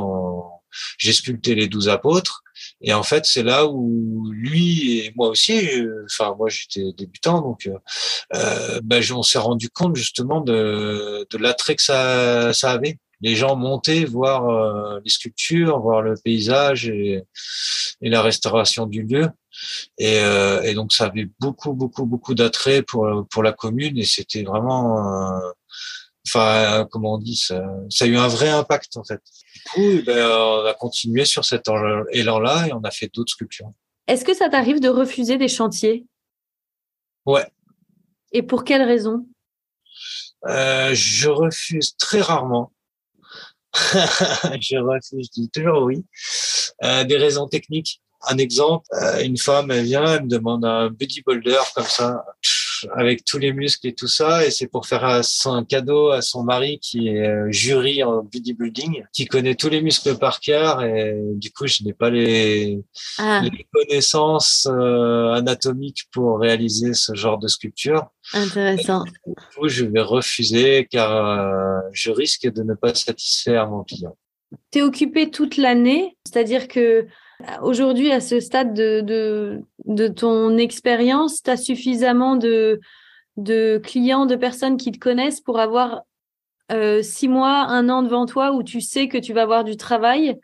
j'ai 0.97 1.13
sculpté 1.13 1.55
les 1.55 1.67
12 1.67 1.89
apôtres 1.89 2.43
et 2.81 2.93
en 2.93 3.03
fait, 3.03 3.25
c'est 3.25 3.43
là 3.43 3.65
où 3.67 4.29
lui 4.31 4.99
et 4.99 5.13
moi 5.15 5.29
aussi, 5.29 5.59
enfin 6.05 6.35
moi 6.37 6.49
j'étais 6.49 6.91
débutant, 6.97 7.41
donc 7.41 7.67
euh, 7.67 7.77
euh 8.35 8.81
ben, 8.83 9.03
on 9.13 9.23
s'est 9.23 9.39
rendu 9.39 9.69
compte 9.69 9.95
justement 9.95 10.41
de, 10.41 11.25
de 11.29 11.37
l'attrait 11.37 11.75
que 11.75 11.81
ça, 11.81 12.53
ça 12.53 12.71
avait. 12.71 12.97
Les 13.21 13.35
gens 13.35 13.55
montaient 13.55 14.03
voir 14.03 14.49
euh, 14.49 14.99
les 15.05 15.09
sculptures, 15.09 15.79
voir 15.79 16.01
le 16.01 16.15
paysage 16.21 16.89
et, 16.89 17.23
et 18.01 18.09
la 18.09 18.21
restauration 18.21 18.85
du 18.85 19.03
lieu. 19.03 19.29
Et, 19.97 20.19
euh, 20.19 20.61
et, 20.63 20.73
donc 20.73 20.91
ça 20.93 21.05
avait 21.05 21.29
beaucoup, 21.39 21.73
beaucoup, 21.73 22.05
beaucoup 22.05 22.33
d'attrait 22.33 22.81
pour 22.81 23.27
pour 23.29 23.43
la 23.43 23.53
commune 23.53 23.97
et 23.97 24.03
c'était 24.03 24.43
vraiment, 24.43 25.39
enfin 26.27 26.87
comment 26.91 27.15
on 27.15 27.17
dit, 27.17 27.35
ça, 27.35 27.63
ça 27.89 28.05
a 28.05 28.07
eu 28.07 28.17
un 28.17 28.27
vrai 28.27 28.49
impact 28.49 28.97
en 28.97 29.03
fait 29.03 29.21
coup, 29.63 30.01
ben, 30.05 30.25
on 30.25 30.65
a 30.65 30.73
continué 30.73 31.25
sur 31.25 31.45
cet 31.45 31.69
élan-là 32.11 32.67
et 32.67 32.73
on 32.73 32.81
a 32.81 32.91
fait 32.91 33.09
d'autres 33.13 33.31
sculptures. 33.31 33.71
Est-ce 34.07 34.25
que 34.25 34.33
ça 34.33 34.49
t'arrive 34.49 34.79
de 34.79 34.89
refuser 34.89 35.37
des 35.37 35.47
chantiers? 35.47 36.05
Ouais. 37.25 37.47
Et 38.31 38.43
pour 38.43 38.63
quelles 38.63 38.83
raisons 38.83 39.25
euh, 40.45 40.93
Je 40.93 41.29
refuse 41.29 41.95
très 41.97 42.21
rarement. 42.21 42.71
je 43.73 44.77
refuse, 44.77 45.29
je 45.33 45.41
dis 45.41 45.49
toujours 45.49 45.83
oui. 45.83 46.05
Euh, 46.83 47.03
des 47.03 47.17
raisons 47.17 47.47
techniques. 47.47 48.01
Un 48.25 48.37
exemple, 48.37 48.85
euh, 48.93 49.23
une 49.23 49.37
femme, 49.37 49.71
elle 49.71 49.83
vient, 49.83 50.05
elle 50.05 50.23
me 50.23 50.29
demande 50.29 50.63
un 50.63 50.89
bodybuilder 50.89 51.59
comme 51.75 51.85
ça 51.85 52.25
avec 52.95 53.25
tous 53.25 53.37
les 53.37 53.53
muscles 53.53 53.87
et 53.87 53.93
tout 53.93 54.07
ça. 54.07 54.45
Et 54.45 54.51
c'est 54.51 54.67
pour 54.67 54.85
faire 54.85 55.03
un 55.03 55.63
cadeau 55.63 56.09
à 56.09 56.21
son 56.21 56.43
mari 56.43 56.79
qui 56.79 57.07
est 57.07 57.27
euh, 57.27 57.51
jury 57.51 58.03
en 58.03 58.23
bodybuilding, 58.23 59.03
qui 59.13 59.25
connaît 59.25 59.55
tous 59.55 59.69
les 59.69 59.81
muscles 59.81 60.17
par 60.17 60.39
cœur. 60.39 60.83
Et 60.83 61.15
du 61.35 61.51
coup, 61.51 61.67
je 61.67 61.83
n'ai 61.83 61.93
pas 61.93 62.09
les, 62.09 62.79
ah. 63.17 63.41
les 63.43 63.67
connaissances 63.71 64.67
euh, 64.69 65.31
anatomiques 65.33 66.05
pour 66.11 66.39
réaliser 66.39 66.93
ce 66.93 67.13
genre 67.13 67.39
de 67.39 67.47
sculpture. 67.47 68.07
Intéressant. 68.33 69.03
du 69.03 69.33
coup, 69.55 69.67
je 69.67 69.85
vais 69.85 70.01
refuser 70.01 70.87
car 70.89 71.11
euh, 71.15 71.79
je 71.91 72.11
risque 72.11 72.51
de 72.51 72.63
ne 72.63 72.73
pas 72.73 72.93
satisfaire 72.93 73.69
mon 73.69 73.83
client. 73.83 74.15
Tu 74.71 74.79
es 74.79 74.81
occupé 74.81 75.31
toute 75.31 75.57
l'année, 75.57 76.17
c'est-à-dire 76.25 76.67
que 76.67 77.07
Aujourd'hui, 77.61 78.11
à 78.11 78.21
ce 78.21 78.39
stade 78.39 78.73
de, 78.73 79.61
de, 79.85 80.07
ton 80.07 80.57
expérience, 80.57 81.41
tu 81.43 81.49
as 81.49 81.57
suffisamment 81.57 82.35
de, 82.35 82.79
de 83.37 83.81
clients, 83.83 84.25
de 84.25 84.35
personnes 84.35 84.77
qui 84.77 84.91
te 84.91 84.99
connaissent 84.99 85.41
pour 85.41 85.59
avoir 85.59 86.03
euh, 86.71 87.01
six 87.01 87.27
mois, 87.27 87.65
un 87.67 87.89
an 87.89 88.03
devant 88.03 88.25
toi 88.25 88.53
où 88.53 88.63
tu 88.63 88.81
sais 88.81 89.07
que 89.07 89.17
tu 89.17 89.33
vas 89.33 89.43
avoir 89.43 89.63
du 89.63 89.77
travail, 89.77 90.39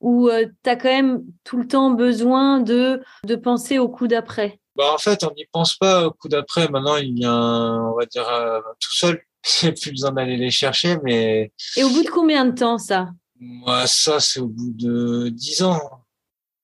ou 0.00 0.28
euh, 0.28 0.46
tu 0.64 0.70
as 0.70 0.76
quand 0.76 0.88
même 0.88 1.22
tout 1.44 1.58
le 1.58 1.66
temps 1.66 1.90
besoin 1.90 2.60
de, 2.60 3.02
de 3.24 3.36
penser 3.36 3.78
au 3.78 3.88
coup 3.88 4.08
d'après? 4.08 4.58
Bah, 4.76 4.92
En 4.94 4.98
fait, 4.98 5.24
on 5.24 5.32
n'y 5.34 5.44
pense 5.52 5.76
pas 5.76 6.06
au 6.06 6.12
coup 6.12 6.28
d'après. 6.28 6.68
Maintenant, 6.68 6.96
il 6.96 7.14
vient, 7.14 7.82
on 7.82 7.96
va 7.96 8.06
dire, 8.06 8.28
euh, 8.28 8.60
tout 8.80 8.92
seul. 8.92 9.20
J'ai 9.60 9.72
plus 9.72 9.90
besoin 9.90 10.12
d'aller 10.12 10.36
les 10.36 10.50
chercher. 10.50 10.98
mais 11.02 11.52
Et 11.76 11.84
au 11.84 11.90
bout 11.90 12.02
de 12.02 12.10
combien 12.10 12.44
de 12.44 12.52
temps, 12.52 12.78
ça? 12.78 13.08
Moi, 13.40 13.86
ça, 13.86 14.20
c'est 14.20 14.40
au 14.40 14.48
bout 14.48 14.72
de 14.74 15.28
dix 15.28 15.62
ans. 15.62 15.80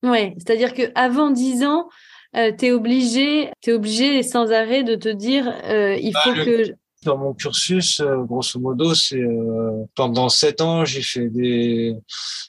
Ouais, 0.05 0.35
c'est-à-dire 0.37 0.75
que 0.75 0.93
avant 0.95 1.31
10 1.31 1.65
ans, 1.65 1.89
euh, 2.37 2.53
tu 2.57 2.67
es 2.67 2.73
obligé, 2.73 3.51
es 3.67 3.73
obligé 3.73 4.23
sans 4.23 4.53
arrêt 4.53 4.83
de 4.83 4.95
te 4.95 5.09
dire, 5.09 5.49
euh, 5.65 5.97
il 5.97 6.13
bah, 6.13 6.21
faut 6.23 6.35
que 6.35 6.75
dans 7.05 7.17
mon 7.17 7.35
cursus, 7.35 8.01
euh, 8.01 8.17
grosso 8.25 8.59
modo, 8.59 8.95
c'est 8.95 9.21
euh, 9.21 9.85
pendant 9.95 10.29
sept 10.29 10.61
ans, 10.61 10.85
j'ai 10.85 11.03
fait 11.03 11.29
des, 11.29 11.95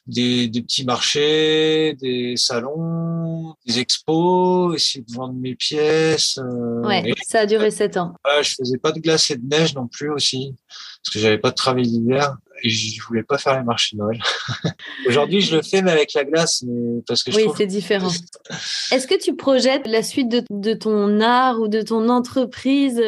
des, 0.07 0.47
des 0.47 0.61
petits 0.61 0.85
marchés, 0.85 1.95
des 2.01 2.35
salons, 2.37 3.55
des 3.65 3.79
expos, 3.79 4.75
essayer 4.75 5.05
de 5.07 5.13
vendre 5.13 5.35
mes 5.35 5.55
pièces. 5.55 6.39
Euh, 6.39 6.81
ouais, 6.87 7.13
ça 7.27 7.41
a 7.41 7.45
duré 7.45 7.71
sept 7.71 7.97
ans. 7.97 8.13
Ouais, 8.25 8.43
je 8.43 8.55
faisais 8.55 8.77
pas 8.77 8.91
de 8.91 8.99
glace 8.99 9.29
et 9.31 9.35
de 9.35 9.47
neige 9.47 9.75
non 9.75 9.87
plus 9.87 10.09
aussi, 10.09 10.55
parce 10.67 11.13
que 11.13 11.19
j'avais 11.19 11.37
pas 11.37 11.51
de 11.51 11.55
travail 11.55 11.87
d'hiver 11.87 12.35
et 12.63 12.69
je 12.69 13.01
voulais 13.03 13.23
pas 13.23 13.37
faire 13.37 13.57
les 13.57 13.65
marchés 13.65 13.95
de 13.95 14.01
Noël. 14.01 14.19
Aujourd'hui, 15.07 15.41
je 15.41 15.55
le 15.55 15.61
fais, 15.61 15.81
mais 15.81 15.91
avec 15.91 16.13
la 16.13 16.23
glace, 16.23 16.63
mais 16.65 17.01
parce 17.05 17.21
que 17.21 17.31
je 17.31 17.37
oui, 17.37 17.47
c'est 17.55 17.67
différent. 17.67 18.09
Est-ce 18.91 19.07
que 19.07 19.21
tu 19.21 19.35
projettes 19.35 19.87
la 19.87 20.03
suite 20.03 20.29
de, 20.29 20.43
de, 20.49 20.73
ton 20.73 21.19
art 21.19 21.59
ou 21.59 21.67
de 21.67 21.81
ton 21.81 22.09
entreprise 22.09 23.01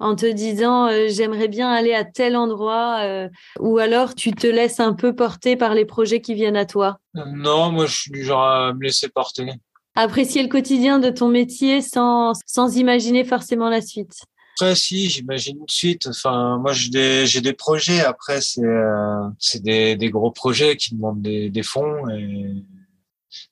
en 0.00 0.16
te 0.16 0.26
disant 0.26 0.88
euh, 0.88 1.06
j'aimerais 1.08 1.48
bien 1.48 1.70
aller 1.70 1.94
à 1.94 2.04
tel 2.04 2.36
endroit 2.36 3.00
euh, 3.02 3.28
ou 3.60 3.78
alors 3.78 4.14
tu 4.14 4.32
te 4.32 4.46
laisses 4.46 4.80
un 4.80 4.94
peu 4.94 5.14
porter 5.14 5.56
par 5.56 5.74
les 5.74 5.84
projets 5.84 6.20
qui 6.20 6.34
viennent 6.34 6.56
à 6.56 6.64
toi 6.64 6.98
Non, 7.14 7.70
moi 7.70 7.86
je 7.86 7.94
suis 7.94 8.10
du 8.10 8.24
genre 8.24 8.42
à 8.42 8.72
me 8.72 8.82
laisser 8.82 9.08
porter. 9.08 9.46
Apprécier 9.94 10.42
le 10.42 10.48
quotidien 10.48 10.98
de 10.98 11.10
ton 11.10 11.28
métier 11.28 11.82
sans, 11.82 12.32
sans 12.46 12.76
imaginer 12.76 13.24
forcément 13.24 13.68
la 13.68 13.82
suite. 13.82 14.22
Après, 14.56 14.74
si, 14.74 15.08
j'imagine 15.08 15.58
une 15.58 15.68
suite. 15.68 16.06
Enfin, 16.06 16.58
moi, 16.58 16.72
j'ai 16.72 16.90
des, 16.90 17.26
j'ai 17.26 17.40
des 17.40 17.54
projets. 17.54 18.00
Après, 18.00 18.40
c'est, 18.40 18.62
euh, 18.62 19.28
c'est 19.38 19.62
des, 19.62 19.96
des 19.96 20.10
gros 20.10 20.30
projets 20.30 20.76
qui 20.76 20.94
demandent 20.94 21.22
des, 21.22 21.48
des 21.48 21.62
fonds 21.62 22.08
et 22.10 22.62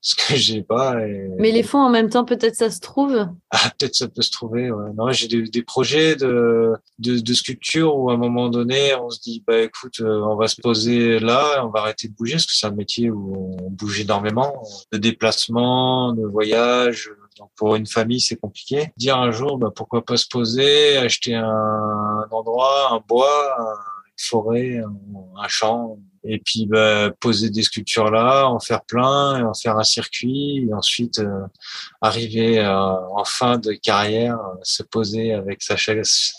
ce 0.01 0.15
que 0.15 0.37
j'ai 0.37 0.63
pas. 0.63 0.97
Mais 1.39 1.51
les 1.51 1.63
fonds 1.63 1.81
en 1.81 1.91
même 1.91 2.09
temps, 2.09 2.25
peut-être 2.25 2.57
ça 2.57 2.71
se 2.71 2.81
trouve. 2.81 3.29
Ah, 3.51 3.71
peut-être 3.79 3.95
ça 3.95 4.09
peut 4.09 4.23
se 4.23 4.31
trouver. 4.31 4.71
Ouais. 4.71 4.93
Non, 4.97 5.11
j'ai 5.11 5.29
des, 5.29 5.43
des, 5.43 5.63
projets 5.63 6.17
de, 6.17 6.75
de, 6.99 7.19
de, 7.19 7.35
sculpture 7.35 7.97
où 7.97 8.11
à 8.11 8.15
un 8.15 8.17
moment 8.17 8.49
donné, 8.49 8.95
on 8.95 9.11
se 9.11 9.21
dit 9.21 9.43
bah 9.47 9.61
écoute, 9.61 10.01
euh, 10.01 10.21
on 10.23 10.37
va 10.37 10.49
se 10.49 10.61
poser 10.61 11.19
là, 11.19 11.65
on 11.65 11.71
va 11.71 11.81
arrêter 11.81 12.09
de 12.09 12.15
bouger 12.15 12.35
parce 12.35 12.47
que 12.47 12.53
c'est 12.55 12.67
un 12.67 12.73
métier 12.73 13.11
où 13.11 13.57
on 13.61 13.71
bouge 13.71 14.01
énormément, 14.01 14.63
de 14.93 14.99
déplacement, 14.99 16.13
de 16.13 16.27
voyage. 16.27 17.11
Donc 17.39 17.51
pour 17.57 17.77
une 17.77 17.87
famille, 17.87 18.21
c'est 18.21 18.37
compliqué. 18.37 18.93
Dire 18.97 19.17
un 19.17 19.31
jour, 19.31 19.59
bah, 19.59 19.71
pourquoi 19.75 20.05
pas 20.05 20.17
se 20.17 20.27
poser, 20.27 20.97
acheter 20.97 21.35
un, 21.35 21.45
un 21.45 22.29
endroit, 22.31 22.93
un 22.93 23.01
bois, 23.07 23.57
une 24.07 24.13
forêt, 24.19 24.81
un 25.37 25.49
champ, 25.49 25.99
et 26.25 26.39
puis 26.39 26.67
bah, 26.67 27.11
poser 27.21 27.51
des 27.51 27.63
sculptures 27.63 28.11
là, 28.11 28.47
en 28.47 28.61
faire 28.61 28.83
plein, 28.83 29.39
et 29.39 29.43
en 29.43 29.55
faire 29.55 29.77
un 29.77 29.85
circuit, 29.85 30.67
et 30.69 30.75
ensuite 30.75 31.19
euh, 31.19 31.47
arriver 32.01 32.59
euh, 32.59 32.71
en 32.71 33.25
fin 33.25 33.59
de 33.59 33.73
carrière, 33.73 34.35
euh, 34.35 34.59
se 34.63 34.83
poser 34.83 35.33
avec 35.33 35.63
sa 35.63 35.77
chaise 35.77 36.33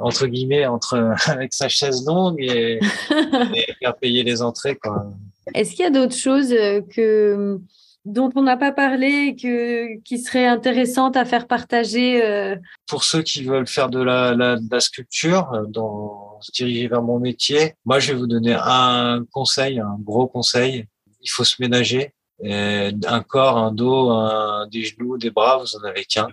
entre 0.00 0.26
guillemets 0.26 0.66
entre 0.66 1.14
avec 1.26 1.52
sa 1.52 1.68
chaise 1.68 2.04
longue 2.06 2.40
et, 2.40 2.80
et 3.54 3.66
faire 3.80 3.96
payer 3.96 4.22
les 4.22 4.42
entrées 4.42 4.76
quoi. 4.76 5.06
Est-ce 5.54 5.70
qu'il 5.70 5.80
y 5.80 5.88
a 5.88 5.90
d'autres 5.90 6.16
choses 6.16 6.50
que 6.94 7.60
dont 8.04 8.30
on 8.34 8.42
n'a 8.42 8.56
pas 8.56 8.72
parlé 8.72 9.36
que 9.36 10.00
qui 10.02 10.18
serait 10.18 10.46
intéressante 10.46 11.16
à 11.16 11.24
faire 11.24 11.46
partager 11.46 12.24
euh... 12.24 12.56
Pour 12.88 13.04
ceux 13.04 13.22
qui 13.22 13.44
veulent 13.44 13.66
faire 13.66 13.90
de 13.90 14.02
la, 14.02 14.34
la, 14.34 14.56
de 14.56 14.68
la 14.70 14.80
sculpture, 14.80 15.52
euh, 15.52 15.64
dans, 15.66 16.29
se 16.40 16.52
diriger 16.52 16.88
vers 16.88 17.02
mon 17.02 17.18
métier, 17.18 17.74
moi 17.84 17.98
je 17.98 18.12
vais 18.12 18.18
vous 18.18 18.26
donner 18.26 18.54
un 18.54 19.24
conseil, 19.32 19.80
un 19.80 19.96
gros 19.98 20.26
conseil. 20.26 20.86
Il 21.22 21.30
faut 21.30 21.44
se 21.44 21.56
ménager. 21.60 22.14
Et 22.42 22.90
un 23.06 23.22
corps, 23.22 23.58
un 23.58 23.72
dos, 23.72 24.10
un, 24.10 24.66
des 24.68 24.82
genoux, 24.84 25.18
des 25.18 25.30
bras, 25.30 25.58
vous 25.58 25.76
en 25.76 25.84
avez 25.84 26.04
qu'un. 26.04 26.28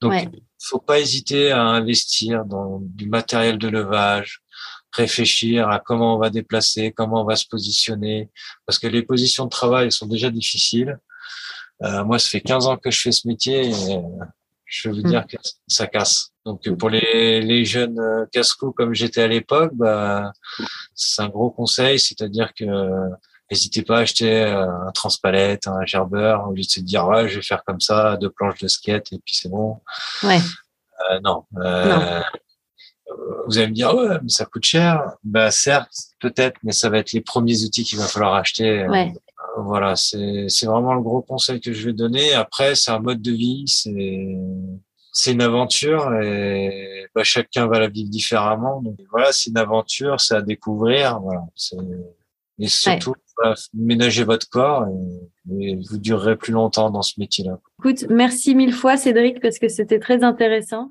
Donc, 0.00 0.14
il 0.14 0.42
faut 0.60 0.78
pas 0.78 0.98
hésiter 0.98 1.50
à 1.50 1.62
investir 1.62 2.44
dans 2.44 2.80
du 2.80 3.06
matériel 3.08 3.58
de 3.58 3.68
levage, 3.68 4.40
réfléchir 4.92 5.68
à 5.68 5.78
comment 5.78 6.16
on 6.16 6.18
va 6.18 6.30
déplacer, 6.30 6.92
comment 6.92 7.22
on 7.22 7.24
va 7.24 7.36
se 7.36 7.46
positionner, 7.46 8.30
parce 8.66 8.78
que 8.78 8.86
les 8.86 9.02
positions 9.02 9.44
de 9.44 9.50
travail 9.50 9.92
sont 9.92 10.06
déjà 10.06 10.30
difficiles. 10.30 10.98
Euh, 11.82 12.04
moi, 12.04 12.18
ça 12.18 12.28
fait 12.28 12.40
15 12.40 12.66
ans 12.66 12.76
que 12.76 12.90
je 12.90 13.00
fais 13.00 13.12
ce 13.12 13.28
métier 13.28 13.68
et 13.68 13.98
je 14.66 14.88
veux 14.88 14.96
vous 14.96 15.00
hmm. 15.02 15.10
dire 15.10 15.26
que 15.26 15.36
ça 15.66 15.86
casse. 15.86 16.32
Donc 16.44 16.68
pour 16.76 16.90
les, 16.90 17.40
les 17.40 17.64
jeunes 17.64 17.98
euh, 17.98 18.26
casse-cou 18.32 18.72
comme 18.72 18.94
j'étais 18.94 19.22
à 19.22 19.28
l'époque, 19.28 19.72
bah, 19.74 20.32
c'est 20.94 21.22
un 21.22 21.28
gros 21.28 21.50
conseil, 21.50 21.98
c'est-à-dire 21.98 22.52
que 22.54 22.64
n'hésitez 23.50 23.82
pas 23.82 23.98
à 23.98 24.00
acheter 24.00 24.42
un 24.42 24.90
transpalette, 24.92 25.66
un 25.68 25.84
gerbeur, 25.86 26.48
au 26.48 26.52
lieu 26.52 26.62
de 26.62 26.68
se 26.68 26.80
dire 26.80 27.06
ouais, 27.06 27.28
je 27.28 27.36
vais 27.36 27.42
faire 27.42 27.64
comme 27.64 27.80
ça, 27.80 28.16
deux 28.16 28.30
planches 28.30 28.60
de 28.60 28.68
skate 28.68 29.12
et 29.12 29.20
puis 29.24 29.36
c'est 29.36 29.48
bon. 29.48 29.80
Ouais. 30.22 30.40
Euh, 31.10 31.20
non. 31.22 31.44
Euh, 31.58 31.98
non 31.98 32.22
vous 33.46 33.58
allez 33.58 33.68
me 33.68 33.72
dire, 33.72 33.94
ouais, 33.94 34.18
mais 34.22 34.28
ça 34.28 34.44
coûte 34.44 34.64
cher. 34.64 35.00
Bah, 35.22 35.50
certes, 35.50 35.92
peut-être, 36.20 36.58
mais 36.62 36.72
ça 36.72 36.90
va 36.90 36.98
être 36.98 37.12
les 37.12 37.20
premiers 37.20 37.62
outils 37.64 37.84
qu'il 37.84 37.98
va 37.98 38.06
falloir 38.06 38.34
acheter. 38.34 38.86
Ouais. 38.88 39.12
Voilà, 39.56 39.96
c'est, 39.96 40.46
c'est 40.48 40.66
vraiment 40.66 40.94
le 40.94 41.02
gros 41.02 41.22
conseil 41.22 41.60
que 41.60 41.72
je 41.72 41.86
vais 41.86 41.92
donner. 41.92 42.34
Après, 42.34 42.74
c'est 42.74 42.90
un 42.90 42.98
mode 42.98 43.22
de 43.22 43.32
vie, 43.32 43.64
c'est, 43.66 44.36
c'est 45.12 45.32
une 45.32 45.42
aventure 45.42 46.12
et 46.20 47.06
bah, 47.14 47.24
chacun 47.24 47.66
va 47.66 47.78
la 47.78 47.88
vivre 47.88 48.10
différemment. 48.10 48.82
Donc 48.82 48.98
voilà, 49.10 49.32
c'est 49.32 49.50
une 49.50 49.58
aventure, 49.58 50.20
c'est 50.20 50.34
à 50.34 50.42
découvrir. 50.42 51.20
Voilà, 51.20 51.42
c'est, 51.54 51.76
et 52.58 52.68
surtout, 52.68 53.14
ménager 53.74 54.24
votre 54.24 54.48
corps 54.48 54.86
et, 54.88 55.70
et, 55.70 55.78
vous 55.88 55.98
durerez 55.98 56.36
plus 56.36 56.52
longtemps 56.52 56.90
dans 56.90 57.02
ce 57.02 57.18
métier-là. 57.18 57.58
Écoute, 57.78 58.06
merci 58.10 58.54
mille 58.54 58.72
fois 58.72 58.96
Cédric 58.96 59.40
parce 59.40 59.58
que 59.58 59.68
c'était 59.68 60.00
très 60.00 60.22
intéressant. 60.22 60.90